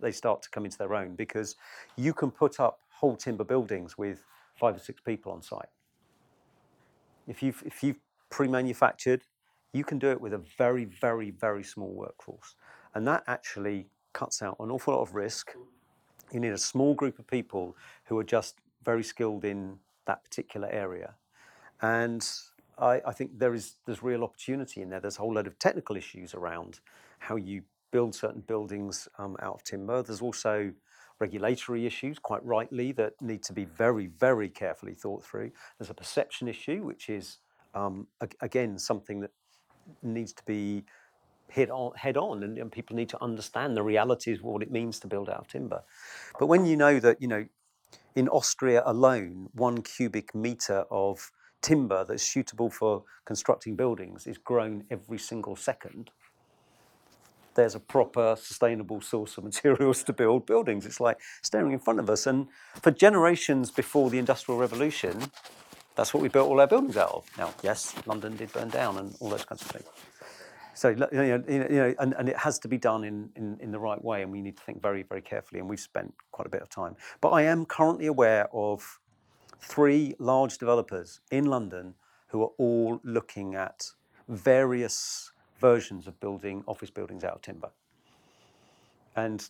they 0.00 0.12
start 0.12 0.42
to 0.42 0.50
come 0.50 0.64
into 0.64 0.78
their 0.78 0.94
own 0.94 1.14
because 1.14 1.56
you 1.96 2.12
can 2.12 2.30
put 2.30 2.60
up 2.60 2.80
whole 2.90 3.16
timber 3.16 3.44
buildings 3.44 3.98
with 3.98 4.22
five 4.54 4.76
or 4.76 4.78
six 4.78 5.00
people 5.00 5.32
on 5.32 5.42
site. 5.42 5.68
If 7.26 7.42
you've, 7.42 7.62
if 7.66 7.82
you've 7.82 7.98
pre-manufactured, 8.30 9.22
you 9.72 9.84
can 9.84 9.98
do 9.98 10.10
it 10.10 10.20
with 10.20 10.32
a 10.32 10.40
very, 10.56 10.84
very, 10.84 11.30
very 11.30 11.62
small 11.62 11.92
workforce. 11.92 12.54
And 12.94 13.06
that 13.06 13.24
actually 13.26 13.86
cuts 14.12 14.40
out 14.42 14.56
an 14.60 14.70
awful 14.70 14.94
lot 14.94 15.02
of 15.02 15.14
risk. 15.14 15.52
You 16.32 16.40
need 16.40 16.52
a 16.52 16.58
small 16.58 16.94
group 16.94 17.18
of 17.18 17.26
people 17.26 17.76
who 18.04 18.18
are 18.18 18.24
just 18.24 18.56
very 18.84 19.04
skilled 19.04 19.44
in 19.44 19.78
that 20.06 20.24
particular 20.24 20.68
area. 20.68 21.14
And 21.82 22.26
I, 22.78 23.00
I 23.06 23.12
think 23.12 23.38
there 23.38 23.54
is 23.54 23.76
there's 23.86 24.02
real 24.02 24.24
opportunity 24.24 24.82
in 24.82 24.90
there. 24.90 25.00
There's 25.00 25.16
a 25.16 25.20
whole 25.20 25.34
load 25.34 25.46
of 25.46 25.58
technical 25.58 25.96
issues 25.96 26.34
around 26.34 26.80
how 27.18 27.36
you 27.36 27.62
build 27.90 28.14
certain 28.14 28.42
buildings 28.42 29.08
um, 29.18 29.36
out 29.40 29.54
of 29.54 29.64
timber. 29.64 30.02
There's 30.02 30.20
also 30.20 30.72
regulatory 31.18 31.86
issues, 31.86 32.18
quite 32.18 32.44
rightly, 32.44 32.92
that 32.92 33.14
need 33.22 33.42
to 33.44 33.52
be 33.52 33.64
very, 33.64 34.06
very 34.06 34.48
carefully 34.48 34.94
thought 34.94 35.24
through. 35.24 35.50
There's 35.78 35.90
a 35.90 35.94
perception 35.94 36.48
issue, 36.48 36.84
which 36.84 37.08
is 37.08 37.38
um, 37.74 38.06
ag- 38.22 38.36
again 38.40 38.78
something 38.78 39.20
that 39.20 39.30
needs 40.02 40.32
to 40.34 40.42
be 40.44 40.84
hit 41.48 41.70
on 41.70 41.92
head 41.96 42.16
on, 42.16 42.42
and, 42.42 42.58
and 42.58 42.70
people 42.70 42.96
need 42.96 43.08
to 43.10 43.22
understand 43.22 43.76
the 43.76 43.82
realities 43.82 44.38
of 44.38 44.44
what 44.44 44.62
it 44.62 44.70
means 44.70 44.98
to 45.00 45.06
build 45.06 45.28
out 45.30 45.38
of 45.38 45.48
timber. 45.48 45.82
But 46.38 46.46
when 46.46 46.66
you 46.66 46.76
know 46.76 47.00
that 47.00 47.22
you 47.22 47.28
know 47.28 47.46
in 48.14 48.28
Austria 48.28 48.82
alone, 48.84 49.48
one 49.52 49.82
cubic 49.82 50.34
meter 50.34 50.84
of 50.90 51.30
timber 51.62 52.04
that's 52.04 52.22
suitable 52.22 52.70
for 52.70 53.04
constructing 53.24 53.76
buildings 53.76 54.26
is 54.26 54.38
grown 54.38 54.84
every 54.90 55.18
single 55.18 55.56
second. 55.56 56.10
There's 57.54 57.74
a 57.74 57.80
proper 57.80 58.36
sustainable 58.38 59.00
source 59.00 59.38
of 59.38 59.44
materials 59.50 60.04
to 60.04 60.12
build 60.12 60.46
buildings. 60.46 60.86
It's 60.86 61.00
like 61.00 61.18
staring 61.42 61.72
in 61.72 61.78
front 61.78 62.00
of 62.00 62.10
us. 62.10 62.26
And 62.26 62.48
for 62.82 62.90
generations 62.90 63.70
before 63.70 64.10
the 64.10 64.18
Industrial 64.18 64.58
Revolution, 64.58 65.30
that's 65.94 66.12
what 66.12 66.22
we 66.22 66.28
built 66.28 66.48
all 66.48 66.60
our 66.60 66.66
buildings 66.66 66.96
out 66.96 67.10
of. 67.10 67.30
Now, 67.38 67.54
yes, 67.62 67.94
London 68.06 68.36
did 68.36 68.52
burn 68.52 68.68
down 68.68 68.98
and 68.98 69.16
all 69.18 69.30
those 69.30 69.44
kinds 69.44 69.62
of 69.62 69.68
things. 69.68 69.86
So, 70.74 70.90
you 70.90 70.96
know, 70.96 71.08
you 71.48 71.58
know 71.70 71.94
and, 71.98 72.14
and 72.18 72.28
it 72.28 72.36
has 72.36 72.58
to 72.60 72.68
be 72.68 72.76
done 72.76 73.02
in, 73.02 73.30
in, 73.34 73.56
in 73.60 73.72
the 73.72 73.78
right 73.78 74.02
way, 74.04 74.22
and 74.22 74.30
we 74.30 74.42
need 74.42 74.58
to 74.58 74.62
think 74.62 74.82
very, 74.82 75.02
very 75.04 75.22
carefully. 75.22 75.58
And 75.58 75.70
we've 75.70 75.80
spent 75.80 76.14
quite 76.32 76.46
a 76.46 76.50
bit 76.50 76.60
of 76.60 76.68
time. 76.68 76.96
But 77.22 77.30
I 77.30 77.42
am 77.42 77.64
currently 77.64 78.06
aware 78.06 78.46
of 78.52 79.00
three 79.60 80.14
large 80.18 80.58
developers 80.58 81.20
in 81.30 81.46
London 81.46 81.94
who 82.28 82.42
are 82.42 82.50
all 82.58 83.00
looking 83.04 83.54
at 83.54 83.90
various 84.28 85.30
versions 85.58 86.06
of 86.06 86.18
building 86.20 86.62
office 86.66 86.90
buildings 86.90 87.24
out 87.24 87.34
of 87.34 87.42
timber. 87.42 87.70
And 89.14 89.48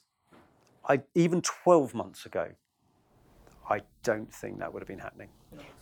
I, 0.88 1.00
even 1.14 1.42
12 1.42 1.94
months 1.94 2.26
ago, 2.26 2.48
I 3.68 3.80
don't 4.04 4.32
think 4.32 4.58
that 4.60 4.72
would 4.72 4.80
have 4.80 4.88
been 4.88 4.98
happening. 4.98 5.28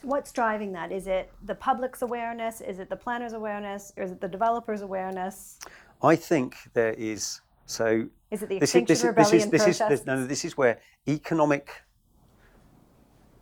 What's 0.02 0.32
driving 0.32 0.72
that? 0.72 0.90
Is 0.92 1.06
it 1.06 1.30
the 1.44 1.54
public's 1.54 2.02
awareness? 2.02 2.60
Is 2.60 2.78
it 2.78 2.88
the 2.88 2.96
planner's 2.96 3.34
awareness? 3.34 3.92
Or 3.96 4.04
is 4.04 4.12
it 4.12 4.20
the 4.20 4.28
developer's 4.28 4.80
awareness? 4.80 5.58
I 6.02 6.16
think 6.16 6.56
there 6.72 6.94
is 6.94 7.40
so. 7.66 8.08
Is 8.30 8.42
it 8.42 8.48
the 8.48 8.58
this 8.58 8.74
Extinction 8.74 8.94
this 8.94 9.04
Rebellion 9.04 9.36
is, 9.36 9.50
this 9.50 9.66
is, 9.66 9.78
protests? 9.78 10.00
this, 10.00 10.06
no, 10.06 10.26
this 10.26 10.44
is 10.44 10.56
where 10.56 10.80
economic 11.08 11.70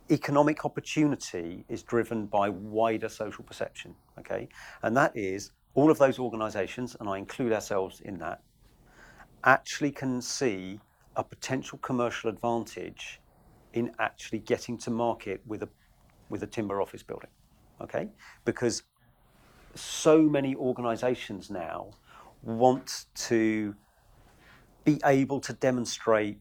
economic 0.09 0.65
opportunity 0.65 1.65
is 1.69 1.83
driven 1.83 2.25
by 2.25 2.49
wider 2.49 3.09
social 3.09 3.43
perception. 3.43 3.95
Okay, 4.19 4.47
and 4.81 4.95
that 4.97 5.15
is 5.15 5.51
all 5.75 5.89
of 5.89 5.97
those 5.97 6.19
organisations, 6.19 6.95
and 6.99 7.09
I 7.09 7.17
include 7.17 7.51
ourselves 7.51 8.01
in 8.01 8.19
that, 8.19 8.41
actually 9.43 9.91
can 9.91 10.21
see 10.21 10.79
a 11.15 11.23
potential 11.23 11.77
commercial 11.79 12.29
advantage 12.29 13.19
in 13.73 13.91
actually 13.99 14.39
getting 14.39 14.77
to 14.79 14.91
market 14.91 15.41
with 15.45 15.63
a 15.63 15.69
with 16.29 16.43
a 16.43 16.47
timber 16.47 16.81
office 16.81 17.03
building. 17.03 17.29
Okay, 17.81 18.09
because 18.45 18.83
so 19.75 20.21
many 20.21 20.55
organisations 20.55 21.49
now 21.49 21.89
want 22.43 23.05
to 23.15 23.75
be 24.83 24.99
able 25.05 25.39
to 25.39 25.53
demonstrate 25.53 26.37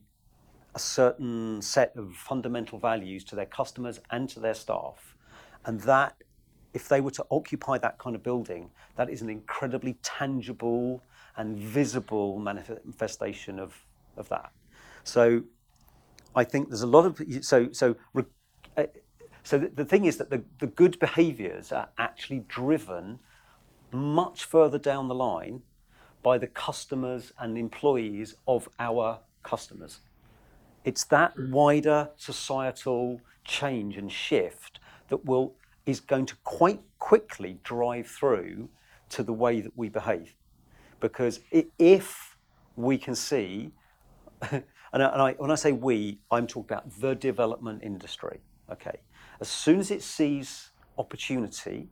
a 0.74 0.78
certain 0.78 1.60
set 1.60 1.94
of 1.96 2.14
fundamental 2.14 2.78
values 2.78 3.24
to 3.24 3.36
their 3.36 3.46
customers 3.46 4.00
and 4.10 4.28
to 4.30 4.40
their 4.40 4.54
staff. 4.54 5.14
And 5.64 5.80
that, 5.82 6.16
if 6.72 6.88
they 6.88 7.00
were 7.00 7.10
to 7.12 7.26
occupy 7.30 7.78
that 7.78 7.98
kind 7.98 8.16
of 8.16 8.22
building, 8.22 8.70
that 8.96 9.10
is 9.10 9.22
an 9.22 9.28
incredibly 9.28 9.94
tangible 10.02 11.02
and 11.36 11.56
visible 11.56 12.38
manifestation 12.38 13.58
of, 13.58 13.74
of 14.16 14.28
that. 14.28 14.52
So 15.04 15.42
I 16.34 16.44
think 16.44 16.68
there's 16.68 16.82
a 16.82 16.86
lot 16.86 17.04
of, 17.04 17.20
so, 17.42 17.70
so, 17.72 17.96
uh, 18.76 18.84
so 19.42 19.58
the, 19.58 19.68
the 19.68 19.84
thing 19.84 20.06
is 20.06 20.16
that 20.16 20.30
the, 20.30 20.42
the 20.58 20.66
good 20.66 20.98
behaviors 20.98 21.72
are 21.72 21.88
actually 21.98 22.44
driven 22.48 23.18
much 23.92 24.44
further 24.44 24.78
down 24.78 25.08
the 25.08 25.14
line 25.14 25.62
by 26.22 26.38
the 26.38 26.46
customers 26.46 27.32
and 27.38 27.58
employees 27.58 28.36
of 28.46 28.68
our 28.78 29.18
customers. 29.42 30.00
It's 30.84 31.04
that 31.04 31.32
wider 31.38 32.10
societal 32.16 33.20
change 33.44 33.96
and 33.96 34.10
shift 34.10 34.80
that 35.08 35.24
will 35.24 35.54
is 35.86 36.00
going 36.00 36.26
to 36.26 36.36
quite 36.44 36.80
quickly 36.98 37.58
drive 37.64 38.06
through 38.06 38.68
to 39.10 39.22
the 39.22 39.32
way 39.32 39.60
that 39.60 39.76
we 39.76 39.88
behave. 39.88 40.34
Because 41.00 41.40
if 41.78 42.36
we 42.76 42.96
can 42.96 43.14
see, 43.14 43.72
and, 44.50 44.64
I, 44.92 45.32
when 45.38 45.50
I 45.50 45.56
say 45.56 45.72
we, 45.72 46.20
I'm 46.30 46.46
talking 46.46 46.72
about 46.72 47.00
the 47.00 47.14
development 47.14 47.82
industry. 47.82 48.40
Okay, 48.70 49.00
as 49.40 49.48
soon 49.48 49.80
as 49.80 49.90
it 49.90 50.02
sees 50.02 50.70
opportunity 50.98 51.88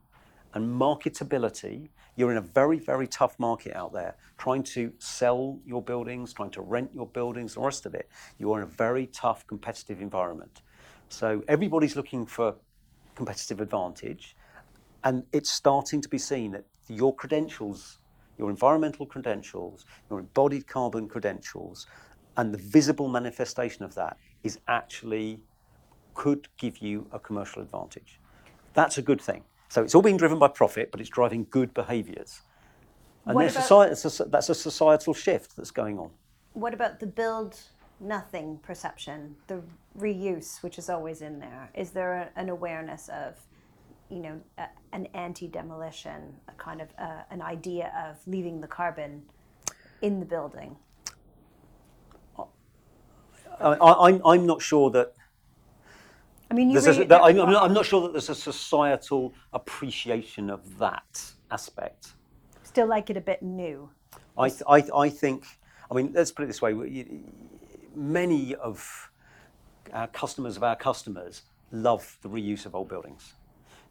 and 0.54 0.68
marketability, 0.68 1.88
you're 2.16 2.30
in 2.30 2.36
a 2.36 2.42
very, 2.42 2.78
very 2.78 3.06
tough 3.06 3.38
market 3.38 3.74
out 3.74 3.92
there. 3.92 4.16
Trying 4.38 4.62
to 4.64 4.92
sell 4.98 5.58
your 5.64 5.82
buildings, 5.82 6.32
trying 6.32 6.50
to 6.50 6.60
rent 6.60 6.90
your 6.94 7.06
buildings, 7.06 7.54
the 7.54 7.60
rest 7.60 7.86
of 7.86 7.94
it, 7.94 8.08
you 8.38 8.52
are 8.52 8.58
in 8.58 8.64
a 8.64 8.70
very 8.70 9.06
tough 9.06 9.46
competitive 9.46 10.00
environment. 10.00 10.62
So 11.08 11.42
everybody's 11.48 11.96
looking 11.96 12.26
for 12.26 12.56
competitive 13.14 13.60
advantage, 13.60 14.36
and 15.04 15.24
it's 15.32 15.50
starting 15.50 16.00
to 16.02 16.08
be 16.08 16.18
seen 16.18 16.52
that 16.52 16.64
your 16.88 17.14
credentials, 17.14 17.98
your 18.38 18.50
environmental 18.50 19.06
credentials, 19.06 19.84
your 20.08 20.20
embodied 20.20 20.66
carbon 20.66 21.08
credentials, 21.08 21.86
and 22.36 22.52
the 22.52 22.58
visible 22.58 23.08
manifestation 23.08 23.84
of 23.84 23.94
that 23.94 24.16
is 24.42 24.58
actually 24.68 25.40
could 26.14 26.48
give 26.56 26.78
you 26.78 27.06
a 27.12 27.18
commercial 27.18 27.62
advantage. 27.62 28.20
That's 28.74 28.98
a 28.98 29.02
good 29.02 29.20
thing. 29.20 29.44
So 29.70 29.84
it's 29.84 29.94
all 29.94 30.02
being 30.02 30.16
driven 30.16 30.40
by 30.40 30.48
profit, 30.48 30.90
but 30.90 31.00
it's 31.00 31.08
driving 31.08 31.46
good 31.48 31.72
behaviours. 31.72 32.42
And 33.24 33.36
What 33.36 33.44
about- 33.56 34.30
that's 34.30 34.48
a 34.48 34.54
societal 34.54 35.14
shift 35.14 35.56
that's 35.56 35.70
going 35.70 35.96
on. 35.98 36.10
What 36.54 36.74
about 36.74 36.98
the 36.98 37.06
build 37.06 37.56
nothing 38.00 38.58
perception, 38.58 39.36
the 39.46 39.62
reuse, 39.96 40.60
which 40.64 40.76
is 40.76 40.90
always 40.90 41.22
in 41.22 41.38
there? 41.38 41.70
Is 41.74 41.92
there 41.92 42.14
a, 42.14 42.30
an 42.34 42.48
awareness 42.48 43.08
of, 43.10 43.38
you 44.08 44.18
know, 44.18 44.40
a, 44.58 44.66
an 44.92 45.06
anti-demolition, 45.14 46.34
a 46.48 46.52
kind 46.52 46.80
of 46.80 46.88
uh, 46.98 47.22
an 47.30 47.40
idea 47.40 47.92
of 48.08 48.16
leaving 48.26 48.60
the 48.60 48.66
carbon 48.66 49.22
in 50.02 50.18
the 50.18 50.26
building? 50.26 50.76
I, 53.60 53.74
I, 53.74 54.08
I'm, 54.08 54.20
I'm 54.24 54.46
not 54.46 54.62
sure 54.62 54.90
that 54.90 55.14
I 56.50 56.54
mean, 56.54 56.70
you 56.70 56.80
there's 56.80 56.98
a, 56.98 57.04
that, 57.04 57.22
I'm, 57.22 57.38
I'm 57.40 57.52
not, 57.52 57.62
I'm 57.62 57.72
not 57.72 57.86
sure 57.86 58.02
that 58.02 58.12
there's 58.12 58.28
a 58.28 58.34
societal 58.34 59.32
appreciation 59.52 60.50
of 60.50 60.78
that 60.78 61.22
aspect. 61.50 62.14
still 62.64 62.88
like 62.88 63.08
it 63.08 63.16
a 63.16 63.20
bit 63.20 63.42
new. 63.42 63.88
I, 64.36 64.48
th- 64.48 64.62
I, 64.68 64.80
th- 64.80 64.92
I 64.94 65.08
think, 65.08 65.44
I 65.90 65.94
mean, 65.94 66.12
let's 66.12 66.32
put 66.32 66.42
it 66.42 66.46
this 66.46 66.60
way 66.60 66.74
many 67.94 68.54
of 68.56 69.10
our 69.92 70.06
customers 70.08 70.56
of 70.56 70.62
our 70.62 70.76
customers 70.76 71.42
love 71.72 72.18
the 72.22 72.28
reuse 72.28 72.66
of 72.66 72.74
old 72.74 72.88
buildings. 72.88 73.34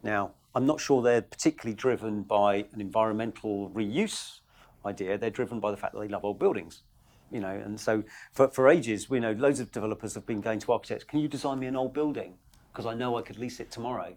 Now, 0.03 0.32
I'm 0.55 0.66
not 0.66 0.80
sure 0.80 1.01
they're 1.01 1.22
particularly 1.22 1.76
driven 1.76 2.24
by 2.24 2.66
an 2.74 2.82
environmental 2.82 3.70
reuse 3.70 4.39
idea, 4.86 5.18
they're 5.18 5.30
driven 5.30 5.60
by 5.60 5.72
the 5.72 5.78
fact 5.78 5.93
that 5.93 5.99
they 5.99 6.07
love 6.07 6.26
old 6.26 6.39
buildings. 6.39 6.84
You 7.32 7.41
know, 7.41 7.49
and 7.49 7.80
so 7.80 8.03
for, 8.32 8.47
for 8.47 8.68
ages, 8.68 9.10
we 9.10 9.20
know 9.20 9.34
loads 9.34 9.60
of 9.60 9.72
developers 9.72 10.16
have 10.16 10.26
been 10.26 10.41
going 10.41 10.60
to 10.60 10.72
architects, 10.72 11.03
can 11.03 11.20
you 11.20 11.28
design 11.28 11.60
me 11.60 11.68
an 11.68 11.76
old 11.76 11.93
building? 11.93 12.36
Because 12.80 12.94
I 12.94 12.98
know 12.98 13.18
I 13.18 13.24
could 13.24 13.38
lease 13.38 13.60
it 13.60 13.72
tomorrow. 13.72 14.16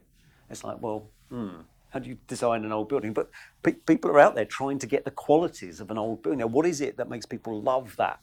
It's 0.49 0.63
like, 0.63 0.81
well, 0.81 1.11
hmm, 1.31 1.63
how 1.91 1.99
do 1.99 2.09
you 2.09 2.17
design 2.29 2.65
an 2.65 2.71
old 2.71 2.89
building? 2.89 3.13
But 3.13 3.29
pe- 3.65 3.73
people 3.73 4.09
are 4.13 4.21
out 4.21 4.37
there 4.37 4.45
trying 4.45 4.79
to 4.79 4.87
get 4.87 5.05
the 5.05 5.11
qualities 5.11 5.81
of 5.81 5.91
an 5.91 5.99
old 5.99 6.23
building. 6.23 6.39
Now, 6.39 6.47
what 6.47 6.65
is 6.65 6.81
it 6.81 6.97
that 6.97 7.11
makes 7.11 7.27
people 7.27 7.61
love 7.61 7.97
that 7.97 8.21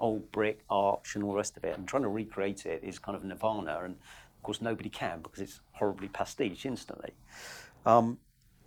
old 0.00 0.32
brick, 0.32 0.64
arch, 0.70 1.14
and 1.14 1.22
all 1.22 1.32
the 1.32 1.36
rest 1.36 1.58
of 1.58 1.64
it? 1.64 1.76
And 1.76 1.86
trying 1.86 2.04
to 2.04 2.08
recreate 2.08 2.64
it 2.64 2.82
is 2.82 2.98
kind 2.98 3.14
of 3.14 3.22
nirvana. 3.22 3.80
And 3.84 3.96
of 3.96 4.42
course, 4.42 4.62
nobody 4.62 4.88
can 4.88 5.20
because 5.20 5.40
it's 5.40 5.60
horribly 5.72 6.08
pastiche 6.08 6.64
instantly. 6.64 7.12
Um, 7.84 8.16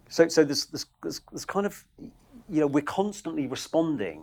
so, 0.09 0.27
so 0.27 0.43
there's, 0.43 0.67
there's, 0.67 0.85
there's, 1.01 1.21
there's 1.31 1.45
kind 1.45 1.65
of, 1.65 1.83
you 1.97 2.59
know, 2.59 2.67
we're 2.67 2.81
constantly 2.81 3.47
responding 3.47 4.21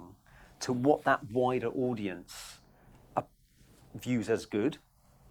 to 0.60 0.72
what 0.72 1.02
that 1.02 1.28
wider 1.32 1.66
audience 1.66 2.60
uh, 3.16 3.22
views 3.96 4.30
as 4.30 4.46
good 4.46 4.78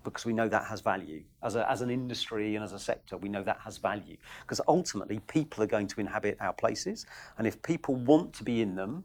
because 0.05 0.25
we 0.25 0.31
know 0.31 0.47
that 0.47 0.65
has 0.65 0.79
value. 0.79 1.23
As, 1.43 1.55
a, 1.55 1.69
as 1.69 1.81
an 1.81 1.89
industry 1.89 2.55
and 2.55 2.63
as 2.63 2.71
a 2.71 2.79
sector, 2.79 3.17
we 3.17 3.27
know 3.27 3.43
that 3.43 3.59
has 3.59 3.77
value 3.77 4.15
because 4.41 4.61
ultimately 4.67 5.19
people 5.27 5.61
are 5.63 5.67
going 5.67 5.87
to 5.87 5.99
inhabit 5.99 6.37
our 6.39 6.53
places. 6.53 7.05
And 7.37 7.45
if 7.45 7.61
people 7.61 7.95
want 7.95 8.31
to 8.35 8.43
be 8.43 8.61
in 8.61 8.75
them, 8.75 9.03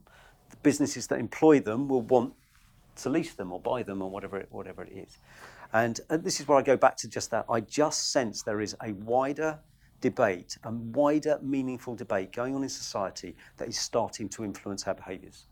the 0.51 0.57
businesses 0.59 1.09
that 1.09 1.19
employ 1.19 1.61
them 1.61 1.89
will 1.89 2.03
want 2.03 2.35
to 2.97 3.11
lease 3.11 3.35
them 3.35 3.51
or 3.53 3.59
buy 3.59 3.83
them 3.83 4.03
or 4.03 4.11
whatever 4.11 4.37
it, 4.39 4.49
whatever 4.51 4.85
it 4.85 4.93
is. 4.93 5.19
And, 5.73 6.01
and 6.09 6.23
this 6.23 6.41
is 6.41 6.47
where 6.47 6.59
I 6.59 6.63
go 6.63 6.77
back 6.77 6.97
to 6.99 7.09
just 7.09 7.31
that. 7.31 7.47
I 7.49 7.61
just 7.61 8.13
sense 8.13 8.43
there 8.43 8.61
is 8.61 8.77
a 8.83 8.93
wider 8.93 9.59
debate, 10.01 10.57
a 10.65 10.71
wider, 10.71 11.39
meaningful 11.43 11.95
debate 11.95 12.33
going 12.33 12.55
on 12.55 12.63
in 12.63 12.69
society 12.69 13.37
that 13.57 13.69
is 13.69 13.79
starting 13.79 14.29
to 14.31 14.45
influence 14.45 14.87
our 14.87 14.95
behaviours. 14.95 15.47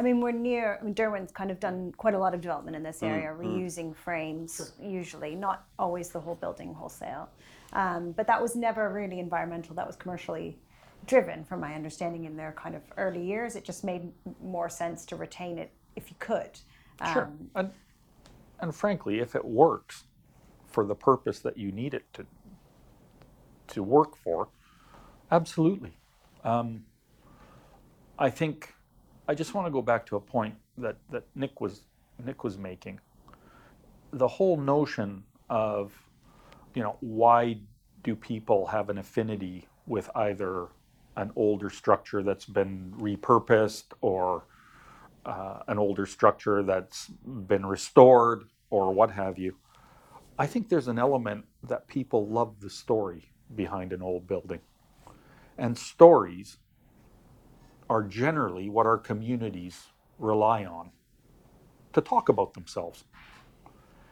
I 0.00 0.02
mean, 0.02 0.18
we're 0.18 0.32
near. 0.32 0.78
I 0.80 0.82
mean, 0.82 0.94
Derwent's 0.94 1.30
kind 1.30 1.50
of 1.50 1.60
done 1.60 1.92
quite 1.98 2.14
a 2.14 2.18
lot 2.18 2.32
of 2.32 2.40
development 2.40 2.74
in 2.74 2.82
this 2.82 3.02
area, 3.02 3.36
reusing 3.38 3.94
frames, 3.94 4.72
usually 4.80 5.34
not 5.34 5.66
always 5.78 6.08
the 6.08 6.18
whole 6.18 6.36
building 6.36 6.72
wholesale. 6.72 7.28
Um, 7.74 8.12
but 8.12 8.26
that 8.26 8.40
was 8.40 8.56
never 8.56 8.90
really 8.90 9.18
environmental. 9.18 9.74
That 9.74 9.86
was 9.86 9.96
commercially 9.96 10.58
driven, 11.06 11.44
from 11.44 11.60
my 11.60 11.74
understanding. 11.74 12.24
In 12.24 12.34
their 12.34 12.52
kind 12.52 12.74
of 12.74 12.80
early 12.96 13.22
years, 13.22 13.56
it 13.56 13.62
just 13.62 13.84
made 13.84 14.10
more 14.42 14.70
sense 14.70 15.04
to 15.04 15.16
retain 15.16 15.58
it 15.58 15.70
if 15.96 16.08
you 16.08 16.16
could. 16.18 16.58
Sure. 17.12 17.24
Um, 17.24 17.50
And, 17.54 17.70
and 18.60 18.74
frankly, 18.74 19.20
if 19.20 19.34
it 19.34 19.44
works 19.44 20.04
for 20.66 20.86
the 20.86 20.94
purpose 20.94 21.40
that 21.40 21.58
you 21.58 21.72
need 21.72 21.92
it 21.92 22.10
to, 22.14 22.26
to 23.66 23.82
work 23.82 24.16
for, 24.16 24.48
absolutely. 25.30 25.98
Um, 26.42 26.86
I 28.18 28.30
think 28.30 28.72
I 29.30 29.34
just 29.34 29.54
want 29.54 29.64
to 29.68 29.70
go 29.70 29.80
back 29.80 30.04
to 30.06 30.16
a 30.16 30.20
point 30.20 30.56
that, 30.76 30.96
that 31.10 31.22
Nick 31.36 31.60
was 31.60 31.82
Nick 32.26 32.42
was 32.42 32.58
making. 32.58 32.98
The 34.12 34.26
whole 34.26 34.56
notion 34.56 35.22
of, 35.48 35.92
you 36.74 36.82
know, 36.82 36.96
why 36.98 37.60
do 38.02 38.16
people 38.16 38.66
have 38.66 38.90
an 38.90 38.98
affinity 38.98 39.68
with 39.86 40.10
either 40.16 40.66
an 41.16 41.30
older 41.36 41.70
structure 41.70 42.24
that's 42.24 42.44
been 42.44 42.92
repurposed 42.98 43.84
or 44.00 44.46
uh, 45.24 45.60
an 45.68 45.78
older 45.78 46.06
structure 46.06 46.64
that's 46.64 47.06
been 47.46 47.64
restored 47.64 48.48
or 48.68 48.92
what 48.92 49.12
have 49.12 49.38
you. 49.38 49.54
I 50.40 50.48
think 50.48 50.68
there's 50.68 50.88
an 50.88 50.98
element 50.98 51.44
that 51.62 51.86
people 51.86 52.26
love 52.26 52.58
the 52.58 52.70
story 52.70 53.30
behind 53.54 53.92
an 53.92 54.02
old 54.02 54.26
building. 54.26 54.60
And 55.56 55.78
stories 55.78 56.56
are 57.90 58.04
generally 58.04 58.70
what 58.70 58.86
our 58.86 58.96
communities 58.96 59.88
rely 60.20 60.64
on 60.64 60.90
to 61.92 62.00
talk 62.00 62.28
about 62.28 62.54
themselves. 62.54 63.02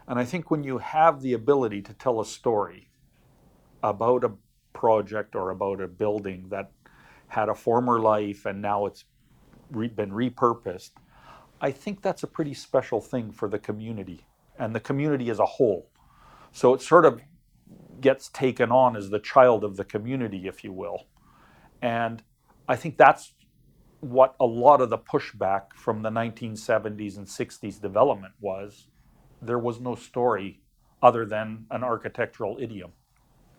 And 0.08 0.18
I 0.18 0.24
think 0.24 0.50
when 0.50 0.64
you 0.64 0.78
have 0.78 1.22
the 1.22 1.32
ability 1.34 1.82
to 1.82 1.94
tell 1.94 2.20
a 2.20 2.26
story 2.26 2.90
about 3.84 4.24
a 4.24 4.32
project 4.72 5.36
or 5.36 5.50
about 5.50 5.80
a 5.80 5.86
building 5.86 6.48
that 6.48 6.72
had 7.28 7.48
a 7.48 7.54
former 7.54 8.00
life 8.00 8.46
and 8.46 8.60
now 8.60 8.86
it's 8.86 9.04
re- 9.70 9.86
been 9.86 10.10
repurposed, 10.10 10.90
I 11.60 11.70
think 11.70 12.02
that's 12.02 12.24
a 12.24 12.26
pretty 12.26 12.54
special 12.54 13.00
thing 13.00 13.30
for 13.30 13.48
the 13.48 13.60
community 13.60 14.26
and 14.58 14.74
the 14.74 14.80
community 14.80 15.30
as 15.30 15.38
a 15.38 15.46
whole. 15.46 15.88
So 16.50 16.74
it 16.74 16.82
sort 16.82 17.04
of 17.04 17.20
gets 18.00 18.28
taken 18.28 18.72
on 18.72 18.96
as 18.96 19.10
the 19.10 19.20
child 19.20 19.62
of 19.62 19.76
the 19.76 19.84
community, 19.84 20.48
if 20.48 20.64
you 20.64 20.72
will. 20.72 21.06
And 21.80 22.24
I 22.68 22.74
think 22.74 22.96
that's 22.96 23.34
what 24.00 24.34
a 24.40 24.44
lot 24.46 24.80
of 24.80 24.90
the 24.90 24.98
pushback 24.98 25.72
from 25.74 26.02
the 26.02 26.10
1970s 26.10 27.16
and 27.18 27.26
60s 27.26 27.80
development 27.80 28.34
was. 28.40 28.86
There 29.42 29.58
was 29.58 29.80
no 29.80 29.94
story 29.94 30.60
other 31.02 31.24
than 31.24 31.66
an 31.70 31.82
architectural 31.84 32.58
idiom. 32.60 32.92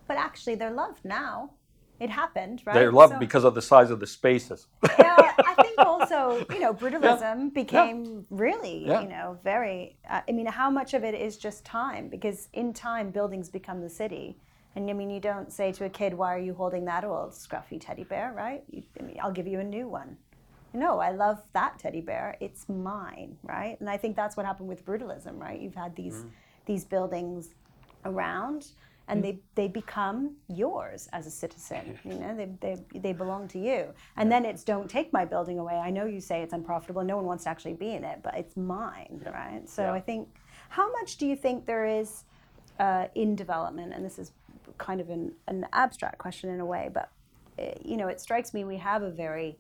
but 0.08 0.18
actually, 0.18 0.56
they're 0.56 0.72
loved 0.72 1.06
now. 1.06 1.52
It 2.00 2.10
happened, 2.10 2.64
right? 2.66 2.74
They're 2.74 2.92
loved 2.92 3.14
So- 3.14 3.20
because 3.20 3.44
of 3.44 3.54
the 3.54 3.62
size 3.62 3.92
of 3.92 4.00
the 4.00 4.08
spaces. 4.08 4.68
yeah, 4.98 5.34
I 5.52 5.54
think 5.62 5.78
also, 5.78 6.44
you 6.50 6.60
know, 6.60 6.74
brutalism 6.74 7.54
became 7.54 8.26
really, 8.30 8.88
Yeah. 8.88 9.02
you 9.02 9.10
know, 9.10 9.38
very. 9.44 9.98
Uh, 10.10 10.22
I 10.28 10.32
mean, 10.32 10.46
how 10.48 10.70
much 10.72 10.94
of 10.94 11.04
it 11.04 11.14
is 11.14 11.38
just 11.38 11.64
time? 11.66 12.08
Because 12.10 12.48
in 12.54 12.74
time, 12.74 13.12
buildings 13.12 13.50
become 13.50 13.82
the 13.82 13.90
city. 13.90 14.38
And 14.76 14.90
I 14.90 14.94
mean, 14.94 15.10
you 15.10 15.20
don't 15.20 15.52
say 15.52 15.72
to 15.74 15.86
a 15.86 15.90
kid, 15.90 16.14
"Why 16.14 16.34
are 16.34 16.40
you 16.40 16.54
holding 16.54 16.86
that 16.86 17.04
old 17.04 17.32
scruffy 17.32 17.80
teddy 17.80 18.04
bear?" 18.06 18.34
Right? 18.36 18.64
You, 18.70 18.82
I 19.00 19.04
mean, 19.04 19.18
I'll 19.22 19.32
give 19.32 19.48
you 19.48 19.60
a 19.60 19.64
new 19.64 19.88
one. 19.88 20.18
No, 20.74 21.00
I 21.00 21.12
love 21.12 21.42
that 21.54 21.80
teddy 21.80 22.02
bear. 22.02 22.38
It's 22.40 22.70
mine, 22.70 23.38
right? 23.44 23.80
And 23.80 23.90
I 23.90 23.98
think 23.98 24.16
that's 24.16 24.38
what 24.38 24.46
happened 24.46 24.70
with 24.70 24.86
brutalism, 24.86 25.40
right? 25.40 25.60
You've 25.60 25.76
had 25.76 25.96
these 25.96 26.26
these 26.66 26.86
buildings 26.86 27.50
around, 28.06 28.68
and 29.08 29.24
they 29.24 29.40
they 29.56 29.68
become 29.68 30.36
yours 30.48 31.10
as 31.12 31.26
a 31.26 31.32
citizen. 31.32 31.98
You 32.04 32.16
know, 32.20 32.36
they 32.36 32.50
they 32.62 33.00
they 33.00 33.14
belong 33.14 33.48
to 33.50 33.60
you. 33.60 33.88
And 34.16 34.32
then 34.32 34.46
it's 34.46 34.64
don't 34.64 34.90
take 34.90 35.12
my 35.12 35.26
building 35.26 35.58
away. 35.60 35.76
I 35.76 35.90
know 35.90 36.06
you 36.06 36.22
say 36.22 36.44
it's 36.44 36.54
unprofitable. 36.54 37.04
No 37.04 37.16
one 37.16 37.26
wants 37.26 37.46
to 37.46 37.50
actually 37.50 37.74
be 37.74 37.92
in 37.94 38.04
it, 38.04 38.20
but 38.22 38.36
it's 38.36 38.56
mine, 38.56 39.22
right? 39.34 39.68
So 39.68 39.84
Yeah. 39.84 39.94
I 39.94 40.00
think, 40.00 40.28
how 40.70 40.92
much 40.92 41.18
do 41.18 41.26
you 41.26 41.36
think 41.36 41.66
there 41.66 41.88
is 41.88 42.24
uh, 42.80 43.08
in 43.16 43.36
development? 43.36 43.94
And 43.94 44.06
this 44.06 44.20
is 44.20 44.32
kind 44.78 45.02
of 45.02 45.10
an, 45.10 45.34
an 45.48 45.66
abstract 45.74 46.20
question 46.20 46.50
in 46.52 46.60
a 46.60 46.66
way, 46.66 46.90
but 46.94 47.10
uh, 47.58 47.64
you 47.84 47.98
know, 47.98 48.08
it 48.08 48.22
strikes 48.22 48.54
me 48.54 48.64
we 48.64 48.78
have 48.78 49.02
a 49.02 49.10
very 49.10 49.58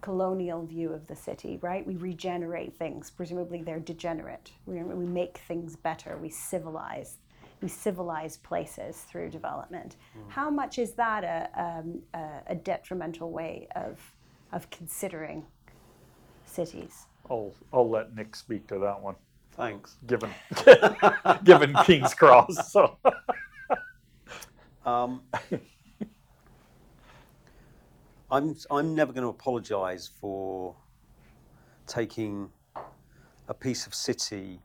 colonial 0.00 0.64
view 0.66 0.92
of 0.92 1.06
the 1.06 1.16
city, 1.16 1.58
right? 1.62 1.86
We 1.86 1.96
regenerate 1.96 2.76
things. 2.76 3.10
Presumably, 3.10 3.62
they're 3.62 3.80
degenerate. 3.80 4.52
We, 4.66 4.82
we 4.82 5.06
make 5.06 5.38
things 5.38 5.76
better. 5.76 6.18
We 6.18 6.30
civilize. 6.30 7.18
We 7.62 7.68
civilize 7.68 8.36
places 8.36 8.98
through 8.98 9.30
development. 9.30 9.96
How 10.28 10.50
much 10.50 10.78
is 10.78 10.92
that 10.94 11.24
a, 11.24 11.48
um, 11.60 12.02
a, 12.14 12.28
a 12.48 12.54
detrimental 12.54 13.30
way 13.30 13.68
of 13.76 13.98
of 14.52 14.70
considering 14.70 15.44
cities? 16.44 17.06
I'll, 17.30 17.52
I'll 17.72 17.88
let 17.90 18.14
Nick 18.14 18.36
speak 18.36 18.66
to 18.68 18.78
that 18.80 19.00
one. 19.00 19.16
Thanks. 19.52 19.96
given 20.06 20.30
given 21.44 21.74
King's 21.84 22.14
Cross. 22.14 22.72
So 22.72 22.96
Um, 24.86 25.22
I'm 28.30 28.56
I'm 28.70 28.94
never 28.94 29.12
going 29.12 29.22
to 29.22 29.28
apologise 29.28 30.08
for 30.08 30.74
taking 31.86 32.50
a 33.48 33.54
piece 33.54 33.86
of 33.86 33.94
city 33.94 34.60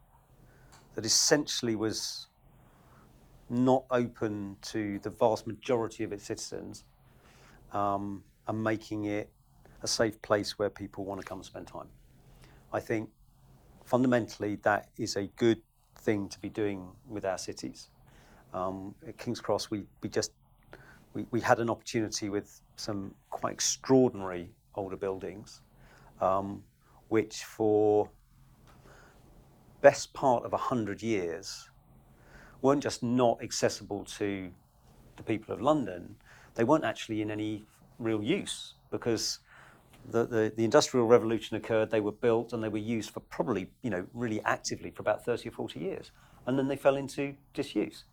that 0.96 1.06
essentially 1.06 1.76
was 1.76 2.28
not 3.50 3.86
open 3.92 4.58
to 4.62 4.98
the 5.00 5.10
vast 5.12 5.46
majority 5.46 6.04
of 6.04 6.12
its 6.12 6.24
citizens 6.24 6.86
um, 7.72 8.24
and 8.48 8.64
making 8.64 9.06
it 9.06 9.30
a 9.84 9.88
safe 9.88 10.20
place 10.22 10.58
where 10.58 10.70
people 10.70 11.06
want 11.06 11.22
to 11.22 11.26
come 11.26 11.40
and 11.40 11.46
spend 11.46 11.68
time. 11.68 11.88
I 12.74 12.80
think 12.80 13.10
fundamentally 13.86 14.56
that 14.64 14.90
is 14.98 15.16
a 15.18 15.28
good 15.36 15.62
thing 16.00 16.30
to 16.30 16.40
be 16.40 16.50
doing 16.50 16.88
with 17.08 17.26
our 17.26 17.38
cities. 17.38 17.90
Um, 18.54 18.96
at 19.08 19.18
King's 19.18 19.40
Cross, 19.40 19.70
we, 19.70 19.84
we 20.02 20.10
just 20.10 20.32
we, 21.14 21.26
we 21.32 21.42
had 21.42 21.60
an 21.60 21.70
opportunity 21.70 22.30
with 22.30 22.62
some 22.76 23.14
quite 23.30 23.54
extraordinary 23.54 24.50
older 24.76 24.96
buildings, 24.96 25.62
um, 26.20 26.64
which 27.10 27.44
for 27.44 28.10
best 29.82 30.14
part 30.14 30.46
of 30.46 30.54
a 30.54 30.58
hundred 30.58 31.02
years 31.02 31.70
weren't 32.62 32.84
just 32.84 33.02
not 33.02 33.42
accessible 33.42 34.06
to 34.06 34.52
the 35.18 35.24
people 35.24 35.54
of 35.54 35.62
London, 35.62 36.16
they 36.56 36.64
weren't 36.64 36.84
actually 36.84 37.22
in 37.22 37.32
any 37.32 37.66
real 38.00 38.24
use 38.24 38.76
because 38.92 39.40
the, 40.10 40.26
the, 40.26 40.54
the 40.56 40.64
industrial 40.64 41.08
revolution 41.08 41.58
occurred, 41.58 41.90
they 41.92 42.02
were 42.02 42.12
built 42.12 42.54
and 42.54 42.64
they 42.64 42.70
were 42.70 42.78
used 42.78 43.12
for 43.12 43.20
probably, 43.22 43.70
you 43.82 43.90
know, 43.90 44.06
really 44.14 44.42
actively 44.42 44.92
for 44.92 45.02
about 45.02 45.24
30 45.24 45.50
or 45.50 45.52
40 45.52 45.80
years. 45.80 46.12
And 46.46 46.58
then 46.58 46.68
they 46.68 46.76
fell 46.76 46.96
into 46.96 47.36
disuse. 47.54 48.06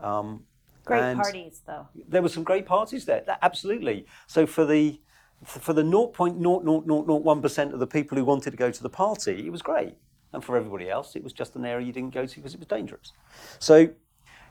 Um, 0.00 0.44
Great 0.86 1.02
and 1.02 1.20
parties, 1.20 1.62
though. 1.66 1.88
There 2.08 2.22
were 2.22 2.28
some 2.28 2.44
great 2.44 2.64
parties 2.64 3.04
there, 3.04 3.22
that- 3.26 3.40
absolutely. 3.42 4.06
So 4.26 4.46
for 4.46 4.64
the 4.64 5.00
for 5.44 5.74
the 5.74 5.82
0.00001% 5.82 7.72
of 7.74 7.78
the 7.78 7.86
people 7.86 8.16
who 8.16 8.24
wanted 8.24 8.52
to 8.52 8.56
go 8.56 8.70
to 8.70 8.82
the 8.82 8.88
party, 8.88 9.46
it 9.46 9.52
was 9.52 9.60
great. 9.60 9.94
And 10.32 10.42
for 10.42 10.56
everybody 10.56 10.88
else, 10.88 11.14
it 11.14 11.22
was 11.22 11.34
just 11.34 11.56
an 11.56 11.66
area 11.66 11.86
you 11.86 11.92
didn't 11.92 12.14
go 12.14 12.24
to 12.24 12.36
because 12.36 12.54
it 12.54 12.58
was 12.58 12.66
dangerous. 12.66 13.12
So, 13.58 13.88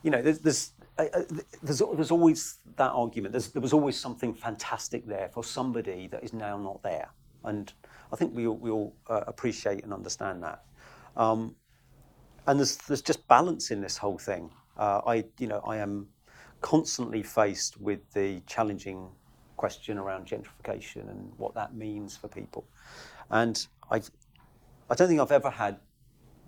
you 0.04 0.10
know, 0.10 0.22
there's, 0.22 0.38
there's, 0.38 0.72
uh, 0.96 1.06
uh, 1.12 1.22
there's, 1.60 1.82
there's 1.94 2.12
always 2.12 2.58
that 2.76 2.92
argument. 2.92 3.32
There's, 3.32 3.48
there 3.48 3.60
was 3.62 3.72
always 3.72 3.98
something 3.98 4.32
fantastic 4.32 5.06
there 5.06 5.28
for 5.34 5.42
somebody 5.42 6.06
that 6.08 6.22
is 6.22 6.32
now 6.32 6.56
not 6.56 6.82
there. 6.84 7.08
And 7.44 7.72
I 8.12 8.16
think 8.16 8.34
we 8.34 8.46
all, 8.46 8.56
we 8.56 8.70
all 8.70 8.94
uh, 9.08 9.22
appreciate 9.26 9.82
and 9.82 9.92
understand 9.92 10.42
that. 10.44 10.62
Um, 11.16 11.56
and 12.46 12.60
there's, 12.60 12.76
there's 12.76 13.02
just 13.02 13.26
balance 13.26 13.72
in 13.72 13.80
this 13.80 13.96
whole 13.96 14.18
thing. 14.18 14.50
Uh, 14.78 15.00
I, 15.04 15.24
you 15.38 15.48
know, 15.48 15.60
I 15.66 15.78
am 15.78 16.08
constantly 16.60 17.22
faced 17.22 17.80
with 17.80 18.00
the 18.12 18.40
challenging 18.46 19.08
question 19.56 19.98
around 19.98 20.26
gentrification 20.26 21.10
and 21.10 21.32
what 21.36 21.54
that 21.54 21.74
means 21.74 22.16
for 22.16 22.28
people. 22.28 22.66
And 23.30 23.66
I, 23.90 24.00
I 24.90 24.94
don't 24.94 25.08
think 25.08 25.20
I've 25.20 25.32
ever 25.32 25.50
had 25.50 25.78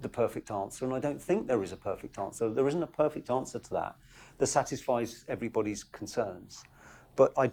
the 0.00 0.08
perfect 0.08 0.50
answer, 0.50 0.84
and 0.84 0.94
I 0.94 1.00
don't 1.00 1.20
think 1.20 1.46
there 1.46 1.62
is 1.62 1.72
a 1.72 1.76
perfect 1.76 2.18
answer. 2.18 2.50
There 2.50 2.68
isn't 2.68 2.82
a 2.82 2.88
perfect 2.88 3.30
answer 3.30 3.58
to 3.58 3.70
that 3.70 3.96
that 4.38 4.46
satisfies 4.46 5.24
everybody's 5.28 5.82
concerns. 5.82 6.64
But 7.16 7.32
I, 7.36 7.50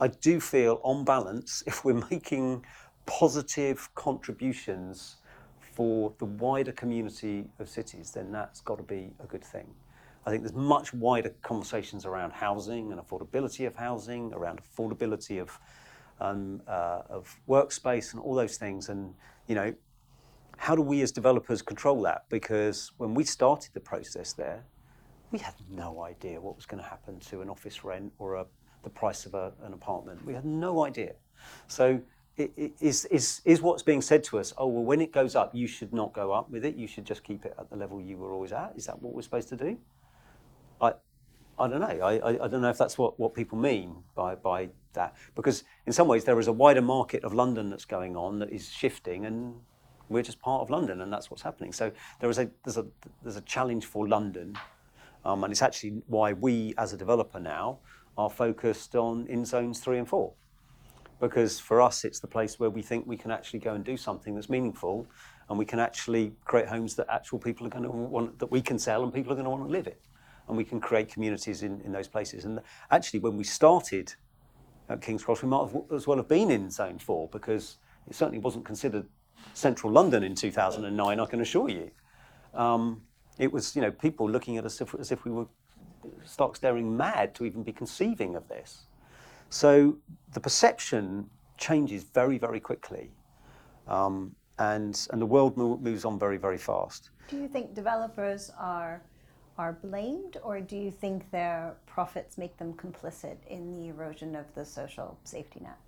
I 0.00 0.08
do 0.08 0.40
feel, 0.40 0.80
on 0.82 1.04
balance, 1.04 1.62
if 1.66 1.84
we're 1.84 2.02
making 2.10 2.64
positive 3.04 3.94
contributions 3.94 5.16
for 5.60 6.12
the 6.18 6.24
wider 6.24 6.72
community 6.72 7.46
of 7.58 7.68
cities, 7.68 8.12
then 8.12 8.30
that's 8.32 8.60
got 8.60 8.76
to 8.76 8.84
be 8.84 9.10
a 9.22 9.26
good 9.26 9.44
thing. 9.44 9.66
I 10.24 10.30
think 10.30 10.42
there's 10.42 10.54
much 10.54 10.94
wider 10.94 11.30
conversations 11.42 12.06
around 12.06 12.32
housing 12.32 12.92
and 12.92 13.00
affordability 13.00 13.66
of 13.66 13.74
housing, 13.74 14.32
around 14.32 14.60
affordability 14.62 15.40
of 15.40 15.58
um, 16.20 16.62
uh, 16.68 17.02
of 17.08 17.36
workspace 17.48 18.12
and 18.12 18.22
all 18.22 18.34
those 18.34 18.56
things. 18.56 18.88
And 18.88 19.14
you 19.48 19.56
know, 19.56 19.74
how 20.56 20.76
do 20.76 20.82
we 20.82 21.02
as 21.02 21.10
developers 21.10 21.60
control 21.60 22.00
that? 22.02 22.24
Because 22.28 22.92
when 22.98 23.14
we 23.14 23.24
started 23.24 23.74
the 23.74 23.80
process 23.80 24.32
there, 24.32 24.64
we 25.32 25.40
had 25.40 25.54
no 25.68 26.02
idea 26.02 26.40
what 26.40 26.54
was 26.54 26.66
going 26.66 26.82
to 26.82 26.88
happen 26.88 27.18
to 27.18 27.40
an 27.40 27.48
office 27.48 27.82
rent 27.82 28.12
or 28.18 28.36
a, 28.36 28.46
the 28.84 28.90
price 28.90 29.26
of 29.26 29.34
a, 29.34 29.52
an 29.64 29.72
apartment. 29.72 30.24
We 30.24 30.34
had 30.34 30.44
no 30.44 30.84
idea. 30.84 31.14
So. 31.66 32.00
It, 32.38 32.72
is, 32.80 33.04
is, 33.04 33.42
is 33.44 33.60
what's 33.60 33.82
being 33.82 34.00
said 34.00 34.24
to 34.24 34.38
us, 34.38 34.54
oh, 34.56 34.66
well, 34.66 34.82
when 34.82 35.02
it 35.02 35.12
goes 35.12 35.36
up, 35.36 35.54
you 35.54 35.66
should 35.66 35.92
not 35.92 36.14
go 36.14 36.32
up 36.32 36.48
with 36.48 36.64
it. 36.64 36.76
You 36.76 36.86
should 36.86 37.04
just 37.04 37.22
keep 37.22 37.44
it 37.44 37.54
at 37.58 37.68
the 37.68 37.76
level 37.76 38.00
you 38.00 38.16
were 38.16 38.32
always 38.32 38.52
at. 38.52 38.72
Is 38.74 38.86
that 38.86 39.02
what 39.02 39.12
we're 39.12 39.20
supposed 39.20 39.50
to 39.50 39.56
do? 39.56 39.76
I, 41.58 41.68
don't 41.68 41.80
know. 41.80 41.86
I, 41.86 42.16
I, 42.16 42.44
I 42.44 42.48
don't 42.48 42.62
know 42.62 42.70
if 42.70 42.78
that's 42.78 42.98
what, 42.98 43.18
what 43.18 43.34
people 43.34 43.58
mean 43.58 43.96
by, 44.14 44.34
by 44.34 44.70
that. 44.94 45.14
Because 45.34 45.64
in 45.86 45.92
some 45.92 46.08
ways, 46.08 46.24
there 46.24 46.38
is 46.38 46.48
a 46.48 46.52
wider 46.52 46.82
market 46.82 47.24
of 47.24 47.34
London 47.34 47.70
that's 47.70 47.84
going 47.84 48.16
on 48.16 48.38
that 48.40 48.50
is 48.50 48.68
shifting, 48.70 49.26
and 49.26 49.54
we're 50.08 50.22
just 50.22 50.40
part 50.40 50.62
of 50.62 50.70
London, 50.70 51.00
and 51.00 51.12
that's 51.12 51.30
what's 51.30 51.42
happening. 51.42 51.72
So 51.72 51.92
there 52.20 52.30
is 52.30 52.38
a, 52.38 52.50
there's, 52.64 52.78
a, 52.78 52.86
there's 53.22 53.36
a 53.36 53.42
challenge 53.42 53.84
for 53.84 54.08
London, 54.08 54.56
um, 55.24 55.44
and 55.44 55.52
it's 55.52 55.62
actually 55.62 56.02
why 56.06 56.32
we, 56.32 56.74
as 56.78 56.92
a 56.92 56.96
developer 56.96 57.40
now, 57.40 57.78
are 58.18 58.30
focused 58.30 58.94
on 58.96 59.26
in 59.28 59.44
zones 59.44 59.80
three 59.80 59.98
and 59.98 60.08
four. 60.08 60.32
Because 61.20 61.60
for 61.60 61.80
us, 61.80 62.04
it's 62.04 62.18
the 62.18 62.26
place 62.26 62.58
where 62.58 62.70
we 62.70 62.82
think 62.82 63.06
we 63.06 63.16
can 63.16 63.30
actually 63.30 63.60
go 63.60 63.74
and 63.74 63.84
do 63.84 63.96
something 63.96 64.34
that's 64.34 64.50
meaningful, 64.50 65.06
and 65.48 65.58
we 65.58 65.64
can 65.64 65.78
actually 65.78 66.32
create 66.44 66.66
homes 66.66 66.96
that 66.96 67.06
actual 67.08 67.38
people 67.38 67.66
are 67.66 67.70
going 67.70 67.84
to 67.84 67.90
want, 67.90 68.38
that 68.38 68.50
we 68.50 68.60
can 68.60 68.78
sell, 68.78 69.04
and 69.04 69.14
people 69.14 69.32
are 69.32 69.36
going 69.36 69.44
to 69.44 69.50
want 69.50 69.64
to 69.64 69.70
live 69.70 69.86
in 69.86 69.94
and 70.48 70.56
we 70.56 70.64
can 70.64 70.80
create 70.80 71.12
communities 71.12 71.62
in, 71.62 71.80
in 71.82 71.92
those 71.92 72.08
places. 72.08 72.44
And 72.44 72.60
actually, 72.90 73.20
when 73.20 73.36
we 73.36 73.44
started 73.44 74.14
at 74.88 75.00
King's 75.00 75.24
Cross, 75.24 75.42
we 75.42 75.48
might 75.48 75.70
have 75.70 75.82
as 75.94 76.06
well 76.06 76.16
have 76.16 76.28
been 76.28 76.50
in 76.50 76.70
Zone 76.70 76.98
4 76.98 77.28
because 77.28 77.78
it 78.08 78.14
certainly 78.14 78.38
wasn't 78.38 78.64
considered 78.64 79.06
central 79.54 79.92
London 79.92 80.22
in 80.22 80.34
2009, 80.34 81.20
I 81.20 81.26
can 81.26 81.40
assure 81.40 81.68
you. 81.68 81.90
Um, 82.54 83.02
it 83.38 83.52
was, 83.52 83.74
you 83.74 83.82
know, 83.82 83.90
people 83.90 84.28
looking 84.28 84.56
at 84.56 84.64
us 84.64 84.80
as 84.98 85.12
if, 85.12 85.24
we 85.24 85.30
were 85.30 85.46
stark 86.24 86.56
staring 86.56 86.96
mad 86.96 87.34
to 87.36 87.44
even 87.44 87.62
be 87.62 87.72
conceiving 87.72 88.36
of 88.36 88.48
this. 88.48 88.82
So 89.48 89.98
the 90.32 90.40
perception 90.40 91.28
changes 91.58 92.04
very, 92.04 92.38
very 92.38 92.60
quickly. 92.60 93.10
Um, 93.88 94.34
and, 94.58 95.06
and 95.10 95.20
the 95.20 95.26
world 95.26 95.56
mo- 95.56 95.78
moves 95.78 96.04
on 96.04 96.18
very, 96.18 96.36
very 96.36 96.58
fast. 96.58 97.10
Do 97.28 97.36
you 97.38 97.48
think 97.48 97.74
developers 97.74 98.50
are 98.58 99.02
are 99.62 99.74
blamed, 99.74 100.38
or 100.42 100.60
do 100.60 100.76
you 100.76 100.90
think 100.90 101.30
their 101.30 101.76
profits 101.86 102.36
make 102.36 102.56
them 102.56 102.72
complicit 102.74 103.36
in 103.46 103.76
the 103.76 103.86
erosion 103.90 104.34
of 104.34 104.52
the 104.56 104.64
social 104.64 105.16
safety 105.22 105.60
net? 105.60 105.78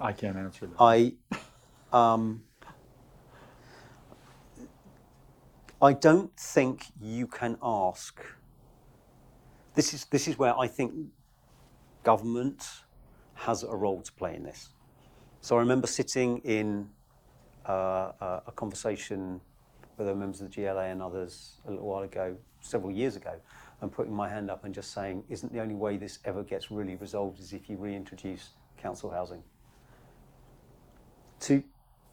I 0.00 0.12
can't 0.12 0.36
answer 0.36 0.66
that. 0.66 0.76
I, 0.80 1.12
um, 1.92 2.42
I 5.80 5.92
don't 5.92 6.36
think 6.36 6.86
you 7.00 7.28
can 7.28 7.56
ask. 7.62 8.20
This 9.76 9.94
is 9.94 10.04
this 10.06 10.26
is 10.26 10.36
where 10.36 10.58
I 10.58 10.66
think 10.66 10.92
government 12.02 12.66
has 13.34 13.62
a 13.62 13.76
role 13.84 14.02
to 14.02 14.12
play 14.12 14.34
in 14.34 14.42
this. 14.42 14.70
So 15.42 15.56
I 15.56 15.60
remember 15.60 15.86
sitting 15.86 16.38
in 16.38 16.90
uh, 17.68 18.10
a, 18.20 18.42
a 18.48 18.52
conversation 18.52 19.40
with 19.98 20.06
the 20.06 20.14
members 20.14 20.40
of 20.40 20.50
the 20.50 20.62
GLA 20.62 20.84
and 20.84 21.02
others 21.02 21.56
a 21.66 21.70
little 21.70 21.86
while 21.86 22.04
ago, 22.04 22.36
several 22.60 22.92
years 22.92 23.16
ago, 23.16 23.34
and 23.80 23.90
putting 23.92 24.14
my 24.14 24.28
hand 24.28 24.50
up 24.50 24.64
and 24.64 24.72
just 24.72 24.92
saying, 24.92 25.24
isn't 25.28 25.52
the 25.52 25.60
only 25.60 25.74
way 25.74 25.96
this 25.96 26.20
ever 26.24 26.42
gets 26.42 26.70
really 26.70 26.96
resolved 26.96 27.40
is 27.40 27.52
if 27.52 27.68
you 27.68 27.76
reintroduce 27.76 28.50
council 28.80 29.10
housing? 29.10 29.42
To, 31.40 31.62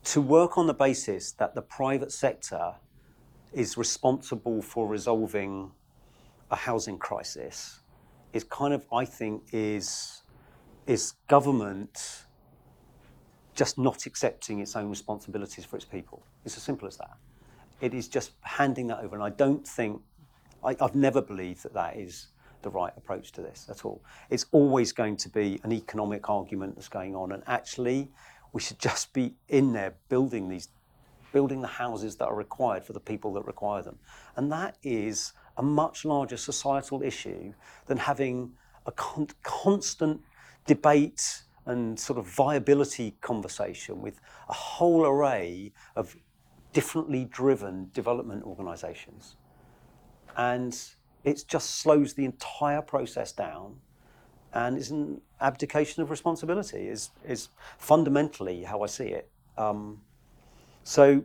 to 0.05 0.21
work 0.21 0.57
on 0.57 0.67
the 0.67 0.73
basis 0.73 1.31
that 1.33 1.55
the 1.55 1.61
private 1.61 2.11
sector 2.11 2.73
is 3.53 3.77
responsible 3.77 4.61
for 4.61 4.88
resolving 4.88 5.71
a 6.51 6.55
housing 6.55 6.97
crisis 6.97 7.79
is 8.33 8.43
kind 8.43 8.73
of, 8.73 8.86
I 8.91 9.05
think, 9.05 9.43
is, 9.53 10.23
is 10.88 11.13
government 11.27 12.25
just 13.55 13.77
not 13.77 14.05
accepting 14.05 14.59
its 14.59 14.75
own 14.75 14.89
responsibilities 14.89 15.65
for 15.65 15.77
its 15.77 15.86
people. 15.86 16.23
It's 16.43 16.57
as 16.57 16.63
simple 16.63 16.88
as 16.88 16.97
that 16.97 17.17
it 17.82 17.93
is 17.93 18.07
just 18.07 18.32
handing 18.41 18.88
that 18.88 18.99
over. 18.99 19.15
And 19.15 19.23
I 19.23 19.30
don't 19.30 19.67
think, 19.67 20.01
I, 20.63 20.76
I've 20.80 20.95
never 20.95 21.21
believed 21.21 21.63
that 21.63 21.73
that 21.73 21.97
is 21.97 22.28
the 22.61 22.69
right 22.69 22.93
approach 22.97 23.32
to 23.34 23.41
this 23.41 23.67
at 23.69 23.86
all. 23.86 24.03
It's 24.30 24.45
always 24.51 24.91
going 24.91 25.17
to 25.17 25.30
be 25.30 25.59
an 25.63 25.71
economic 25.71 26.30
argument 26.30 26.76
that's 26.76 26.89
going 26.89 27.15
on. 27.15 27.32
And 27.32 27.43
actually, 27.47 28.09
we 28.53 28.61
should 28.61 28.80
just 28.80 29.13
be 29.13 29.36
in 29.49 29.73
there 29.73 29.93
building 30.09 30.49
these, 30.49 30.69
building 31.32 31.61
the 31.61 31.67
houses 31.67 32.15
that 32.17 32.26
are 32.26 32.36
required 32.36 32.84
for 32.84 32.93
the 32.93 32.99
people 32.99 33.34
that 33.34 33.45
require 33.45 33.84
them. 33.84 33.99
And 34.36 34.51
that 34.51 34.78
is 34.84 35.34
a 35.57 35.63
much 35.63 36.05
larger 36.05 36.38
societal 36.38 37.01
issue 37.03 37.53
than 37.86 37.97
having 37.97 38.53
a 38.86 38.91
con- 38.91 39.28
constant 39.43 40.21
debate 40.65 41.43
and 41.65 41.99
sort 41.99 42.19
of 42.19 42.28
viability 42.28 43.15
conversation 43.21 44.01
with 44.01 44.19
a 44.49 44.53
whole 44.53 45.05
array 45.05 45.71
of 45.95 46.15
differently 46.76 47.23
driven 47.32 47.89
development 47.93 48.43
organisations, 48.43 49.38
and 50.36 50.78
it 51.23 51.43
just 51.47 51.80
slows 51.80 52.13
the 52.13 52.26
entire 52.26 52.82
process 52.82 53.32
down 53.32 53.78
and 54.53 54.78
is 54.78 54.91
an 54.91 55.21
abdication 55.41 56.03
of 56.03 56.09
responsibility 56.09 56.88
is 56.88 57.11
is 57.26 57.49
fundamentally 57.78 58.63
how 58.63 58.82
I 58.84 58.88
see 58.88 59.07
it. 59.07 59.30
Um, 59.57 60.01
so 60.84 61.23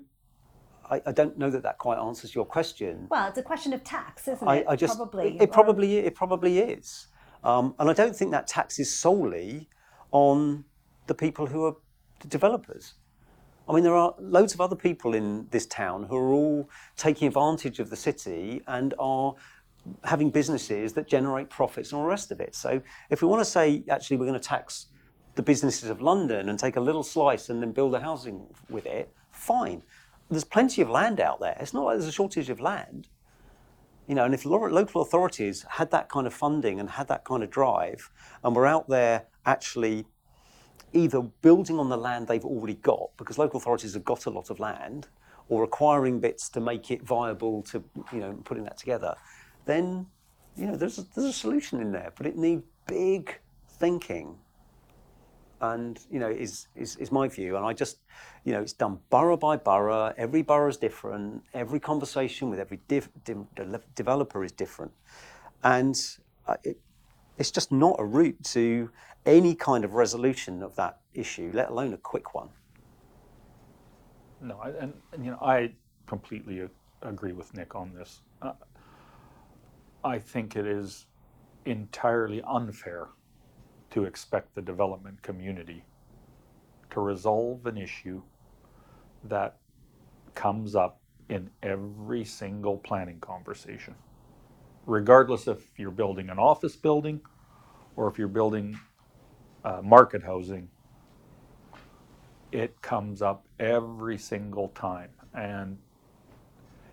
I, 0.89 1.03
I, 1.07 1.13
don't 1.13 1.37
know 1.37 1.51
that 1.51 1.65
that 1.65 1.79
quite 1.79 1.99
answers 1.99 2.33
your 2.35 2.45
question. 2.45 3.09
Well, 3.11 3.29
it's 3.29 3.39
a 3.39 3.43
question 3.43 3.73
of 3.73 3.83
tax, 3.83 4.29
isn't 4.29 4.47
I, 4.47 4.57
it? 4.57 4.67
I 4.69 4.77
just 4.77 4.97
probably. 4.97 5.37
it, 5.37 5.43
it 5.43 5.53
probably 5.53 5.99
it 5.99 6.15
probably 6.15 6.59
is, 6.61 7.09
um, 7.43 7.75
and 7.81 7.91
I 7.91 7.93
don't 7.93 8.15
think 8.15 8.31
that 8.31 8.47
tax 8.47 8.79
is 8.79 8.95
solely 8.95 9.69
on 10.13 10.65
the 11.09 11.15
people 11.15 11.47
who 11.47 11.65
are 11.65 11.77
the 12.21 12.29
developers. 12.29 12.95
I 13.71 13.73
mean, 13.73 13.85
there 13.85 13.95
are 13.95 14.17
loads 14.19 14.53
of 14.53 14.61
other 14.61 14.75
people 14.75 15.15
in 15.15 15.47
this 15.53 15.65
town 15.65 16.03
who 16.03 16.17
are 16.17 16.33
all 16.33 16.69
taking 16.97 17.29
advantage 17.29 17.79
of 17.79 17.89
the 17.89 17.95
city 17.95 18.63
and 18.67 18.95
are 18.99 19.37
having 20.03 20.31
businesses 20.31 20.93
that 20.95 21.07
generate 21.07 21.49
profits 21.51 21.93
and 21.93 21.99
all 21.99 22.03
the 22.03 22.11
rest 22.11 22.33
of 22.33 22.41
it. 22.41 22.57
So 22.57 22.83
if 23.11 23.23
we 23.23 23.29
want 23.29 23.43
to 23.43 23.45
say, 23.49 23.85
actually, 23.89 24.17
we're 24.17 24.27
going 24.27 24.41
to 24.41 24.49
tax 24.49 24.87
the 25.37 25.43
businesses 25.43 25.89
of 25.89 26.03
London 26.03 26.49
and 26.49 26.59
take 26.59 26.75
a 26.75 26.81
little 26.81 27.05
slice 27.05 27.49
and 27.49 27.63
then 27.63 27.71
build 27.71 27.95
a 27.95 28.01
housing 28.01 28.45
with 28.69 28.87
it, 28.87 29.15
fine. 29.31 29.85
There's 30.29 30.43
plenty 30.43 30.83
of 30.83 30.91
land 30.91 31.21
out 31.21 31.39
there. 31.39 31.57
It's 31.61 31.73
not 31.73 31.85
like 31.85 31.95
there's 31.95 32.09
a 32.09 32.13
shortage 32.13 32.51
of 32.51 32.61
land. 32.61 33.07
You 34.09 34.17
know, 34.17 34.25
and 34.25 34.35
if 34.35 34.45
local 34.45 35.01
authorities 35.01 35.65
had 35.69 35.93
that 35.93 36.09
kind 36.09 36.27
of 36.27 36.35
funding 36.35 36.81
and 36.81 36.91
had 36.91 37.07
that 37.07 37.25
kind 37.25 37.45
of 37.45 37.51
drive, 37.51 38.11
and 38.43 38.57
were 38.57 38.67
out 38.67 38.89
there 38.89 39.27
actually 39.47 40.07
either 40.93 41.21
building 41.21 41.79
on 41.79 41.89
the 41.89 41.97
land 41.97 42.27
they've 42.27 42.45
already 42.45 42.75
got, 42.75 43.11
because 43.17 43.39
local 43.39 43.59
authorities 43.59 43.95
have 43.95 44.05
got 44.05 44.27
a 44.27 44.31
lot 44.31 44.51
of 44.51 44.61
land, 44.61 45.09
or 45.49 45.65
acquiring 45.65 46.21
bits 46.21 46.49
to 46.49 46.61
make 46.61 46.91
it 46.91 47.03
viable 47.03 47.63
to, 47.63 47.83
you 48.13 48.21
know, 48.21 48.33
putting 48.45 48.65
that 48.65 48.79
together, 48.79 49.15
then 49.67 50.07
you 50.57 50.67
know 50.67 50.77
there's 50.77 50.99
a, 50.99 51.07
there's 51.15 51.27
a 51.27 51.33
solution 51.33 51.81
in 51.81 51.93
there, 51.93 52.13
but 52.17 52.27
it 52.27 52.37
needs 52.37 52.63
big 52.87 53.39
thinking. 53.69 54.37
And 55.63 56.01
you 56.11 56.19
know 56.19 56.31
is, 56.31 56.69
is 56.75 56.97
is 56.97 57.13
my 57.13 57.29
view, 57.29 57.57
and 57.57 57.67
I 57.67 57.75
just 57.75 57.99
you 58.45 58.53
know 58.53 58.63
it's 58.63 58.73
done 58.73 58.99
borough 59.11 59.37
by 59.37 59.57
borough. 59.57 60.15
Every 60.17 60.41
borough 60.41 60.71
is 60.71 60.79
different. 60.79 61.43
Every 61.53 61.79
conversation 61.79 62.49
with 62.49 62.59
every 62.59 62.81
div, 62.89 63.11
div, 63.25 63.45
developer 63.95 64.43
is 64.43 64.53
different, 64.53 64.93
and 65.63 66.01
uh, 66.47 66.57
it, 66.65 66.79
it's 67.37 67.51
just 67.51 67.73
not 67.73 67.97
a 67.99 68.05
route 68.05 68.43
to 68.45 68.91
any 69.27 69.55
kind 69.55 69.85
of 69.85 69.95
resolution 69.95 70.63
of 70.63 70.77
that 70.77 71.01
issue, 71.15 71.51
let 71.55 71.71
alone 71.71 71.93
a 71.93 71.99
quick 71.99 72.35
one. 72.35 72.49
No, 74.41 74.59
I, 74.59 74.71
and, 74.71 74.95
and, 75.13 75.25
you 75.25 75.31
know 75.33 75.39
I 75.41 75.73
completely 76.07 76.67
agree 77.03 77.33
with 77.33 77.55
Nick 77.55 77.75
on 77.75 77.95
this. 77.95 78.23
Uh, 78.41 78.53
I 80.03 80.19
think 80.19 80.57
it 80.57 80.67
is 80.67 81.07
entirely 81.67 82.43
unfair 82.43 83.09
to 83.91 84.05
expect 84.05 84.55
the 84.55 84.63
development 84.63 85.23
community 85.23 85.85
to 86.91 87.01
resolve 87.01 87.67
an 87.67 87.77
issue 87.77 88.23
that 89.25 89.59
comes 90.35 90.75
up 90.75 91.01
in 91.29 91.51
every 91.63 92.25
single 92.25 92.79
planning 92.79 93.21
conversation, 93.21 93.95
regardless 94.87 95.47
if 95.47 95.79
you're 95.79 95.91
building 95.91 96.31
an 96.31 96.39
office 96.39 96.77
building 96.77 97.21
or 97.95 98.09
if 98.09 98.19
you're 98.19 98.29
building 98.29 98.79
uh, 99.65 99.81
market 99.83 100.23
housing. 100.23 100.69
It 102.53 102.81
comes 102.83 103.23
up 103.23 103.47
every 103.59 104.19
single 104.19 104.69
time. 104.69 105.11
And 105.35 105.79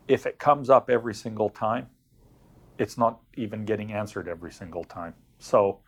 if 0.07 0.25
it 0.25 0.37
comes 0.39 0.69
up 0.69 0.89
every 0.89 1.15
single 1.15 1.49
time, 1.49 1.87
it's 2.77 2.97
not 2.97 3.19
even 3.35 3.65
getting 3.65 3.91
answered 3.91 4.27
every 4.27 4.51
single 4.51 4.83
time. 4.83 5.13
So 5.39 5.79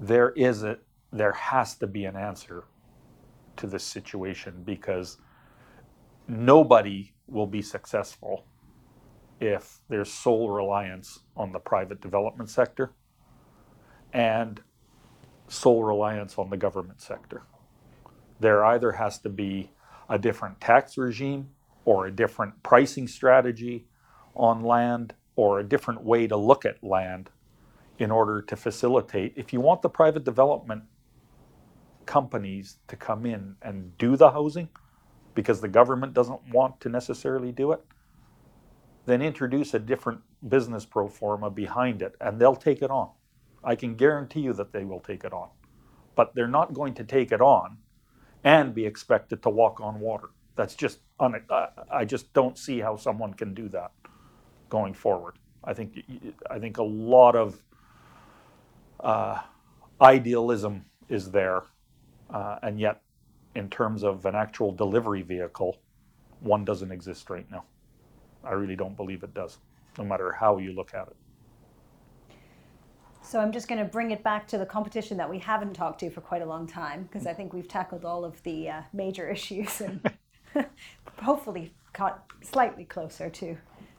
there 0.00 0.30
is 0.30 0.62
a 0.62 0.78
there 1.12 1.32
has 1.32 1.74
to 1.76 1.86
be 1.86 2.06
an 2.06 2.16
answer 2.16 2.64
to 3.56 3.66
this 3.66 3.84
situation 3.84 4.62
because 4.64 5.18
nobody 6.26 7.12
will 7.26 7.46
be 7.46 7.60
successful 7.60 8.46
if 9.40 9.80
there's 9.90 10.10
sole 10.10 10.48
reliance 10.48 11.20
on 11.36 11.52
the 11.52 11.58
private 11.58 12.00
development 12.00 12.48
sector 12.48 12.94
and 14.12 14.62
sole 15.48 15.84
reliance 15.84 16.38
on 16.38 16.50
the 16.50 16.56
government 16.56 17.00
sector. 17.00 17.42
There 18.40 18.64
either 18.64 18.92
has 18.92 19.18
to 19.20 19.28
be 19.28 19.70
a 20.08 20.18
different 20.18 20.60
tax 20.60 20.98
regime 20.98 21.50
or 21.84 22.06
a 22.06 22.10
different 22.12 22.62
pricing 22.62 23.08
strategy 23.08 23.86
on 24.34 24.62
land 24.62 25.14
or 25.36 25.60
a 25.60 25.64
different 25.64 26.02
way 26.02 26.26
to 26.26 26.36
look 26.36 26.64
at 26.64 26.82
land 26.82 27.30
in 27.98 28.10
order 28.10 28.42
to 28.42 28.56
facilitate. 28.56 29.32
If 29.36 29.52
you 29.52 29.60
want 29.60 29.82
the 29.82 29.88
private 29.88 30.24
development 30.24 30.84
companies 32.06 32.78
to 32.88 32.96
come 32.96 33.26
in 33.26 33.56
and 33.62 33.96
do 33.98 34.16
the 34.16 34.30
housing 34.30 34.68
because 35.34 35.60
the 35.60 35.68
government 35.68 36.14
doesn't 36.14 36.40
want 36.52 36.80
to 36.80 36.88
necessarily 36.88 37.52
do 37.52 37.72
it, 37.72 37.80
then 39.06 39.22
introduce 39.22 39.74
a 39.74 39.78
different 39.78 40.20
business 40.48 40.84
pro 40.84 41.08
forma 41.08 41.50
behind 41.50 42.02
it 42.02 42.14
and 42.20 42.40
they'll 42.40 42.56
take 42.56 42.82
it 42.82 42.90
on. 42.90 43.10
I 43.64 43.74
can 43.76 43.94
guarantee 43.94 44.40
you 44.40 44.52
that 44.54 44.72
they 44.72 44.84
will 44.84 45.00
take 45.00 45.24
it 45.24 45.32
on. 45.32 45.48
But 46.14 46.34
they're 46.34 46.48
not 46.48 46.74
going 46.74 46.94
to 46.94 47.04
take 47.04 47.32
it 47.32 47.40
on 47.40 47.78
and 48.44 48.74
be 48.74 48.86
expected 48.86 49.42
to 49.42 49.50
walk 49.50 49.80
on 49.80 50.00
water. 50.00 50.30
That's 50.56 50.74
just, 50.74 50.98
un- 51.18 51.44
I 51.90 52.04
just 52.04 52.32
don't 52.32 52.58
see 52.58 52.80
how 52.80 52.96
someone 52.96 53.34
can 53.34 53.54
do 53.54 53.68
that 53.70 53.92
going 54.68 54.94
forward. 54.94 55.38
I 55.64 55.74
think 55.74 56.02
I 56.50 56.58
think 56.58 56.78
a 56.78 56.82
lot 56.82 57.36
of 57.36 57.62
uh, 58.98 59.40
idealism 60.00 60.84
is 61.08 61.30
there, 61.30 61.62
uh, 62.30 62.58
and 62.62 62.80
yet, 62.80 63.02
in 63.54 63.68
terms 63.68 64.02
of 64.02 64.26
an 64.26 64.34
actual 64.34 64.72
delivery 64.72 65.22
vehicle, 65.22 65.78
one 66.40 66.64
doesn't 66.64 66.90
exist 66.90 67.30
right 67.30 67.48
now. 67.50 67.64
I 68.42 68.52
really 68.52 68.76
don't 68.76 68.96
believe 68.96 69.22
it 69.22 69.34
does, 69.34 69.58
no 69.98 70.04
matter 70.04 70.32
how 70.32 70.58
you 70.58 70.72
look 70.72 70.94
at 70.94 71.06
it. 71.08 71.16
So 73.22 73.38
I'm 73.38 73.52
just 73.52 73.68
going 73.68 73.78
to 73.78 73.84
bring 73.84 74.10
it 74.10 74.22
back 74.22 74.46
to 74.48 74.58
the 74.58 74.66
competition 74.66 75.16
that 75.16 75.30
we 75.30 75.38
haven't 75.38 75.74
talked 75.74 76.00
to 76.00 76.10
for 76.10 76.20
quite 76.20 76.42
a 76.42 76.46
long 76.46 76.66
time, 76.66 77.04
because 77.04 77.26
I 77.26 77.32
think 77.32 77.52
we've 77.52 77.68
tackled 77.68 78.04
all 78.04 78.24
of 78.24 78.42
the 78.42 78.68
uh, 78.68 78.82
major 78.92 79.30
issues 79.36 79.80
and 79.80 80.10
hopefully 81.22 81.72
got 81.92 82.24
slightly 82.42 82.84
closer 82.84 83.30
to 83.30 83.56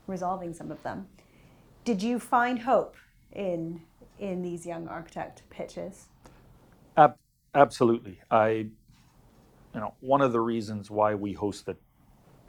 resolving 0.07 0.53
some 0.53 0.71
of 0.71 0.83
them. 0.83 1.07
Did 1.85 2.03
you 2.03 2.19
find 2.19 2.59
hope 2.59 2.95
in 3.31 3.81
in 4.19 4.41
these 4.41 4.65
young 4.65 4.87
architect 4.87 5.41
pitches? 5.49 6.05
Ab- 6.95 7.17
absolutely. 7.55 8.19
I, 8.29 8.47
you 8.47 8.69
know, 9.73 9.95
one 9.99 10.21
of 10.21 10.31
the 10.31 10.39
reasons 10.39 10.91
why 10.91 11.15
we 11.15 11.33
hosted 11.33 11.77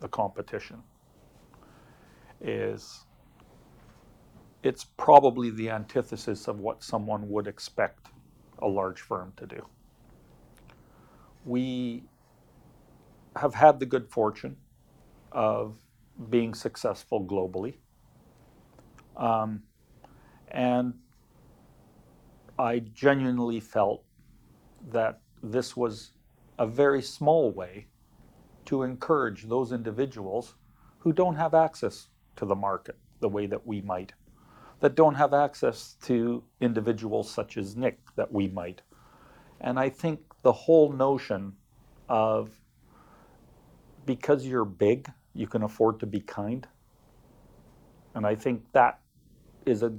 the 0.01 0.09
competition 0.09 0.83
is 2.41 3.04
it's 4.65 4.85
probably 4.97 5.51
the 5.51 5.69
antithesis 5.69 6.49
of 6.49 6.59
what 6.59 6.83
someone 6.83 7.29
would 7.29 7.47
expect 7.47 8.09
a 8.61 8.67
large 8.67 8.99
firm 8.99 9.31
to 9.37 9.47
do. 9.47 9.67
We 11.45 12.05
have 13.37 13.55
had 13.55 13.79
the 13.79 13.85
good 13.85 14.09
fortune 14.09 14.57
of 15.33 15.77
being 16.31 16.55
successful 16.55 17.23
globally. 17.27 17.75
Um, 19.19 19.63
and 20.49 20.95
I 22.59 22.79
genuinely 22.79 23.61
felt 23.61 24.03
that 24.91 25.21
this 25.43 25.77
was 25.77 26.13
a 26.59 26.67
very 26.67 27.03
small 27.03 27.51
way 27.51 27.89
to 28.65 28.83
encourage 28.83 29.45
those 29.45 29.73
individuals 29.73 30.55
who 31.01 31.13
don't 31.13 31.35
have 31.35 31.53
access 31.53 32.09
to 32.37 32.47
the 32.47 32.55
market 32.55 32.97
the 33.21 33.29
way 33.29 33.47
that 33.47 33.67
we 33.67 33.83
might, 33.83 34.15
that 34.85 34.97
don't 34.97 35.15
have 35.15 35.33
access 35.33 35.97
to 36.03 36.45
individuals 36.61 37.31
such 37.31 37.57
as 37.57 37.75
Nick 37.75 37.99
that 38.17 38.31
we 38.31 38.49
might. 38.49 38.83
And 39.63 39.79
I 39.79 39.89
think 39.89 40.21
the 40.43 40.53
whole 40.53 40.93
notion 40.93 41.55
of 42.07 42.51
because 44.05 44.45
you're 44.45 44.67
big, 44.67 45.11
you 45.33 45.47
can 45.47 45.63
afford 45.63 46.01
to 46.01 46.07
be 46.07 46.21
kind. 46.21 46.69
And 48.15 48.27
I 48.27 48.35
think 48.35 48.65
that 48.73 49.01
is 49.65 49.83
a, 49.83 49.95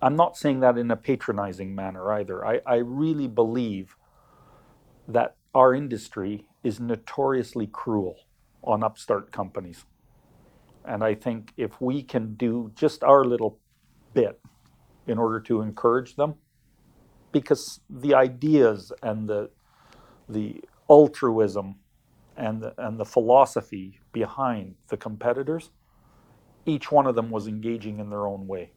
I'm 0.00 0.14
not 0.14 0.36
saying 0.36 0.60
that 0.60 0.78
in 0.78 0.92
a 0.92 0.96
patronizing 0.96 1.74
manner 1.74 2.12
either. 2.12 2.46
I, 2.46 2.60
I 2.64 2.76
really 2.76 3.26
believe 3.26 3.96
that 5.08 5.34
our 5.56 5.74
industry 5.74 6.46
is 6.62 6.78
notoriously 6.78 7.66
cruel 7.66 8.14
on 8.62 8.84
upstart 8.84 9.32
companies. 9.32 9.86
And 10.84 11.02
I 11.02 11.16
think 11.16 11.52
if 11.56 11.80
we 11.80 12.04
can 12.04 12.34
do 12.34 12.70
just 12.76 13.02
our 13.02 13.24
little 13.24 13.58
bit 14.14 14.40
in 15.06 15.18
order 15.18 15.40
to 15.40 15.60
encourage 15.60 16.16
them, 16.16 16.34
because 17.32 17.80
the 17.88 18.14
ideas 18.14 18.92
and 19.02 19.28
the 19.28 19.50
the 20.28 20.62
altruism 20.88 21.76
and 22.36 22.62
the, 22.62 22.74
and 22.78 22.98
the 22.98 23.04
philosophy 23.04 24.00
behind 24.12 24.74
the 24.88 24.96
competitors, 24.96 25.70
each 26.66 26.92
one 26.92 27.06
of 27.06 27.14
them 27.14 27.30
was 27.30 27.46
engaging 27.46 27.98
in 27.98 28.10
their 28.10 28.26
own 28.26 28.46
way. 28.46 28.72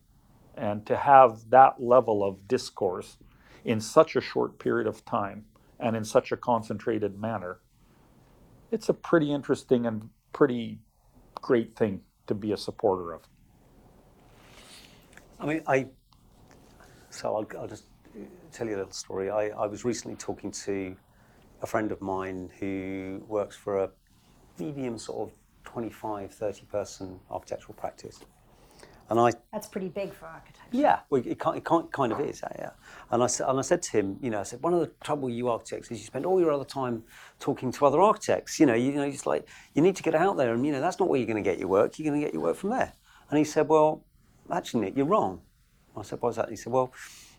And 0.55 0.85
to 0.87 0.97
have 0.97 1.49
that 1.49 1.81
level 1.81 2.23
of 2.23 2.47
discourse 2.47 3.17
in 3.63 3.79
such 3.79 4.15
a 4.15 4.21
short 4.21 4.59
period 4.59 4.87
of 4.87 5.05
time 5.05 5.45
and 5.79 5.95
in 5.95 6.03
such 6.03 6.31
a 6.31 6.37
concentrated 6.37 7.19
manner, 7.19 7.59
it's 8.71 8.89
a 8.89 8.93
pretty 8.93 9.31
interesting 9.31 9.85
and 9.85 10.09
pretty 10.33 10.79
great 11.35 11.75
thing 11.75 12.01
to 12.27 12.33
be 12.33 12.51
a 12.51 12.57
supporter 12.57 13.13
of. 13.13 13.21
I 15.43 15.45
mean, 15.45 15.61
I. 15.67 15.87
So 17.09 17.35
I'll, 17.35 17.59
I'll 17.59 17.67
just 17.67 17.83
tell 18.53 18.65
you 18.65 18.75
a 18.75 18.77
little 18.77 18.93
story. 18.93 19.29
I, 19.29 19.49
I 19.49 19.67
was 19.67 19.83
recently 19.83 20.15
talking 20.15 20.51
to 20.51 20.95
a 21.61 21.67
friend 21.67 21.91
of 21.91 22.01
mine 22.01 22.49
who 22.59 23.21
works 23.27 23.55
for 23.55 23.83
a 23.83 23.89
medium 24.57 24.97
sort 24.97 25.29
of 25.29 25.35
25, 25.65 26.33
30 26.33 26.65
person 26.65 27.19
architectural 27.29 27.73
practice. 27.75 28.21
And 29.09 29.19
I 29.19 29.31
That's 29.51 29.67
pretty 29.67 29.89
big 29.89 30.13
for 30.13 30.27
architecture. 30.27 30.69
Yeah, 30.71 30.99
well, 31.09 31.21
it, 31.25 31.37
kind, 31.37 31.57
it 31.57 31.65
kind, 31.65 31.91
kind 31.91 32.13
of 32.13 32.21
is. 32.21 32.41
Yeah. 32.57 32.69
And 33.11 33.21
I, 33.21 33.27
said- 33.27 33.49
and 33.49 33.59
I 33.59 33.61
said 33.63 33.81
to 33.81 33.91
him, 33.91 34.17
you 34.21 34.29
know, 34.29 34.39
I 34.39 34.43
said, 34.43 34.63
one 34.63 34.73
of 34.73 34.79
the 34.79 34.91
trouble 35.03 35.29
you 35.29 35.49
architects 35.49 35.91
is 35.91 35.99
you 35.99 36.05
spend 36.05 36.25
all 36.25 36.39
your 36.39 36.51
other 36.51 36.63
time 36.63 37.03
talking 37.39 37.69
to 37.73 37.85
other 37.85 38.01
architects. 38.01 38.61
You 38.61 38.65
know, 38.65 38.75
you 38.75 38.93
know, 38.93 39.03
it's 39.03 39.25
like 39.25 39.47
you 39.73 39.81
need 39.81 39.97
to 39.97 40.03
get 40.03 40.15
out 40.15 40.37
there, 40.37 40.53
and 40.53 40.65
you 40.65 40.71
know, 40.71 40.79
that's 40.79 40.99
not 40.99 41.09
where 41.09 41.19
you're 41.19 41.27
going 41.27 41.43
to 41.43 41.47
get 41.47 41.59
your 41.59 41.67
work. 41.67 41.99
You're 41.99 42.09
going 42.09 42.19
to 42.19 42.25
get 42.25 42.33
your 42.33 42.43
work 42.43 42.55
from 42.55 42.69
there. 42.69 42.93
And 43.29 43.37
he 43.37 43.43
said, 43.43 43.67
well, 43.67 44.05
actually, 44.57 44.81
Nick, 44.81 44.97
you're 44.97 45.05
wrong. 45.05 45.41
I 45.95 46.01
said, 46.01 46.19
why's 46.21 46.35
that? 46.37 46.49
He 46.49 46.55
said, 46.55 46.73
well, 46.73 46.91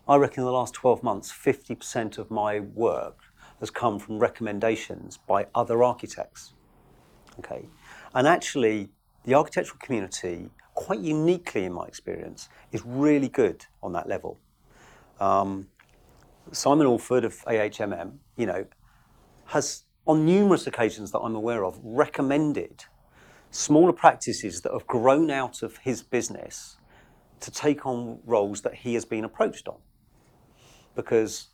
I 0.07 0.15
reckon 0.17 0.41
in 0.41 0.45
the 0.45 0.51
last 0.51 0.73
12 0.73 1.03
months, 1.03 1.31
50% 1.31 2.17
of 2.17 2.31
my 2.31 2.59
work 2.59 3.19
has 3.59 3.69
come 3.69 3.99
from 3.99 4.19
recommendations 4.19 5.17
by 5.17 5.47
other 5.55 5.83
architects. 5.83 6.53
Okay. 7.39 7.67
And 8.13 8.27
actually, 8.27 8.89
the 9.23 9.33
architectural 9.33 9.79
community, 9.79 10.49
quite 10.73 10.99
uniquely 10.99 11.65
in 11.65 11.73
my 11.73 11.85
experience, 11.85 12.49
is 12.71 12.85
really 12.85 13.27
good 13.27 13.65
on 13.81 13.93
that 13.93 14.07
level. 14.07 14.37
Um, 15.19 15.67
Simon 16.51 16.85
Alford 16.85 17.25
of 17.25 17.33
AHMM, 17.45 18.17
you 18.37 18.45
know, 18.45 18.65
has 19.45 19.83
on 20.05 20.25
numerous 20.25 20.67
occasions 20.67 21.11
that 21.11 21.19
I'm 21.19 21.35
aware 21.35 21.65
of 21.65 21.79
recommended 21.83 22.85
smaller 23.49 23.93
practices 23.93 24.61
that 24.61 24.71
have 24.71 24.85
grown 24.85 25.31
out 25.31 25.63
of 25.63 25.77
his 25.77 26.03
business 26.03 26.77
to 27.45 27.51
take 27.51 27.85
on 27.85 28.19
roles 28.25 28.61
that 28.61 28.73
he 28.73 28.93
has 28.95 29.05
been 29.05 29.23
approached 29.23 29.67
on 29.67 29.77
because 30.95 31.47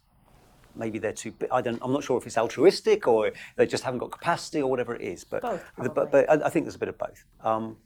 maybe 0.75 0.99
they're 0.99 1.13
too 1.13 1.31
big. 1.31 1.49
I 1.51 1.61
don't, 1.61 1.79
I'm 1.81 1.91
not 1.91 2.03
sure 2.03 2.17
if 2.17 2.25
it's 2.25 2.37
altruistic 2.37 3.07
or 3.07 3.31
they 3.55 3.65
just 3.65 3.83
haven't 3.83 3.99
got 3.99 4.11
capacity 4.11 4.61
or 4.61 4.69
whatever 4.69 4.95
it 4.95 5.01
is. 5.01 5.23
But, 5.23 5.41
Both, 5.41 5.63
but, 5.77 6.11
but 6.11 6.29
I, 6.29 6.45
I 6.45 6.49
think 6.49 6.65
there's 6.65 6.75
a 6.75 6.79
bit 6.79 6.89
of 6.89 6.97
both. 6.97 7.25
Um, 7.41 7.77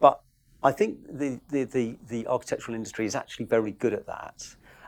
but 0.00 0.22
I 0.62 0.72
think 0.72 0.98
the, 1.08 1.40
the, 1.50 1.64
the, 1.64 1.98
the 2.08 2.26
architectural 2.26 2.74
industry 2.74 3.06
is 3.06 3.14
actually 3.14 3.46
very 3.46 3.72
good 3.72 3.92
at 3.92 4.06
that. 4.06 4.46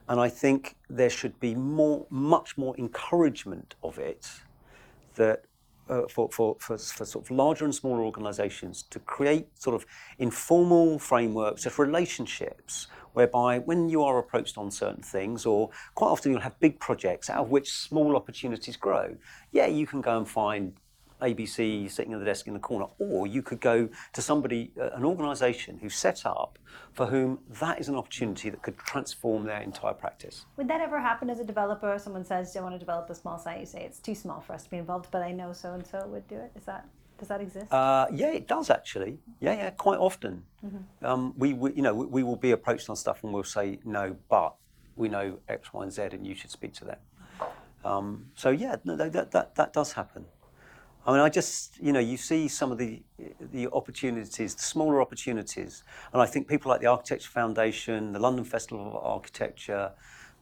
And 0.08 0.20
I 0.20 0.28
think 0.28 0.76
there 0.88 1.10
should 1.10 1.38
be 1.38 1.54
more, 1.54 2.06
much 2.10 2.58
more 2.58 2.74
encouragement 2.76 3.74
of 3.82 3.98
it 3.98 4.30
that 5.14 5.44
uh, 5.88 6.02
for, 6.08 6.28
for, 6.30 6.56
for, 6.60 6.78
for 6.78 7.04
sort 7.04 7.24
of 7.24 7.30
larger 7.30 7.64
and 7.64 7.74
smaller 7.74 8.02
organisations 8.02 8.82
to 8.84 8.98
create 9.00 9.46
sort 9.58 9.74
of 9.74 9.86
informal 10.18 10.98
frameworks 10.98 11.66
of 11.66 11.78
relationships 11.78 12.86
whereby 13.12 13.58
when 13.58 13.88
you 13.88 14.02
are 14.02 14.18
approached 14.18 14.56
on 14.56 14.70
certain 14.70 15.02
things 15.02 15.44
or 15.44 15.70
quite 15.94 16.08
often 16.08 16.32
you'll 16.32 16.40
have 16.40 16.58
big 16.60 16.78
projects 16.80 17.28
out 17.28 17.44
of 17.44 17.50
which 17.50 17.72
small 17.72 18.16
opportunities 18.16 18.76
grow 18.76 19.14
yeah 19.52 19.66
you 19.66 19.86
can 19.86 20.00
go 20.00 20.16
and 20.16 20.28
find 20.28 20.74
ABC 21.22 21.90
sitting 21.90 22.12
at 22.12 22.18
the 22.18 22.24
desk 22.24 22.46
in 22.46 22.54
the 22.54 22.60
corner, 22.60 22.86
or 22.98 23.26
you 23.26 23.42
could 23.42 23.60
go 23.60 23.88
to 24.12 24.22
somebody, 24.22 24.72
uh, 24.80 24.90
an 24.90 25.04
organisation 25.04 25.78
who's 25.78 25.94
set 25.94 26.26
up 26.26 26.58
for 26.92 27.06
whom 27.06 27.38
that 27.60 27.80
is 27.80 27.88
an 27.88 27.94
opportunity 27.96 28.50
that 28.50 28.62
could 28.62 28.76
transform 28.78 29.44
their 29.44 29.60
entire 29.62 29.94
practice. 29.94 30.46
Would 30.56 30.68
that 30.68 30.80
ever 30.80 31.00
happen 31.00 31.30
as 31.30 31.40
a 31.40 31.44
developer? 31.44 31.98
Someone 31.98 32.24
says, 32.24 32.56
"I 32.56 32.60
want 32.60 32.74
to 32.74 32.78
develop 32.78 33.08
a 33.10 33.14
small 33.14 33.38
site." 33.38 33.60
You 33.60 33.66
say 33.66 33.84
it's 33.84 34.00
too 34.00 34.14
small 34.14 34.40
for 34.40 34.52
us 34.52 34.64
to 34.64 34.70
be 34.70 34.76
involved, 34.76 35.08
but 35.10 35.22
I 35.22 35.32
know 35.32 35.52
so 35.52 35.72
and 35.72 35.86
so 35.86 36.06
would 36.08 36.28
do 36.28 36.36
it. 36.36 36.52
Is 36.56 36.64
that 36.64 36.86
does 37.18 37.28
that 37.28 37.40
exist? 37.40 37.72
Uh, 37.72 38.06
yeah, 38.12 38.32
it 38.32 38.48
does 38.48 38.68
actually. 38.68 39.18
Yeah, 39.38 39.54
yeah, 39.54 39.70
quite 39.70 39.98
often. 39.98 40.42
Um, 41.02 41.34
we, 41.36 41.54
we, 41.54 41.72
you 41.72 41.82
know, 41.82 41.94
we, 41.94 42.06
we 42.06 42.22
will 42.24 42.36
be 42.36 42.50
approached 42.50 42.90
on 42.90 42.96
stuff 42.96 43.22
and 43.22 43.32
we'll 43.32 43.44
say 43.44 43.78
no, 43.84 44.16
but 44.28 44.54
we 44.96 45.08
know 45.08 45.38
X, 45.48 45.72
Y, 45.72 45.82
and 45.84 45.92
Z, 45.92 46.02
and 46.12 46.26
you 46.26 46.34
should 46.34 46.50
speak 46.50 46.72
to 46.74 46.84
them. 46.84 46.96
Um, 47.84 48.26
so 48.34 48.50
yeah, 48.50 48.76
no, 48.84 48.96
that, 48.96 49.30
that 49.30 49.54
that 49.54 49.72
does 49.72 49.92
happen. 49.92 50.24
I 51.04 51.10
mean, 51.10 51.20
I 51.20 51.28
just, 51.28 51.78
you 51.80 51.92
know, 51.92 51.98
you 51.98 52.16
see 52.16 52.46
some 52.46 52.70
of 52.70 52.78
the 52.78 53.02
the 53.52 53.68
opportunities, 53.72 54.54
the 54.54 54.62
smaller 54.62 55.00
opportunities, 55.00 55.82
and 56.12 56.22
I 56.22 56.26
think 56.26 56.46
people 56.46 56.70
like 56.70 56.80
the 56.80 56.86
Architecture 56.86 57.30
Foundation, 57.30 58.12
the 58.12 58.20
London 58.20 58.44
Festival 58.44 58.86
of 58.86 58.94
Architecture, 58.94 59.92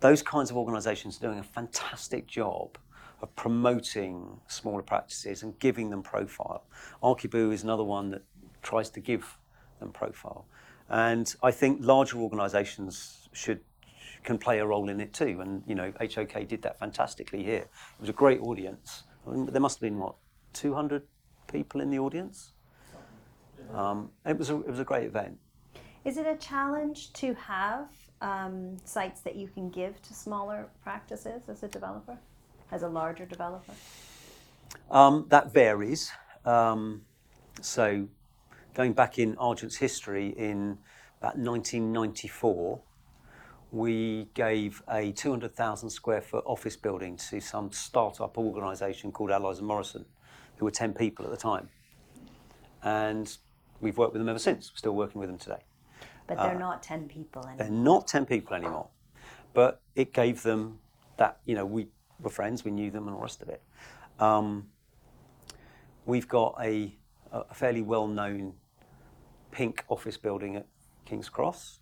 those 0.00 0.22
kinds 0.22 0.50
of 0.50 0.56
organisations 0.58 1.16
are 1.16 1.20
doing 1.20 1.38
a 1.38 1.42
fantastic 1.42 2.26
job 2.26 2.76
of 3.22 3.34
promoting 3.36 4.40
smaller 4.48 4.82
practices 4.82 5.42
and 5.42 5.58
giving 5.58 5.88
them 5.88 6.02
profile. 6.02 6.64
Archiboo 7.02 7.52
is 7.52 7.62
another 7.62 7.84
one 7.84 8.10
that 8.10 8.22
tries 8.62 8.90
to 8.90 9.00
give 9.00 9.38
them 9.78 9.92
profile, 9.92 10.44
and 10.90 11.34
I 11.42 11.52
think 11.52 11.78
larger 11.80 12.18
organisations 12.18 13.30
should 13.32 13.60
can 14.24 14.36
play 14.36 14.58
a 14.58 14.66
role 14.66 14.90
in 14.90 15.00
it 15.00 15.14
too. 15.14 15.40
And 15.40 15.62
you 15.66 15.74
know, 15.74 15.90
HOK 15.98 16.46
did 16.46 16.60
that 16.62 16.78
fantastically 16.78 17.42
here. 17.42 17.62
It 17.62 18.00
was 18.00 18.10
a 18.10 18.12
great 18.12 18.40
audience. 18.42 19.04
I 19.26 19.30
mean, 19.30 19.46
there 19.46 19.60
must 19.62 19.78
have 19.78 19.82
been 19.82 19.98
what 19.98 20.16
200 20.52 21.02
people 21.50 21.80
in 21.80 21.90
the 21.90 21.98
audience. 21.98 22.52
Um, 23.74 24.10
it 24.26 24.36
was 24.36 24.50
a, 24.50 24.56
it 24.56 24.68
was 24.68 24.80
a 24.80 24.84
great 24.84 25.04
event. 25.04 25.38
Is 26.04 26.16
it 26.16 26.26
a 26.26 26.36
challenge 26.36 27.12
to 27.14 27.34
have 27.34 27.88
um, 28.20 28.76
sites 28.84 29.20
that 29.22 29.36
you 29.36 29.48
can 29.48 29.68
give 29.68 30.00
to 30.02 30.14
smaller 30.14 30.68
practices 30.82 31.42
as 31.48 31.62
a 31.62 31.68
developer, 31.68 32.18
as 32.72 32.82
a 32.82 32.88
larger 32.88 33.26
developer? 33.26 33.72
Um, 34.90 35.26
that 35.28 35.52
varies. 35.52 36.10
Um, 36.44 37.02
so, 37.60 38.08
going 38.74 38.92
back 38.92 39.18
in 39.18 39.36
Argent's 39.36 39.76
history, 39.76 40.28
in 40.36 40.78
about 41.20 41.36
1994, 41.36 42.80
we 43.72 44.28
gave 44.34 44.82
a 44.90 45.12
200,000 45.12 45.90
square 45.90 46.20
foot 46.20 46.44
office 46.46 46.76
building 46.76 47.16
to 47.16 47.40
some 47.40 47.70
startup 47.72 48.36
organisation 48.36 49.12
called 49.12 49.30
Allies 49.30 49.58
and 49.58 49.68
Morrison, 49.68 50.04
who 50.60 50.66
were 50.66 50.70
10 50.70 50.92
people 50.92 51.24
at 51.24 51.30
the 51.30 51.36
time. 51.38 51.70
And 52.82 53.34
we've 53.80 53.96
worked 53.96 54.12
with 54.12 54.20
them 54.20 54.28
ever 54.28 54.38
since. 54.38 54.70
We're 54.70 54.76
still 54.76 54.94
working 54.94 55.18
with 55.18 55.30
them 55.30 55.38
today. 55.38 55.62
But 56.26 56.36
they're 56.36 56.58
not 56.58 56.82
ten 56.82 57.08
people 57.08 57.42
anymore. 57.42 57.56
They're 57.58 57.70
not 57.70 58.06
10 58.06 58.26
people 58.26 58.54
anymore. 58.54 58.88
But 59.54 59.80
it 59.96 60.12
gave 60.12 60.42
them 60.42 60.78
that, 61.16 61.38
you 61.44 61.54
know, 61.54 61.66
we 61.66 61.88
were 62.20 62.30
friends, 62.30 62.62
we 62.64 62.70
knew 62.70 62.90
them, 62.90 63.08
and 63.08 63.14
all 63.14 63.20
the 63.20 63.24
rest 63.24 63.42
of 63.42 63.48
it. 63.48 63.62
Um, 64.20 64.68
we've 66.04 66.28
got 66.28 66.56
a, 66.60 66.94
a 67.32 67.54
fairly 67.54 67.82
well 67.82 68.06
known 68.06 68.52
pink 69.50 69.84
office 69.88 70.18
building 70.18 70.56
at 70.56 70.66
King's 71.06 71.30
Cross, 71.30 71.80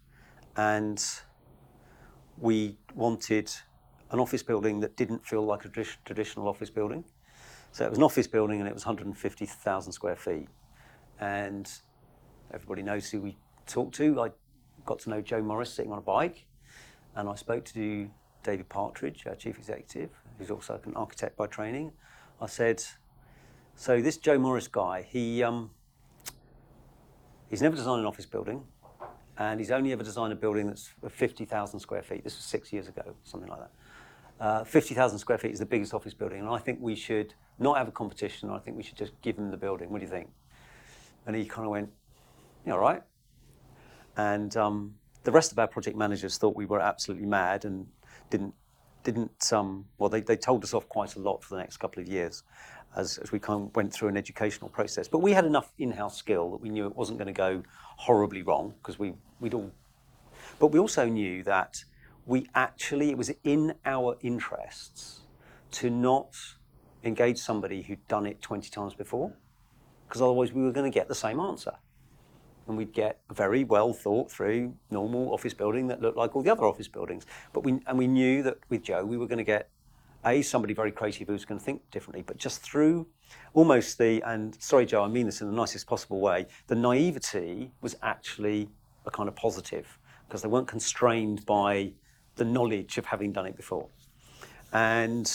and 0.57 1.05
we 2.39 2.79
wanted 2.95 3.53
an 4.13 4.21
office 4.21 4.43
building 4.43 4.81
that 4.81 4.97
didn't 4.97 5.27
feel 5.27 5.45
like 5.45 5.65
a 5.65 5.69
tradi- 5.69 5.97
traditional 6.05 6.49
office 6.49 6.71
building. 6.71 7.05
So 7.79 7.85
it 7.85 7.91
was 7.91 7.99
an 7.99 8.03
office 8.03 8.27
building 8.27 8.59
and 8.59 8.69
it 8.69 8.75
was 8.75 8.85
150,000 8.85 9.93
square 9.93 10.17
feet. 10.17 10.49
And 11.21 11.71
everybody 12.53 12.83
knows 12.83 13.09
who 13.09 13.21
we 13.21 13.37
talked 13.69 13.95
to. 13.95 14.21
I 14.21 14.31
got 14.85 14.99
to 15.01 15.11
know 15.11 15.21
Joe 15.21 15.41
Morris 15.43 15.73
sitting 15.73 15.93
on 15.93 15.99
a 15.99 16.03
bike, 16.03 16.47
and 17.15 17.29
I 17.29 17.37
spoke 17.37 17.65
to 17.67 18.11
David 18.43 18.69
Partridge, 18.69 19.29
our 19.29 19.37
chief 19.37 19.59
executive, 19.59 20.11
who's 20.39 20.51
also 20.51 20.81
an 20.87 20.95
architect 20.97 21.37
by 21.37 21.47
training. 21.47 21.93
I 22.41 22.47
said, 22.47 22.83
"So 23.77 24.03
this 24.03 24.17
Joe 24.17 24.39
Morris 24.39 24.67
guy, 24.67 25.03
he 25.03 25.45
um, 25.45 25.71
he's 27.49 27.63
never 27.63 27.77
designed 27.77 28.01
an 28.01 28.07
office 28.07 28.27
building, 28.27 28.65
and 29.37 29.61
he's 29.61 29.71
only 29.71 29.93
ever 29.93 30.03
designed 30.03 30.33
a 30.33 30.37
building 30.37 30.67
that's 30.67 30.95
50,000 31.09 31.79
square 31.79 32.03
feet. 32.03 32.25
This 32.25 32.35
was 32.35 32.45
six 32.45 32.73
years 32.73 32.89
ago, 32.89 33.15
something 33.23 33.49
like 33.49 33.61
that." 33.61 33.71
Uh, 34.41 34.63
50,000 34.63 35.19
square 35.19 35.39
feet 35.39 35.53
is 35.53 35.59
the 35.59 35.67
biggest 35.67 35.93
office 35.93 36.15
building, 36.15 36.39
and 36.39 36.49
I 36.49 36.59
think 36.59 36.79
we 36.81 36.95
should 36.95 37.35
not 37.59 37.77
have 37.77 37.89
a 37.89 37.93
competition. 37.93 38.51
I 38.51 38.59
think 38.59 38.77
we 38.77 38.85
should 38.85 38.97
just 38.97 39.13
give 39.21 39.37
him 39.37 39.51
the 39.51 39.57
building. 39.57 39.91
What 39.91 39.99
do 39.99 40.05
you 40.05 40.11
think? 40.11 40.29
And 41.27 41.35
he 41.35 41.45
kind 41.45 41.65
of 41.65 41.73
went, 41.73 41.91
"Yeah, 42.65 42.75
all 42.75 42.79
right." 42.79 43.03
And 44.17 44.57
um, 44.57 44.95
the 45.25 45.33
rest 45.33 45.51
of 45.51 45.59
our 45.59 45.67
project 45.67 45.97
managers 45.97 46.39
thought 46.39 46.55
we 46.57 46.67
were 46.67 46.81
absolutely 46.81 47.27
mad 47.27 47.65
and 47.65 47.87
didn't 48.31 48.55
didn't 49.05 49.53
um, 49.53 49.87
well 49.99 50.09
they, 50.11 50.21
they 50.21 50.37
told 50.37 50.63
us 50.65 50.75
off 50.75 50.89
quite 50.89 51.17
a 51.17 51.19
lot 51.19 51.43
for 51.43 51.55
the 51.55 51.61
next 51.61 51.77
couple 51.79 52.03
of 52.03 52.09
years 52.09 52.43
as, 52.97 53.19
as 53.19 53.33
we 53.33 53.39
kind 53.39 53.69
of 53.69 53.77
went 53.77 53.93
through 53.93 54.09
an 54.09 54.17
educational 54.17 54.69
process. 54.71 55.09
But 55.09 55.19
we 55.19 55.33
had 55.33 55.45
enough 55.45 55.73
in-house 55.79 56.17
skill 56.17 56.51
that 56.53 56.61
we 56.61 56.69
knew 56.69 56.87
it 56.87 56.97
wasn't 56.97 57.19
going 57.19 57.27
to 57.27 57.33
go 57.33 57.63
horribly 57.97 58.43
wrong 58.43 58.75
because 58.79 58.99
we 58.99 59.15
we'd 59.41 59.55
all. 59.55 59.71
But 60.59 60.69
we 60.69 60.79
also 60.79 61.07
knew 61.07 61.43
that 61.45 61.85
we 62.29 62.47
actually 62.55 63.11
it 63.11 63.19
was 63.19 63.33
in 63.43 63.75
our 63.87 64.17
interests 64.21 65.23
to 65.73 65.91
not 65.91 66.37
engage 67.03 67.39
somebody 67.39 67.83
who'd 67.83 68.07
done 68.07 68.27
it 68.27 68.41
20 68.43 68.69
times 68.69 68.95
before, 68.95 69.33
because 70.07 70.21
otherwise 70.21 70.53
we 70.53 70.63
were 70.63 70.71
going 70.71 70.91
to 70.91 70.95
get 70.95 71.09
the 71.09 71.15
same 71.15 71.41
answer. 71.41 71.73
And 72.67 72.77
we'd 72.77 72.93
get 72.93 73.21
a 73.31 73.35
very 73.35 73.65
well 73.65 73.95
thought 73.95 74.31
through 74.31 74.75
normal 74.91 75.33
office 75.33 75.55
building 75.55 75.87
that 75.87 76.03
looked 76.03 76.19
like 76.19 76.37
all 76.37 76.43
the 76.43 76.51
other 76.51 76.67
office 76.67 76.87
buildings. 76.87 77.25
But 77.55 77.65
we, 77.65 77.81
and 77.87 77.97
we 77.97 78.07
knew 78.07 78.43
that 78.43 78.59
with 78.69 78.83
Joe, 78.83 79.07
we 79.07 79.17
were 79.17 79.27
going 79.27 79.39
to 79.39 79.45
get 79.45 79.71
a 80.27 80.43
somebody 80.43 80.75
very 80.75 80.93
creative 80.93 81.29
who 81.29 81.33
was 81.33 81.47
going 81.47 81.59
to 81.59 81.65
think 81.65 81.91
differently, 81.91 82.23
but 82.27 82.37
just 82.37 82.61
through 82.61 83.07
almost 83.55 83.97
the 83.97 84.21
and 84.27 84.55
sorry, 84.61 84.85
Joe, 84.85 85.03
I 85.03 85.09
mean 85.09 85.25
this 85.25 85.41
in 85.41 85.47
the 85.47 85.57
nicest 85.57 85.87
possible 85.87 86.21
way. 86.21 86.47
The 86.67 86.75
naivety 86.75 87.71
was 87.81 87.97
actually 88.03 88.69
a 89.07 89.11
kind 89.11 89.31
of 89.31 89.37
positive 89.37 89.99
because 90.27 90.43
they 90.43 90.49
weren't 90.49 90.69
constrained 90.69 91.47
by 91.47 91.93
the 92.39 92.45
knowledge 92.45 92.99
of 92.99 93.05
having 93.05 93.33
done 93.33 93.47
it 93.47 93.57
before, 93.57 93.89
and 94.73 95.31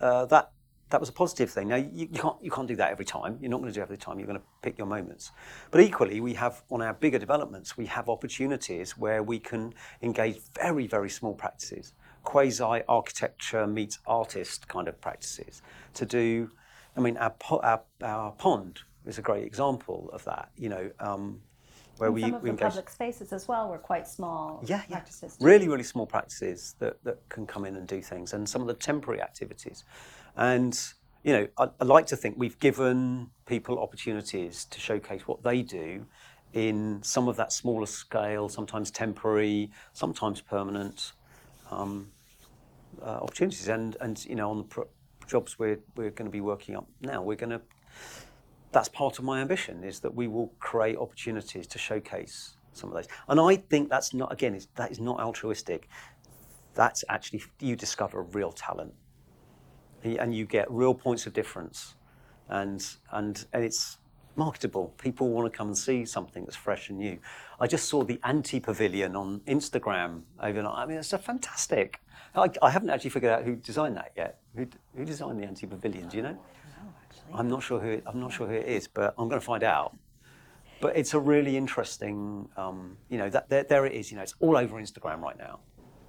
uh, 0.00 0.26
that 0.26 0.52
that 0.90 1.00
was 1.00 1.08
a 1.08 1.12
positive 1.12 1.50
thing. 1.50 1.68
Now 1.68 1.76
you, 1.76 2.08
you, 2.12 2.20
can't 2.20 2.36
you 2.40 2.50
can't 2.50 2.68
do 2.68 2.76
that 2.76 2.92
every 2.92 3.04
time. 3.04 3.38
You're 3.40 3.50
not 3.50 3.60
going 3.60 3.72
to 3.72 3.78
do 3.78 3.82
every 3.82 3.96
time. 3.96 4.18
You're 4.18 4.28
going 4.28 4.38
to 4.38 4.44
pick 4.62 4.78
your 4.78 4.86
moments. 4.86 5.32
But 5.72 5.80
equally, 5.80 6.20
we 6.20 6.34
have 6.34 6.62
on 6.70 6.80
our 6.82 6.94
bigger 6.94 7.18
developments, 7.18 7.76
we 7.76 7.86
have 7.86 8.08
opportunities 8.08 8.96
where 8.96 9.22
we 9.22 9.40
can 9.40 9.74
engage 10.02 10.38
very 10.54 10.86
very 10.86 11.10
small 11.10 11.34
practices 11.34 11.94
quasi 12.24 12.82
architecture 12.88 13.66
meets 13.66 13.98
artist 14.06 14.66
kind 14.66 14.88
of 14.88 15.00
practices 15.00 15.62
to 15.94 16.04
do. 16.04 16.50
I 16.96 17.00
mean, 17.00 17.16
our, 17.18 17.34
our, 17.62 17.82
our 18.02 18.32
pond 18.32 18.80
is 19.06 19.18
a 19.18 19.22
great 19.22 19.44
example 19.44 20.10
of 20.12 20.24
that. 20.24 20.50
You 20.56 20.70
know, 20.70 20.90
um, 20.98 21.40
where 21.98 22.08
and 22.08 22.14
we, 22.14 22.20
some 22.22 22.34
of 22.34 22.42
we 22.42 22.48
the 22.48 22.52
engage. 22.52 22.68
public 22.68 22.90
spaces 22.90 23.32
as 23.32 23.46
well 23.48 23.68
were 23.68 23.78
quite 23.78 24.06
small 24.06 24.60
Yeah, 24.64 24.82
yeah. 24.88 24.96
practices. 24.96 25.36
Really, 25.40 25.68
really 25.68 25.82
small 25.84 26.06
practices 26.06 26.74
that, 26.78 27.02
that 27.04 27.28
can 27.28 27.46
come 27.46 27.64
in 27.64 27.76
and 27.76 27.86
do 27.86 28.00
things, 28.02 28.32
and 28.32 28.48
some 28.48 28.60
of 28.60 28.68
the 28.68 28.74
temporary 28.74 29.20
activities. 29.22 29.84
And, 30.36 30.78
you 31.22 31.32
know, 31.32 31.48
I, 31.58 31.68
I 31.80 31.84
like 31.84 32.06
to 32.06 32.16
think 32.16 32.36
we've 32.36 32.58
given 32.58 33.30
people 33.46 33.78
opportunities 33.78 34.64
to 34.66 34.80
showcase 34.80 35.22
what 35.26 35.42
they 35.42 35.62
do 35.62 36.06
in 36.52 37.02
some 37.02 37.28
of 37.28 37.36
that 37.36 37.52
smaller 37.52 37.86
scale, 37.86 38.48
sometimes 38.48 38.90
temporary, 38.90 39.70
sometimes 39.92 40.40
permanent 40.40 41.12
um, 41.70 42.08
uh, 43.02 43.06
opportunities. 43.22 43.68
And, 43.68 43.96
and, 44.00 44.24
you 44.24 44.36
know, 44.36 44.50
on 44.50 44.58
the 44.58 44.64
pro- 44.64 44.88
jobs 45.26 45.58
we're, 45.58 45.80
we're 45.96 46.10
going 46.10 46.26
to 46.26 46.32
be 46.32 46.40
working 46.40 46.76
up 46.76 46.86
now, 47.00 47.22
we're 47.22 47.36
going 47.36 47.50
to 47.50 47.60
that's 48.74 48.88
part 48.88 49.18
of 49.18 49.24
my 49.24 49.40
ambition 49.40 49.82
is 49.84 50.00
that 50.00 50.14
we 50.14 50.28
will 50.28 50.52
create 50.58 50.96
opportunities 50.96 51.66
to 51.68 51.78
showcase 51.78 52.56
some 52.72 52.90
of 52.90 52.96
those. 52.96 53.06
And 53.28 53.40
I 53.40 53.56
think 53.56 53.88
that's 53.88 54.12
not 54.12 54.30
again, 54.32 54.60
that 54.74 54.90
is 54.90 55.00
not 55.00 55.20
altruistic. 55.20 55.88
That's 56.74 57.04
actually 57.08 57.42
you 57.60 57.76
discover 57.76 58.22
real 58.22 58.52
talent, 58.52 58.92
and 60.02 60.34
you 60.34 60.44
get 60.44 60.70
real 60.70 60.92
points 60.92 61.24
of 61.26 61.32
difference, 61.32 61.94
and 62.48 62.84
and 63.12 63.46
and 63.52 63.64
it's 63.64 63.98
marketable. 64.36 64.92
People 64.98 65.28
want 65.30 65.50
to 65.50 65.56
come 65.56 65.68
and 65.68 65.78
see 65.78 66.04
something 66.04 66.44
that's 66.44 66.56
fresh 66.56 66.90
and 66.90 66.98
new. 66.98 67.16
I 67.60 67.68
just 67.68 67.88
saw 67.88 68.02
the 68.02 68.16
Antepavilion 68.24 69.14
on 69.14 69.40
Instagram 69.46 70.22
overnight. 70.42 70.74
I 70.76 70.86
mean, 70.86 70.98
it's 70.98 71.12
a 71.12 71.18
fantastic. 71.18 72.00
I, 72.34 72.48
I 72.60 72.70
haven't 72.70 72.90
actually 72.90 73.10
figured 73.10 73.32
out 73.32 73.44
who 73.44 73.54
designed 73.54 73.96
that 73.96 74.10
yet. 74.16 74.40
Who, 74.56 74.66
who 74.96 75.04
designed 75.04 75.40
the 75.40 75.46
Antepavilion? 75.46 76.10
Do 76.10 76.16
you 76.16 76.24
know? 76.24 76.38
I'm 77.34 77.48
not 77.48 77.62
sure 77.62 77.80
who 77.80 77.88
it, 77.88 78.04
I'm 78.06 78.20
not 78.20 78.32
sure 78.32 78.46
who 78.46 78.54
it 78.54 78.66
is, 78.66 78.86
but 78.86 79.14
I'm 79.18 79.28
going 79.28 79.40
to 79.40 79.44
find 79.44 79.62
out. 79.62 79.96
But 80.80 80.96
it's 80.96 81.14
a 81.14 81.20
really 81.20 81.56
interesting, 81.56 82.48
um, 82.56 82.96
you 83.08 83.18
know, 83.18 83.28
that 83.30 83.48
there, 83.48 83.64
there 83.64 83.86
it 83.86 83.92
is. 83.92 84.10
You 84.10 84.16
know, 84.16 84.22
it's 84.22 84.34
all 84.40 84.56
over 84.56 84.80
Instagram 84.80 85.20
right 85.20 85.38
now. 85.38 85.60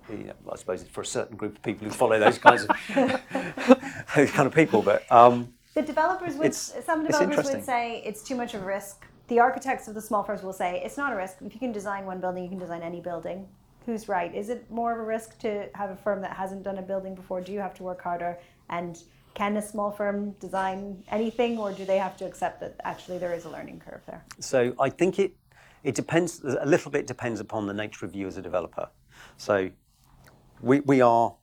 You 0.09 0.25
know, 0.25 0.33
I 0.51 0.55
suppose 0.55 0.81
it's 0.81 0.91
for 0.91 1.01
a 1.01 1.05
certain 1.05 1.35
group 1.35 1.55
of 1.55 1.63
people 1.63 1.87
who 1.87 1.93
follow 1.93 2.19
those 2.19 2.37
kinds 2.37 2.65
of 2.65 2.69
those 4.15 4.31
kind 4.31 4.47
of 4.47 4.53
people. 4.53 4.81
But 4.81 5.09
um, 5.11 5.53
The 5.73 5.81
developers 5.81 6.35
would, 6.35 6.53
some 6.53 7.05
developers 7.05 7.45
would 7.45 7.63
say 7.63 8.03
it's 8.05 8.21
too 8.21 8.35
much 8.35 8.53
of 8.53 8.61
a 8.61 8.65
risk. 8.65 9.05
The 9.27 9.39
architects 9.39 9.87
of 9.87 9.95
the 9.95 10.01
small 10.01 10.23
firms 10.23 10.43
will 10.43 10.53
say 10.53 10.81
it's 10.85 10.97
not 10.97 11.11
a 11.11 11.15
risk. 11.15 11.37
If 11.43 11.53
you 11.53 11.59
can 11.59 11.71
design 11.71 12.05
one 12.05 12.19
building, 12.19 12.43
you 12.43 12.49
can 12.49 12.59
design 12.59 12.83
any 12.83 13.01
building. 13.01 13.47
Who's 13.87 14.07
right? 14.07 14.33
Is 14.33 14.49
it 14.49 14.69
more 14.69 14.91
of 14.93 14.99
a 14.99 15.03
risk 15.03 15.39
to 15.39 15.69
have 15.73 15.89
a 15.89 15.95
firm 15.95 16.21
that 16.21 16.31
hasn't 16.31 16.63
done 16.63 16.77
a 16.77 16.81
building 16.83 17.15
before? 17.15 17.41
Do 17.41 17.51
you 17.51 17.59
have 17.59 17.73
to 17.75 17.83
work 17.83 18.01
harder? 18.01 18.37
And 18.69 19.01
can 19.35 19.57
a 19.57 19.61
small 19.61 19.91
firm 19.91 20.31
design 20.39 21.03
anything, 21.09 21.57
or 21.59 21.71
do 21.71 21.85
they 21.85 21.97
have 21.97 22.17
to 22.17 22.25
accept 22.25 22.61
that 22.61 22.75
actually 22.83 23.19
there 23.19 23.33
is 23.33 23.45
a 23.45 23.49
learning 23.49 23.81
curve 23.85 24.01
there? 24.07 24.25
So 24.39 24.73
I 24.79 24.89
think 24.89 25.19
it 25.19 25.35
it 25.83 25.93
depends 25.93 26.43
a 26.43 26.65
little 26.65 26.89
bit 26.89 27.05
depends 27.05 27.39
upon 27.39 27.67
the 27.67 27.73
nature 27.73 28.05
of 28.05 28.15
you 28.15 28.25
as 28.27 28.37
a 28.37 28.41
developer. 28.41 28.89
So 29.37 29.69
we 30.61 30.79
we 30.79 31.01
are 31.01 31.35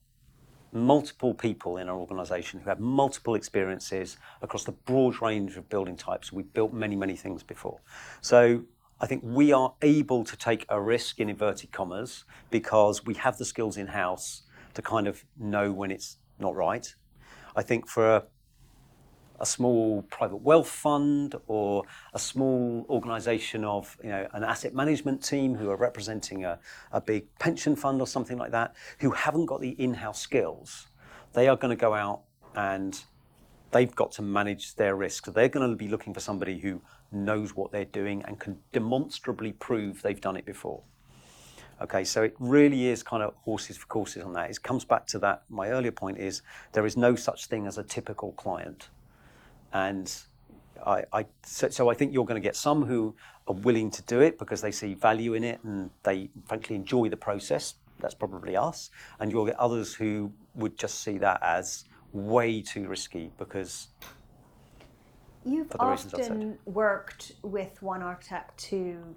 multiple 0.73 1.35
people 1.35 1.77
in 1.77 1.91
our 1.91 1.99
organisation 1.99 2.59
who 2.59 2.69
have 2.71 2.81
multiple 2.81 3.35
experiences 3.35 4.17
across 4.41 4.65
the 4.65 4.73
broad 4.73 5.21
range 5.21 5.57
of 5.59 5.69
building 5.69 5.97
types. 5.97 6.33
We've 6.33 6.53
built 6.53 6.73
many 6.73 6.97
many 6.97 7.17
things 7.17 7.43
before, 7.43 7.81
so. 8.21 8.65
I 9.01 9.07
think 9.07 9.25
we 9.25 9.53
are 9.53 9.75
able 9.83 10.23
to 10.23 10.37
take 10.37 10.65
a 10.69 10.81
risk 10.81 11.19
in 11.19 11.29
inverted 11.29 11.73
commas 11.73 12.23
because 12.51 13.05
we 13.05 13.15
have 13.15 13.37
the 13.37 13.45
skills 13.45 13.77
in 13.77 13.89
house 13.89 14.43
to 14.75 14.81
kind 14.81 15.09
of 15.09 15.25
know 15.37 15.73
when 15.73 15.91
it's 15.91 16.19
not 16.39 16.55
right. 16.55 16.95
I 17.57 17.63
think 17.63 17.89
for 17.89 18.17
a, 18.17 18.25
a 19.41 19.47
small 19.47 20.03
private 20.03 20.37
wealth 20.37 20.69
fund 20.69 21.35
or 21.47 21.85
a 22.15 22.19
small 22.19 22.87
organization 22.89 23.65
of 23.65 23.97
you 24.03 24.11
know 24.11 24.27
an 24.33 24.45
asset 24.45 24.75
management 24.75 25.23
team 25.23 25.55
who 25.55 25.71
are 25.71 25.77
representing 25.77 26.45
a, 26.45 26.59
a 26.93 27.01
big 27.01 27.27
pension 27.39 27.77
fund 27.77 28.01
or 28.01 28.07
something 28.07 28.39
like 28.39 28.53
that 28.53 28.75
who 29.01 29.11
haven't 29.11 29.47
got 29.47 29.61
the 29.61 29.71
in-house 29.71 30.21
skills 30.21 30.87
they 31.33 31.49
are 31.49 31.57
going 31.57 31.77
to 31.77 31.81
go 31.81 31.95
out 31.95 32.23
and 32.55 33.05
they've 33.71 33.95
got 33.95 34.13
to 34.13 34.23
manage 34.23 34.77
their 34.77 34.95
risk. 34.95 35.33
They're 35.33 35.49
going 35.49 35.69
to 35.69 35.77
be 35.77 35.89
looking 35.89 36.15
for 36.15 36.21
somebody 36.21 36.59
who 36.59 36.81
knows 37.11 37.57
what 37.57 37.73
they're 37.73 37.85
doing 37.85 38.23
and 38.27 38.39
can 38.39 38.59
demonstrably 38.73 39.53
prove 39.53 40.03
they've 40.03 40.21
done 40.21 40.37
it 40.37 40.47
before 40.47 40.83
Okay, 41.83 42.05
so 42.05 42.23
it 42.23 42.37
really 42.39 42.87
is 42.87 43.03
kind 43.03 43.25
of 43.25 43.35
horses 43.43 43.77
for 43.77 43.87
courses 43.87 44.23
on 44.23 44.33
that. 44.35 44.51
It 44.51 44.63
comes 44.63 44.85
back 44.85 45.05
to 45.09 45.19
that. 45.19 45.43
My 45.49 45.71
earlier 45.71 45.91
point 45.91 46.19
is 46.19 46.43
there 46.73 46.87
is 46.87 46.97
no 46.97 47.17
such 47.17 47.47
thing 47.47 47.67
as 47.67 47.77
a 47.77 47.83
typical 47.83 48.33
client, 48.33 48.89
and 49.73 50.15
I, 50.87 51.05
I 51.13 51.27
so, 51.43 51.69
so 51.71 51.91
I 51.91 51.95
think 51.95 52.13
you're 52.15 52.25
going 52.25 52.41
to 52.41 52.47
get 52.47 52.55
some 52.55 52.85
who 52.85 53.17
are 53.49 53.55
willing 53.55 53.91
to 53.91 54.03
do 54.03 54.21
it 54.21 54.39
because 54.39 54.61
they 54.61 54.71
see 54.71 54.95
value 54.95 55.35
in 55.35 55.43
it 55.43 55.59
and 55.65 55.91
they 56.05 56.31
frankly 56.47 56.77
enjoy 56.77 57.09
the 57.09 57.17
process. 57.17 57.75
That's 57.99 58.15
probably 58.15 58.57
us, 58.57 58.91
and 59.19 59.33
you'll 59.33 59.47
get 59.47 59.59
others 59.59 59.93
who 59.95 60.33
would 60.55 60.79
just 60.79 61.03
see 61.03 61.19
that 61.19 61.43
as 61.43 61.85
way 62.13 62.63
too 62.63 62.87
risky 62.87 63.33
because 63.39 63.89
You've 65.45 65.69
For 65.69 65.79
the 65.79 65.87
reasons 65.87 66.15
I've 66.15 66.23
said. 66.23 66.33
often 66.33 66.59
worked 66.67 67.33
with 67.43 67.83
one 67.83 68.03
architect 68.03 68.57
to 68.71 69.17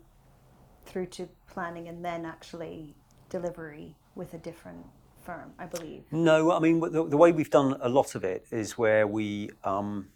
through 0.86 1.08
to 1.08 1.28
planning 1.48 1.88
and 1.88 2.04
then 2.04 2.26
actually 2.26 2.96
delivery 3.30 3.96
with 4.16 4.34
a 4.34 4.38
different 4.38 4.86
firm, 5.22 5.54
I 5.58 5.66
believe. 5.66 6.04
No, 6.12 6.52
I 6.52 6.60
mean 6.60 6.80
the, 6.80 7.06
the 7.06 7.18
way 7.18 7.32
we've 7.32 7.50
done 7.50 7.78
a 7.82 7.90
lot 7.90 8.16
of 8.16 8.24
it 8.24 8.46
is 8.52 8.78
where 8.78 9.08
we 9.08 9.50
um, 9.64 10.08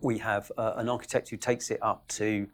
we 0.00 0.18
have 0.18 0.50
uh, 0.56 0.74
an 0.76 0.88
architect 0.88 1.28
who 1.28 1.36
takes 1.36 1.70
it 1.70 1.78
up 1.82 2.06
to 2.08 2.48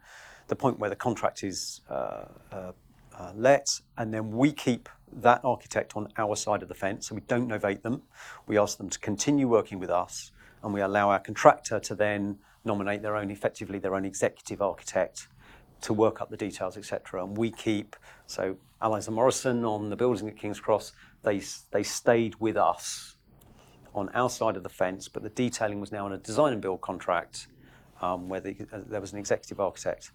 the 0.47 0.55
point 0.55 0.79
where 0.79 0.89
the 0.89 0.95
contract 0.95 1.43
is 1.43 1.81
uh, 1.89 2.25
uh, 2.51 2.71
uh, 3.17 3.31
let, 3.35 3.67
and 3.97 4.13
then 4.13 4.31
we 4.31 4.51
keep 4.51 4.89
that 5.11 5.41
architect 5.43 5.95
on 5.95 6.07
our 6.17 6.35
side 6.35 6.61
of 6.61 6.69
the 6.69 6.75
fence, 6.75 7.07
so 7.07 7.15
we 7.15 7.21
don't 7.21 7.47
novate 7.47 7.83
them. 7.83 8.01
We 8.47 8.57
ask 8.57 8.77
them 8.77 8.89
to 8.89 8.99
continue 8.99 9.47
working 9.47 9.79
with 9.79 9.89
us, 9.89 10.31
and 10.63 10.73
we 10.73 10.81
allow 10.81 11.09
our 11.09 11.19
contractor 11.19 11.79
to 11.79 11.95
then 11.95 12.39
nominate 12.65 13.01
their 13.01 13.15
own, 13.15 13.31
effectively 13.31 13.79
their 13.79 13.95
own 13.95 14.05
executive 14.05 14.61
architect 14.61 15.27
to 15.81 15.93
work 15.93 16.21
up 16.21 16.29
the 16.29 16.37
details, 16.37 16.77
etc. 16.77 17.23
And 17.23 17.37
we 17.37 17.51
keep 17.51 17.95
so 18.27 18.57
Allies 18.81 19.07
and 19.07 19.15
Morrison 19.15 19.65
on 19.65 19.89
the 19.89 19.95
building 19.95 20.27
at 20.27 20.37
King's 20.37 20.59
Cross. 20.59 20.93
They 21.23 21.41
they 21.71 21.83
stayed 21.83 22.35
with 22.39 22.57
us 22.57 23.15
on 23.95 24.09
our 24.09 24.29
side 24.29 24.55
of 24.55 24.63
the 24.63 24.69
fence, 24.69 25.07
but 25.07 25.23
the 25.23 25.29
detailing 25.29 25.79
was 25.79 25.91
now 25.91 26.05
on 26.05 26.13
a 26.13 26.17
design 26.17 26.53
and 26.53 26.61
build 26.61 26.79
contract 26.81 27.47
um, 28.01 28.29
where 28.29 28.39
the, 28.39 28.55
uh, 28.71 28.79
there 28.87 29.01
was 29.01 29.11
an 29.13 29.19
executive 29.19 29.59
architect. 29.59 30.11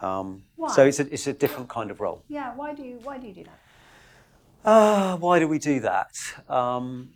Um, 0.00 0.44
so 0.74 0.86
it's 0.86 0.98
a, 0.98 1.12
it's 1.12 1.26
a 1.26 1.32
different 1.34 1.68
kind 1.68 1.90
of 1.90 2.00
role. 2.00 2.24
Yeah, 2.28 2.54
why 2.54 2.72
do 2.74 2.82
you 2.82 2.98
why 3.02 3.18
do 3.18 3.26
you 3.26 3.34
do 3.34 3.44
that? 3.44 3.58
Ah, 4.64 5.16
why 5.20 5.38
do 5.38 5.46
we 5.48 5.58
do 5.58 5.80
that? 5.80 6.12
Um, 6.48 7.10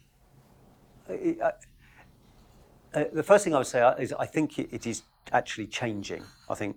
I- 1.09 1.37
I- 1.43 1.53
uh, 3.01 3.05
the 3.13 3.23
first 3.25 3.43
thing 3.45 3.55
I 3.55 3.59
would 3.59 3.67
say 3.67 3.81
is 3.99 4.13
I 4.13 4.27
think 4.27 4.59
it, 4.59 4.69
it 4.73 4.87
is 4.87 5.03
actually 5.33 5.67
changing. 5.67 6.23
I 6.49 6.55
think 6.55 6.77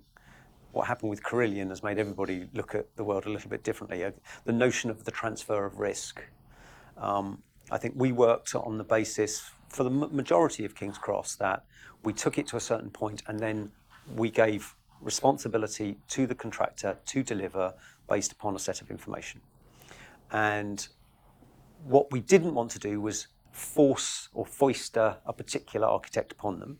what 0.77 0.87
happened 0.87 1.09
with 1.09 1.23
Carillion 1.23 1.69
has 1.69 1.81
made 1.81 1.97
everybody 1.97 2.47
look 2.53 2.75
at 2.75 2.95
the 2.97 3.03
world 3.03 3.25
a 3.25 3.29
little 3.29 3.49
bit 3.49 3.63
differently. 3.63 4.03
Uh, 4.05 4.11
The 4.45 4.53
notion 4.53 4.91
of 4.91 5.05
the 5.05 5.11
transfer 5.11 5.65
of 5.65 5.79
risk. 5.79 6.21
Um, 6.97 7.41
I 7.71 7.79
think 7.79 7.95
we 7.97 8.11
worked 8.11 8.53
on 8.53 8.77
the 8.77 8.83
basis 8.83 9.49
for 9.69 9.83
the 9.83 9.89
majority 9.89 10.65
of 10.65 10.75
King's 10.75 10.99
Cross 10.99 11.37
that 11.37 11.65
we 12.03 12.13
took 12.13 12.37
it 12.37 12.45
to 12.47 12.57
a 12.57 12.59
certain 12.59 12.91
point 12.91 13.23
and 13.27 13.39
then 13.39 13.71
we 14.15 14.29
gave 14.29 14.75
responsibility 15.01 15.97
to 16.09 16.27
the 16.27 16.35
contractor 16.35 16.97
to 17.05 17.23
deliver 17.23 17.73
based 18.07 18.31
upon 18.31 18.55
a 18.55 18.59
set 18.59 18.79
of 18.81 18.91
information. 18.91 19.41
And 20.31 20.87
what 21.85 22.11
we 22.11 22.19
didn't 22.19 22.53
want 22.53 22.69
to 22.71 22.79
do 22.79 23.01
was 23.01 23.27
force 23.51 24.29
or 24.33 24.45
foist 24.45 24.95
a, 24.95 25.17
a 25.25 25.33
particular 25.33 25.87
architect 25.87 26.31
upon 26.31 26.59
them. 26.59 26.77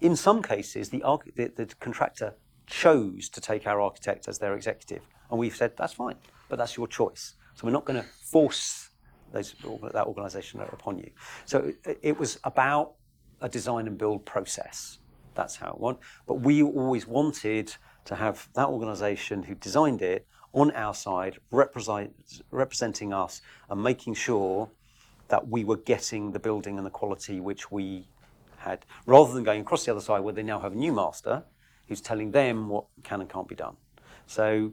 In 0.00 0.16
some 0.16 0.42
cases, 0.42 0.88
the, 0.88 1.02
arch- 1.02 1.30
the, 1.36 1.52
the 1.54 1.66
contractor 1.78 2.34
chose 2.70 3.28
to 3.28 3.40
take 3.40 3.66
our 3.66 3.80
architect 3.80 4.28
as 4.28 4.38
their 4.38 4.54
executive, 4.54 5.02
and 5.30 5.38
we've 5.38 5.54
said 5.54 5.76
that's 5.76 5.92
fine, 5.92 6.16
but 6.48 6.56
that's 6.56 6.76
your 6.76 6.86
choice. 6.86 7.34
So 7.54 7.66
we're 7.66 7.72
not 7.72 7.84
going 7.84 8.00
to 8.00 8.08
force 8.08 8.90
those, 9.32 9.54
that 9.92 10.06
organisation 10.06 10.60
upon 10.60 10.98
you. 10.98 11.10
So 11.44 11.72
it, 12.02 12.18
was 12.18 12.38
about 12.44 12.94
a 13.40 13.48
design 13.48 13.86
and 13.86 13.98
build 13.98 14.24
process. 14.24 14.98
That's 15.34 15.56
how 15.56 15.72
it 15.72 15.80
went. 15.80 15.98
But 16.26 16.34
we 16.40 16.62
always 16.62 17.06
wanted 17.06 17.74
to 18.06 18.14
have 18.14 18.48
that 18.54 18.68
organisation 18.68 19.42
who 19.42 19.54
designed 19.54 20.02
it 20.02 20.26
on 20.52 20.70
our 20.72 20.94
side, 20.94 21.38
represent, 21.50 22.42
representing 22.50 23.12
us, 23.12 23.42
and 23.68 23.82
making 23.82 24.14
sure 24.14 24.70
that 25.28 25.46
we 25.46 25.64
were 25.64 25.76
getting 25.76 26.32
the 26.32 26.40
building 26.40 26.76
and 26.76 26.86
the 26.86 26.90
quality 26.90 27.40
which 27.40 27.70
we 27.70 28.08
had, 28.56 28.84
rather 29.06 29.32
than 29.32 29.44
going 29.44 29.60
across 29.60 29.84
the 29.84 29.92
other 29.92 30.00
side 30.00 30.20
where 30.20 30.34
they 30.34 30.42
now 30.42 30.58
have 30.58 30.72
a 30.72 30.76
new 30.76 30.92
master 30.92 31.44
who's 31.90 32.00
telling 32.00 32.30
them 32.30 32.68
what 32.68 32.84
can 33.02 33.20
and 33.20 33.28
can't 33.28 33.48
be 33.48 33.56
done. 33.56 33.76
So 34.26 34.70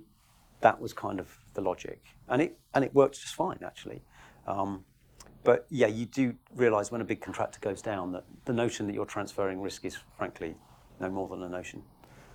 that 0.62 0.80
was 0.80 0.94
kind 0.94 1.20
of 1.20 1.28
the 1.56 1.62
logic, 1.62 2.00
and 2.30 2.42
it 2.44 2.60
and 2.76 2.86
it 2.86 2.94
worked 2.94 3.20
just 3.20 3.34
fine 3.34 3.58
actually. 3.66 4.04
Um, 4.46 4.86
but 5.44 5.66
yeah, 5.70 5.88
you 5.88 6.06
do 6.06 6.36
realise 6.56 6.92
when 6.92 7.02
a 7.02 7.04
big 7.04 7.20
contractor 7.20 7.60
goes 7.60 7.82
down 7.82 8.12
that 8.12 8.24
the 8.46 8.54
notion 8.54 8.86
that 8.86 8.94
you're 8.94 9.06
transferring 9.06 9.60
risk 9.60 9.84
is 9.84 9.98
frankly 10.16 10.56
no 11.00 11.10
more 11.10 11.28
than 11.28 11.42
a 11.42 11.50
notion. 11.50 11.82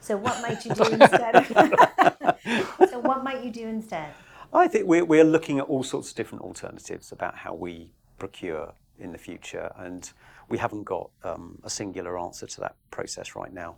So 0.01 0.17
what 0.17 0.43
might 0.43 0.65
you 0.65 0.75
do 0.75 0.83
instead? 0.83 1.47
so 2.91 2.99
what 2.99 3.23
might 3.23 3.45
you 3.45 3.53
do 3.53 3.69
instead? 3.69 4.13
I 4.53 4.67
think 4.67 4.87
we're, 4.87 5.05
we're 5.05 5.25
looking 5.25 5.61
at 5.61 5.67
all 5.67 5.85
sorts 5.85 6.11
of 6.11 6.17
different 6.17 6.43
alternatives 6.43 7.13
about 7.13 7.37
how 7.37 7.55
we 7.55 7.93
procure 8.19 8.75
in 8.99 9.13
the 9.13 9.19
future, 9.19 9.73
and 9.79 10.11
we 10.49 10.59
haven't 10.59 10.85
got 10.85 11.11
um, 11.25 11.59
a 11.65 11.71
singular 11.71 12.19
answer 12.19 12.47
to 12.47 12.61
that 12.61 12.77
process 12.91 13.35
right 13.35 13.53
now. 13.53 13.77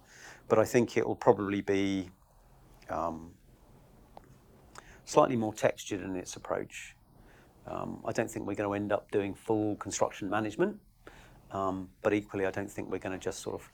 But 0.49 0.59
I 0.59 0.65
think 0.65 0.97
it 0.97 1.07
will 1.07 1.17
probably 1.17 1.61
be 1.61 2.11
um, 2.91 3.33
slightly 5.05 5.37
more 5.37 5.55
textured 5.55 6.03
in 6.03 6.17
its 6.17 6.37
approach. 6.37 6.95
Um, 7.67 8.03
I 8.05 8.13
don't 8.13 8.31
think 8.31 8.47
we're 8.47 8.55
going 8.55 8.69
to 8.69 8.75
end 8.75 8.93
up 8.93 9.11
doing 9.11 9.35
full 9.35 9.77
construction 9.77 10.29
management, 10.29 10.79
um, 11.51 11.89
but 12.03 12.13
equally, 12.13 12.45
I 12.45 12.51
don't 12.51 12.71
think 12.71 12.91
we're 12.91 12.99
going 12.99 13.19
to 13.19 13.23
just 13.23 13.41
sort 13.41 13.61
of 13.61 13.71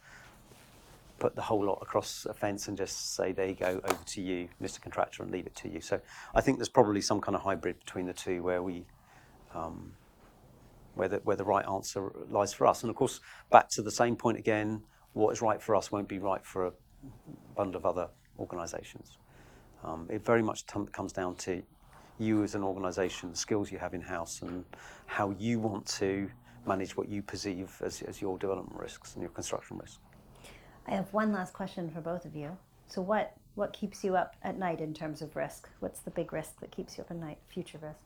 put 1.18 1.37
the 1.37 1.43
whole 1.43 1.64
lot 1.64 1.79
across 1.83 2.27
a 2.27 2.35
fence 2.35 2.66
and 2.66 2.77
just 2.77 3.14
say, 3.14 3.33
there 3.33 3.47
you 3.47 3.55
go, 3.55 3.81
over 3.85 4.05
to 4.07 4.21
you, 4.21 4.49
Mr. 4.61 4.81
Contractor, 4.81 5.23
and 5.23 5.31
leave 5.31 5.47
it 5.47 5.55
to 5.57 5.68
you. 5.68 5.81
So 5.81 6.01
I 6.35 6.41
think 6.41 6.59
there's 6.59 6.68
probably 6.68 7.01
some 7.01 7.21
kind 7.21 7.37
of 7.37 7.43
hybrid 7.43 7.79
between 7.79 8.07
the 8.07 8.12
two 8.12 8.43
where 8.43 8.62
we, 8.62 8.87
um, 9.55 9.93
where, 10.95 11.09
the, 11.09 11.16
where 11.18 11.37
the 11.37 11.45
right 11.45 11.66
answer 11.68 12.11
lies 12.31 12.53
for 12.55 12.66
us. 12.66 12.83
And 12.83 12.91
of 12.91 12.97
course, 12.97 13.21
back 13.51 13.68
to 13.71 13.83
the 13.83 13.91
same 13.91 14.16
point 14.16 14.39
again, 14.39 14.83
what 15.13 15.31
is 15.31 15.43
right 15.43 15.61
for 15.61 15.75
us 15.75 15.91
won't 15.91 16.09
be 16.09 16.19
right 16.19 16.45
for 16.45 16.67
a 16.67 16.73
bundle 17.57 17.79
of 17.79 17.87
other 17.87 18.09
organisations. 18.39 19.19
Um, 19.85 20.07
it 20.11 20.25
very 20.25 20.43
much 20.43 20.67
t- 20.67 20.81
comes 20.93 21.13
down 21.13 21.37
to 21.37 21.63
you 22.19 22.43
as 22.43 22.55
an 22.55 22.63
organisation, 22.63 23.31
the 23.31 23.37
skills 23.37 23.73
you 23.73 23.79
have 23.79 23.95
in 23.95 24.03
house, 24.03 24.43
and 24.43 24.65
how 25.07 25.31
you 25.39 25.59
want 25.59 25.87
to 25.87 26.31
manage 26.67 26.97
what 26.97 27.09
you 27.09 27.23
perceive 27.23 27.81
as, 27.83 28.03
as 28.03 28.21
your 28.21 28.39
development 28.39 28.79
risks 28.79 29.15
and 29.15 29.23
your 29.23 29.31
construction 29.31 29.79
risks. 29.79 29.99
I 30.87 30.93
have 30.93 31.13
one 31.13 31.33
last 31.33 31.55
question 31.55 31.91
for 31.91 32.01
both 32.01 32.25
of 32.25 32.37
you. 32.37 32.57
So 32.87 33.01
what 33.01 33.35
what 33.55 33.73
keeps 33.73 34.05
you 34.05 34.17
up 34.17 34.37
at 34.43 34.59
night 34.59 34.81
in 34.81 34.95
terms 34.95 35.23
of 35.23 35.35
risk? 35.35 35.69
What's 35.81 36.01
the 36.01 36.11
big 36.11 36.33
risk 36.33 36.61
that 36.61 36.71
keeps 36.71 36.97
you 36.97 37.05
up 37.05 37.11
at 37.11 37.17
night? 37.17 37.39
Future 37.49 37.79
risk. 37.83 38.05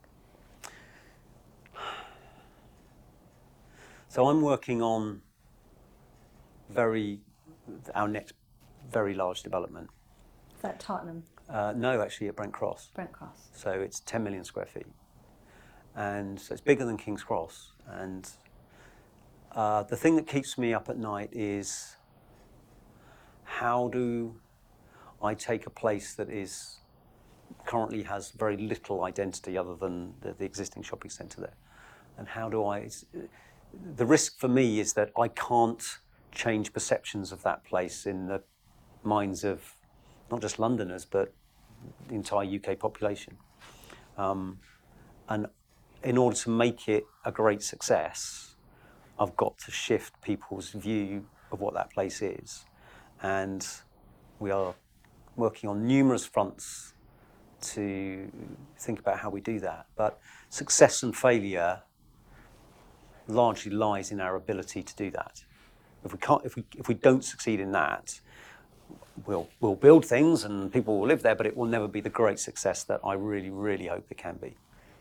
So 4.09 4.29
I'm 4.29 4.43
working 4.43 4.81
on 4.81 5.23
very 6.75 7.21
our 7.95 8.09
next 8.09 8.35
very 8.91 9.15
large 9.15 9.43
development. 9.43 9.89
Is 10.57 10.63
that 10.63 10.81
Tottenham, 10.81 11.23
Uh, 11.49 11.73
no, 11.77 12.01
actually 12.01 12.29
at 12.29 12.37
Brent 12.37 12.53
Cross. 12.53 12.91
Brent 12.95 13.13
Cross? 13.13 13.49
So 13.55 13.71
it's 13.71 14.01
10 14.01 14.23
million 14.25 14.45
square 14.45 14.67
feet. 14.67 14.87
And 15.95 16.41
so 16.41 16.53
it's 16.53 16.61
bigger 16.63 16.85
than 16.85 16.97
King's 16.97 17.23
Cross. 17.23 17.73
And 17.87 18.29
uh, 19.53 19.83
the 19.85 19.97
thing 19.97 20.17
that 20.17 20.27
keeps 20.27 20.59
me 20.59 20.73
up 20.75 20.89
at 20.89 20.97
night 20.97 21.31
is 21.33 21.97
how 23.45 23.89
do 23.89 24.37
I 25.23 25.35
take 25.35 25.67
a 25.67 25.71
place 25.71 26.15
that 26.15 26.31
is 26.31 26.79
currently 27.67 28.03
has 28.03 28.31
very 28.31 28.57
little 28.57 29.05
identity 29.05 29.57
other 29.57 29.75
than 29.77 30.15
the, 30.21 30.33
the 30.33 30.45
existing 30.45 30.83
shopping 30.83 31.11
centre 31.11 31.41
there? 31.41 31.57
And 32.19 32.29
how 32.29 32.49
do 32.49 32.65
I. 32.67 32.89
The 33.97 34.07
risk 34.07 34.39
for 34.39 34.49
me 34.49 34.81
is 34.81 34.93
that 34.95 35.11
I 35.19 35.29
can't 35.29 35.99
change 36.35 36.73
perceptions 36.73 37.33
of 37.33 37.43
that 37.43 37.65
place 37.65 38.07
in 38.07 38.27
the 38.27 38.43
minds 39.03 39.45
of 39.45 39.77
not 40.31 40.41
just 40.41 40.59
Londoners, 40.59 41.05
but 41.05 41.33
the 42.09 42.15
entire 42.15 42.47
UK 42.47 42.79
population. 42.79 43.37
Um, 44.17 44.59
and 45.29 45.47
in 46.03 46.19
order 46.19 46.37
to 46.37 46.51
make 46.51 46.89
it 46.89 47.05
a 47.25 47.33
great 47.33 47.63
success, 47.63 48.57
I've 49.19 49.37
got 49.37 49.59
to 49.59 49.71
shift 49.71 50.21
people's 50.23 50.71
view 50.71 51.27
of 51.53 51.61
what 51.61 51.75
that 51.75 51.91
place 51.91 52.21
is. 52.21 52.65
And 53.23 53.67
we 54.39 54.51
are 54.51 54.75
working 55.37 55.71
on 55.71 55.87
numerous 55.87 56.27
fronts 56.27 56.95
to 57.63 58.31
think 58.79 58.99
about 58.99 59.19
how 59.19 59.31
we 59.31 59.41
do 59.41 59.59
that. 59.61 59.87
But 59.97 60.21
success 60.51 61.03
and 61.03 61.17
failure 61.17 61.83
largely 63.27 63.73
lies 63.73 64.11
in 64.11 64.21
our 64.21 64.37
ability 64.37 64.83
to 64.83 64.97
do 64.97 65.11
that. 65.13 65.45
If 66.05 66.13
we 66.13 66.19
can't, 66.19 66.45
if 66.45 66.57
we 66.57 66.65
if 66.77 66.89
we 66.89 66.95
don't 66.95 67.25
succeed 67.25 67.61
in 67.61 67.73
that, 67.73 68.21
we'll 69.27 69.49
we'll 69.61 69.75
build 69.77 70.05
things 70.05 70.45
and 70.45 70.73
people 70.73 70.99
will 71.01 71.07
live 71.09 71.23
there, 71.23 71.35
but 71.35 71.47
it 71.47 71.57
will 71.57 71.67
never 71.67 71.89
be 71.89 72.01
the 72.01 72.11
great 72.11 72.39
success 72.39 72.85
that 72.85 73.01
I 73.05 73.15
really 73.15 73.51
really 73.51 73.87
hope 73.87 74.07
it 74.11 74.19
can 74.19 74.37
be. 74.37 74.57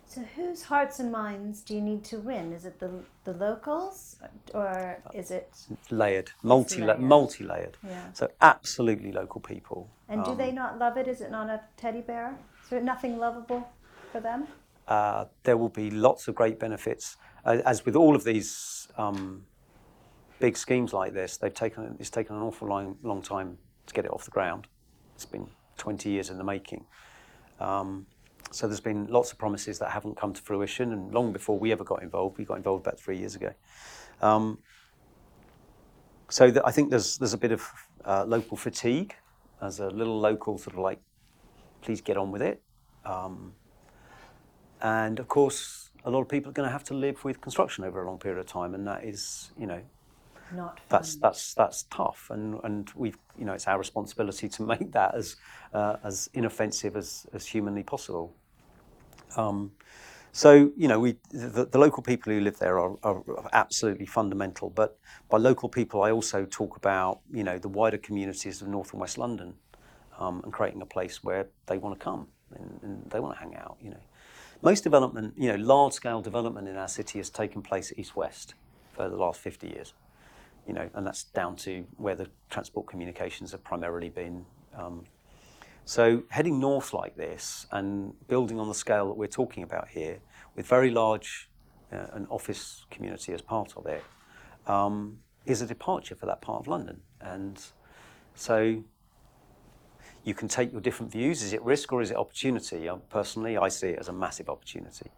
So 0.06 0.22
whose 0.36 0.62
hearts 0.64 0.99
and 0.99 1.12
minds 1.12 1.62
do 1.62 1.74
you 1.74 1.82
need 1.82 2.04
to 2.06 2.20
win? 2.20 2.54
Is 2.54 2.66
it 2.66 2.80
the 2.80 2.91
the 3.24 3.34
locals 3.34 4.18
or 4.54 4.97
is 5.14 5.32
it 5.32 5.49
Layered, 5.89 6.32
multi 6.43 6.82
layered. 6.82 6.99
multi 6.99 7.43
layered. 7.43 7.78
Yeah. 7.84 8.12
So 8.14 8.30
absolutely 8.41 9.12
local 9.12 9.41
people. 9.41 9.89
and 10.10 10.24
do 10.24 10.32
Um, 10.32 10.38
they 10.38 10.51
not 10.51 10.78
love 10.78 10.97
it? 10.97 11.08
Is 11.08 11.22
it 11.22 11.32
not 11.32 11.49
a 11.49 11.60
teddy 11.78 12.01
bear? 12.01 12.38
Is 12.64 12.70
there 12.70 12.82
nothing 12.82 13.18
lovable 13.18 13.68
for 14.12 14.22
them? 14.22 14.47
uh, 14.88 15.26
there 15.43 15.56
will 15.58 15.70
be 15.70 15.89
lots 15.89 16.28
of 16.28 16.36
great 16.36 16.60
benefits. 16.60 17.18
Uh, 17.45 17.62
as 17.65 17.86
with 17.86 17.95
all 17.95 18.15
of 18.15 18.23
these 18.26 18.88
um, 18.98 19.45
big 20.44 20.57
schemes 20.57 20.91
like 20.91 21.14
this, 21.14 21.38
they've 21.38 21.53
taken 21.53 21.95
it's 22.02 22.10
taken 22.10 22.36
an 22.36 22.41
awful 22.41 22.68
long, 22.68 22.98
long 23.02 23.22
time 23.22 23.57
to 23.86 23.94
get 23.94 24.03
it 24.03 24.11
off 24.11 24.26
the 24.26 24.32
ground. 24.32 24.68
It's 25.15 25.26
been 25.26 25.48
20 25.78 26.10
years 26.10 26.30
in 26.30 26.38
the 26.38 26.44
making. 26.44 26.84
Um, 27.61 28.07
so 28.52 28.68
there's 28.68 28.82
been 28.82 29.07
lots 29.07 29.32
of 29.32 29.38
promises 29.38 29.80
that 29.80 29.91
haven't 29.91 30.18
come 30.18 30.34
to 30.34 30.41
fruition, 30.41 30.91
and 30.91 31.14
long 31.14 31.32
before 31.32 31.57
we 31.57 31.72
ever 31.72 31.86
got 31.86 32.03
involved, 32.03 32.38
we 32.38 32.44
got 32.44 32.57
involved 32.57 32.86
about 32.86 32.99
three 32.99 33.18
years 33.18 33.36
ago. 33.36 33.53
Um, 34.22 34.60
so 36.28 36.52
I 36.65 36.72
think 36.74 36.90
there's 36.90 37.18
there's 37.20 37.34
a 37.34 37.38
bit 37.38 37.53
of 37.53 37.61
uh, 38.03 38.26
local 38.26 38.57
fatigue 38.57 39.15
as 39.61 39.80
a 39.80 39.88
little 39.91 40.20
local 40.20 40.57
sort 40.57 40.76
of 40.76 40.80
like, 40.80 40.99
please 41.82 42.02
get 42.02 42.18
on 42.18 42.34
with 42.34 42.41
it. 42.41 42.61
Um, 43.06 43.53
and 44.82 45.20
of 45.20 45.30
course, 45.30 45.91
a 46.03 46.11
lot 46.11 46.20
of 46.20 46.28
people 46.28 46.49
are 46.49 46.53
going 46.53 46.68
to 46.68 46.74
have 46.74 46.84
to 46.91 46.94
live 46.94 47.24
with 47.24 47.40
construction 47.40 47.86
over 47.86 48.03
a 48.03 48.06
long 48.06 48.18
period 48.18 48.41
of 48.41 48.45
time, 48.45 48.76
and 48.76 48.86
that 48.88 49.06
is, 49.06 49.53
you 49.57 49.68
know, 49.68 49.82
Not 50.53 50.80
that's 50.89 51.15
that's 51.15 51.53
that's 51.53 51.84
tough, 51.84 52.27
and 52.30 52.59
and 52.63 52.91
we've, 52.95 53.17
you 53.38 53.45
know, 53.45 53.53
it's 53.53 53.67
our 53.67 53.77
responsibility 53.77 54.47
to 54.49 54.63
make 54.63 54.91
that 54.91 55.15
as 55.15 55.35
uh, 55.73 55.97
as 56.03 56.30
inoffensive 56.34 56.95
as 56.95 57.25
as 57.34 57.45
humanly 57.45 57.84
possible. 57.84 58.35
Um, 59.35 59.71
so 60.31 60.71
you 60.75 60.88
know, 60.88 60.99
we 60.99 61.17
the, 61.31 61.65
the 61.65 61.77
local 61.77 62.03
people 62.03 62.34
who 62.34 62.39
live 62.39 62.57
there 62.59 62.80
are, 62.80 62.95
are 63.03 63.23
absolutely 63.53 64.05
fundamental. 64.05 64.69
But 64.69 64.97
by 65.30 65.38
local 65.38 65.69
people, 65.69 66.03
I 66.03 66.11
also 66.11 66.45
talk 66.45 66.77
about 66.77 67.19
you 67.31 67.43
know 67.43 67.57
the 67.57 67.69
wider 67.69 67.97
communities 67.97 68.61
of 68.61 68.67
North 68.67 68.91
and 68.91 69.01
West 69.01 69.17
London, 69.17 69.55
um, 70.19 70.41
and 70.43 70.53
creating 70.53 70.81
a 70.81 70.88
place 70.88 71.23
where 71.23 71.47
they 71.65 71.77
want 71.77 71.99
to 71.99 72.03
come 72.03 72.27
and, 72.55 72.80
and 72.84 73.11
they 73.11 73.19
want 73.19 73.35
to 73.35 73.39
hang 73.39 73.55
out. 73.55 73.77
You 73.81 73.91
know, 73.91 74.01
most 74.61 74.84
development, 74.84 75.34
you 75.38 75.49
know, 75.49 75.55
large 75.55 75.93
scale 75.93 76.21
development 76.21 76.67
in 76.67 76.77
our 76.77 76.88
city 76.88 77.19
has 77.19 77.30
taken 77.30 77.61
place 77.61 77.91
east 77.97 78.15
west 78.15 78.55
for 78.93 79.09
the 79.09 79.15
last 79.15 79.39
50 79.39 79.67
years. 79.67 79.93
You 80.68 80.73
know, 80.73 80.90
and 80.94 81.06
that's 81.06 81.26
down 81.26 81.56
to 81.57 81.85
where 81.98 82.15
the 82.15 82.27
transport 82.49 82.88
communications 82.88 83.52
have 83.52 83.64
primarily 83.64 84.10
been. 84.10 84.45
Um, 84.77 85.03
so 85.85 86.23
heading 86.30 86.60
north 86.60 86.94
like 86.94 87.18
this 87.18 87.68
and 87.72 88.14
building 88.27 88.60
on 88.60 88.68
the 88.69 88.73
scale 88.73 89.07
that 89.07 89.18
we're 89.18 89.27
talking 89.27 89.64
about 89.64 89.90
here, 89.90 90.19
with 90.56 90.65
very 90.65 90.90
large 90.90 91.49
uh, 91.91 92.07
an 92.14 92.27
office 92.30 92.85
community 92.90 93.34
as 93.34 93.41
part 93.41 93.73
of 93.76 93.85
it, 93.88 94.03
um, 94.68 95.19
is 95.45 95.61
a 95.61 95.68
departure 95.68 96.15
for 96.15 96.26
that 96.27 96.41
part 96.41 96.61
of 96.61 96.68
London. 96.68 97.02
And 97.19 97.61
so 98.35 98.84
you 100.23 100.34
can 100.34 100.48
take 100.48 100.72
your 100.72 100.81
different 100.81 101.11
views. 101.11 101.44
Is 101.44 101.53
it 101.53 101.61
risk 101.64 101.91
or 101.91 102.02
is 102.02 102.11
it 102.11 102.18
opportunity? 102.18 102.88
Um, 102.88 103.02
personally, 103.10 103.57
I 103.57 103.68
see 103.68 103.90
it 103.90 103.99
as 103.99 104.07
a 104.07 104.14
massive 104.14 104.49
opportunity. 104.49 105.11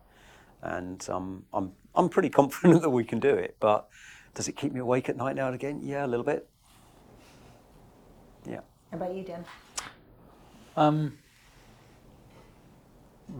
and 0.64 1.08
um, 1.10 1.46
I'm 1.54 1.72
I'm 1.96 2.10
pretty 2.10 2.30
confident 2.42 2.82
that 2.82 2.90
we 2.90 3.04
can 3.04 3.20
do 3.20 3.30
it. 3.30 3.58
But 3.60 3.88
does 4.36 4.48
it 4.50 4.56
keep 4.56 4.74
me 4.74 4.82
awake 4.82 5.10
at 5.10 5.16
night 5.16 5.36
now 5.36 5.48
and 5.48 5.56
again? 5.56 5.80
Yeah, 5.82 6.06
a 6.06 6.08
little 6.08 6.26
bit. 6.26 6.48
Yeah. 8.48 8.60
How 8.92 8.98
about 8.98 9.16
you, 9.16 9.24
Dan? 9.24 9.46
Um, 10.78 11.18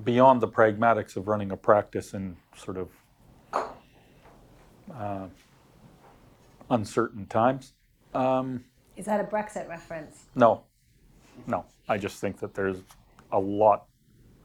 beyond 0.04 0.42
the 0.42 0.48
pragmatics 0.48 1.18
of 1.18 1.28
running 1.28 1.52
a 1.52 1.58
practice 1.58 2.14
in 2.14 2.38
sort 2.56 2.78
of 2.78 2.90
uh, 4.98 5.28
uncertain 6.72 7.26
times, 7.28 7.74
um, 8.14 8.64
Is 8.96 9.06
that 9.06 9.20
a 9.20 9.26
Brexit 9.26 9.68
reference? 9.68 10.26
no, 10.34 10.64
no. 11.46 11.66
I 11.90 11.98
just 11.98 12.20
think 12.20 12.40
that 12.40 12.54
there's 12.56 12.78
a 13.34 13.40
lot 13.40 13.86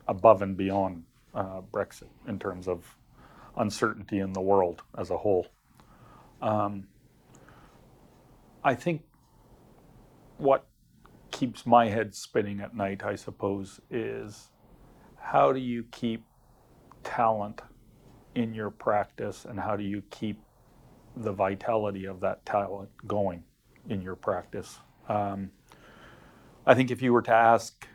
above 0.08 0.42
and 0.42 0.56
beyond 0.56 1.04
uh, 1.32 1.60
Brexit 1.72 2.08
in 2.26 2.38
terms 2.40 2.66
of 2.66 2.84
uncertainty 3.56 4.18
in 4.18 4.32
the 4.32 4.40
world 4.40 4.82
as 4.98 5.10
a 5.10 5.16
whole. 5.16 5.46
Um, 6.40 6.88
I 8.62 8.74
think 8.74 9.02
what 10.38 10.66
keeps 11.30 11.66
my 11.66 11.88
head 11.88 12.14
spinning 12.14 12.60
at 12.60 12.74
night, 12.74 13.04
I 13.04 13.14
suppose, 13.14 13.80
is 13.90 14.48
how 15.16 15.52
do 15.52 15.60
you 15.60 15.84
keep 15.90 16.24
talent 17.02 17.62
in 18.34 18.54
your 18.54 18.70
practice 18.70 19.44
and 19.44 19.58
how 19.58 19.76
do 19.76 19.84
you 19.84 20.02
keep 20.10 20.40
the 21.16 21.32
vitality 21.32 22.06
of 22.06 22.20
that 22.20 22.44
talent 22.46 22.90
going 23.06 23.44
in 23.88 24.00
your 24.02 24.16
practice? 24.16 24.78
Um, 25.08 25.50
I 26.66 26.74
think 26.74 26.90
if 26.90 27.02
you 27.02 27.12
were 27.12 27.22
to 27.22 27.32
ask 27.32 27.86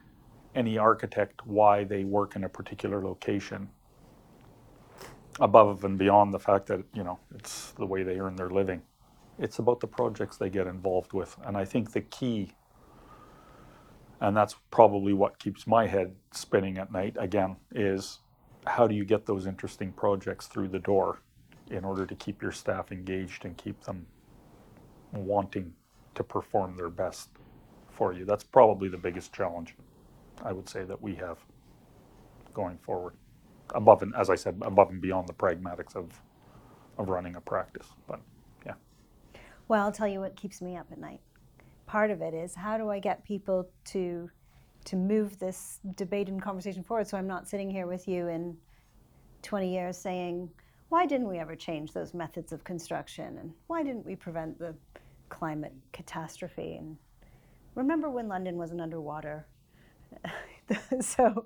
any 0.53 0.77
architect 0.77 1.45
why 1.45 1.83
they 1.83 2.03
work 2.03 2.35
in 2.35 2.43
a 2.43 2.49
particular 2.49 3.03
location, 3.03 3.69
above 5.39 5.83
and 5.83 5.97
beyond 5.97 6.33
the 6.33 6.39
fact 6.39 6.67
that 6.67 6.83
you 6.93 7.03
know 7.03 7.19
it's 7.35 7.71
the 7.71 7.85
way 7.85 8.03
they 8.03 8.19
earn 8.19 8.35
their 8.35 8.49
living, 8.49 8.81
it's 9.39 9.59
about 9.59 9.79
the 9.79 9.87
projects 9.87 10.37
they 10.37 10.49
get 10.49 10.67
involved 10.67 11.13
with, 11.13 11.37
and 11.45 11.57
I 11.57 11.65
think 11.65 11.91
the 11.91 12.01
key, 12.01 12.51
and 14.21 14.35
that's 14.35 14.55
probably 14.71 15.13
what 15.13 15.39
keeps 15.39 15.67
my 15.67 15.87
head 15.87 16.15
spinning 16.31 16.77
at 16.77 16.91
night. 16.91 17.15
Again, 17.19 17.57
is 17.73 18.19
how 18.65 18.87
do 18.87 18.95
you 18.95 19.05
get 19.05 19.25
those 19.25 19.45
interesting 19.45 19.91
projects 19.91 20.47
through 20.47 20.69
the 20.69 20.79
door 20.79 21.19
in 21.69 21.83
order 21.83 22.05
to 22.05 22.15
keep 22.15 22.41
your 22.41 22.51
staff 22.51 22.91
engaged 22.91 23.45
and 23.45 23.57
keep 23.57 23.83
them 23.83 24.05
wanting 25.11 25.73
to 26.13 26.23
perform 26.23 26.75
their 26.75 26.89
best 26.89 27.29
for 27.89 28.13
you. 28.13 28.25
That's 28.25 28.43
probably 28.43 28.89
the 28.89 28.97
biggest 28.97 29.33
challenge 29.33 29.75
I 30.43 30.51
would 30.51 30.69
say 30.69 30.83
that 30.83 31.01
we 31.01 31.15
have 31.15 31.37
going 32.53 32.77
forward. 32.77 33.13
Above 33.73 34.01
and 34.01 34.13
as 34.15 34.29
I 34.29 34.35
said, 34.35 34.57
above 34.61 34.89
and 34.89 35.01
beyond 35.01 35.27
the 35.27 35.33
pragmatics 35.33 35.95
of 35.95 36.11
of 36.97 37.09
running 37.09 37.35
a 37.35 37.41
practice. 37.41 37.87
But 38.07 38.21
yeah. 38.65 38.75
Well, 39.67 39.83
I'll 39.83 39.91
tell 39.91 40.07
you 40.07 40.19
what 40.19 40.35
keeps 40.35 40.61
me 40.61 40.77
up 40.77 40.87
at 40.91 40.97
night. 40.97 41.21
Part 41.85 42.11
of 42.11 42.21
it 42.21 42.33
is 42.33 42.55
how 42.55 42.77
do 42.77 42.89
I 42.89 42.99
get 42.99 43.23
people 43.25 43.69
to 43.85 44.29
to 44.85 44.95
move 44.95 45.39
this 45.39 45.79
debate 45.95 46.29
and 46.29 46.41
conversation 46.41 46.83
forward 46.83 47.07
so 47.07 47.17
I'm 47.17 47.27
not 47.27 47.49
sitting 47.49 47.71
here 47.71 47.87
with 47.87 48.07
you 48.07 48.27
in 48.27 48.55
20 49.41 49.73
years 49.73 49.97
saying, 49.97 50.49
why 50.89 51.05
didn't 51.05 51.27
we 51.27 51.39
ever 51.39 51.55
change 51.55 51.91
those 51.91 52.13
methods 52.13 52.51
of 52.51 52.63
construction 52.63 53.37
and 53.39 53.51
why 53.67 53.83
didn't 53.83 54.05
we 54.05 54.15
prevent 54.15 54.57
the 54.59 54.75
climate 55.29 55.73
catastrophe 55.91 56.75
and 56.75 56.97
remember 57.73 58.09
when 58.09 58.27
London 58.27 58.57
wasn't 58.57 58.79
underwater? 58.79 59.47
so 61.01 61.45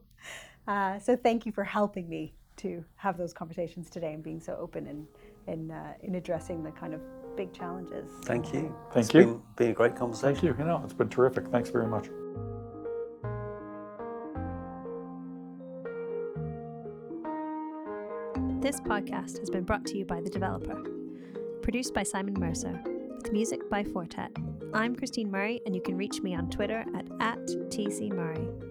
uh, 0.70 1.00
so 1.00 1.16
thank 1.16 1.46
you 1.46 1.52
for 1.52 1.64
helping 1.64 2.08
me 2.08 2.34
to 2.58 2.84
have 2.96 3.18
those 3.18 3.34
conversations 3.34 3.90
today 3.90 4.14
and 4.14 4.24
being 4.24 4.40
so 4.40 4.56
open 4.60 4.86
and 4.88 5.08
in, 5.48 5.72
uh, 5.72 5.94
in 6.04 6.16
addressing 6.16 6.64
the 6.64 6.72
kind 6.72 6.94
of 6.94 7.02
big 7.36 7.52
challenges. 7.54 8.12
Thank 8.24 8.54
you. 8.54 8.76
Thank 8.92 9.06
It's 9.06 9.14
you. 9.14 9.22
Been, 9.22 9.42
been 9.56 9.72
a 9.72 9.74
great 9.74 9.96
conversation. 9.96 10.36
Thank 10.36 10.44
you. 10.44 10.64
You 10.64 10.70
know, 10.70 10.82
it's 10.84 10.94
been 10.94 11.10
terrific. 11.10 11.48
Thanks 11.48 11.70
very 11.70 11.88
much. 11.88 12.10
This 18.62 18.80
podcast 18.82 19.40
has 19.40 19.50
been 19.50 19.64
brought 19.64 19.86
to 19.88 19.98
you 19.98 20.06
by 20.06 20.22
The 20.22 20.30
Developer. 20.30 20.84
Produced 21.64 21.94
by 21.96 22.04
Simon 22.04 22.36
Mercer. 22.38 22.80
With 23.16 23.32
music 23.32 23.68
by 23.70 23.84
Fortet. 23.84 24.32
I'm 24.74 24.96
Christine 24.96 25.32
Murray, 25.32 25.62
and 25.66 25.74
you 25.74 25.82
can 25.82 25.98
reach 25.98 26.22
me 26.22 26.36
on 26.36 26.50
Twitter 26.50 26.86
at, 26.94 27.08
at 27.20 27.40
TCMurray. 27.48 28.69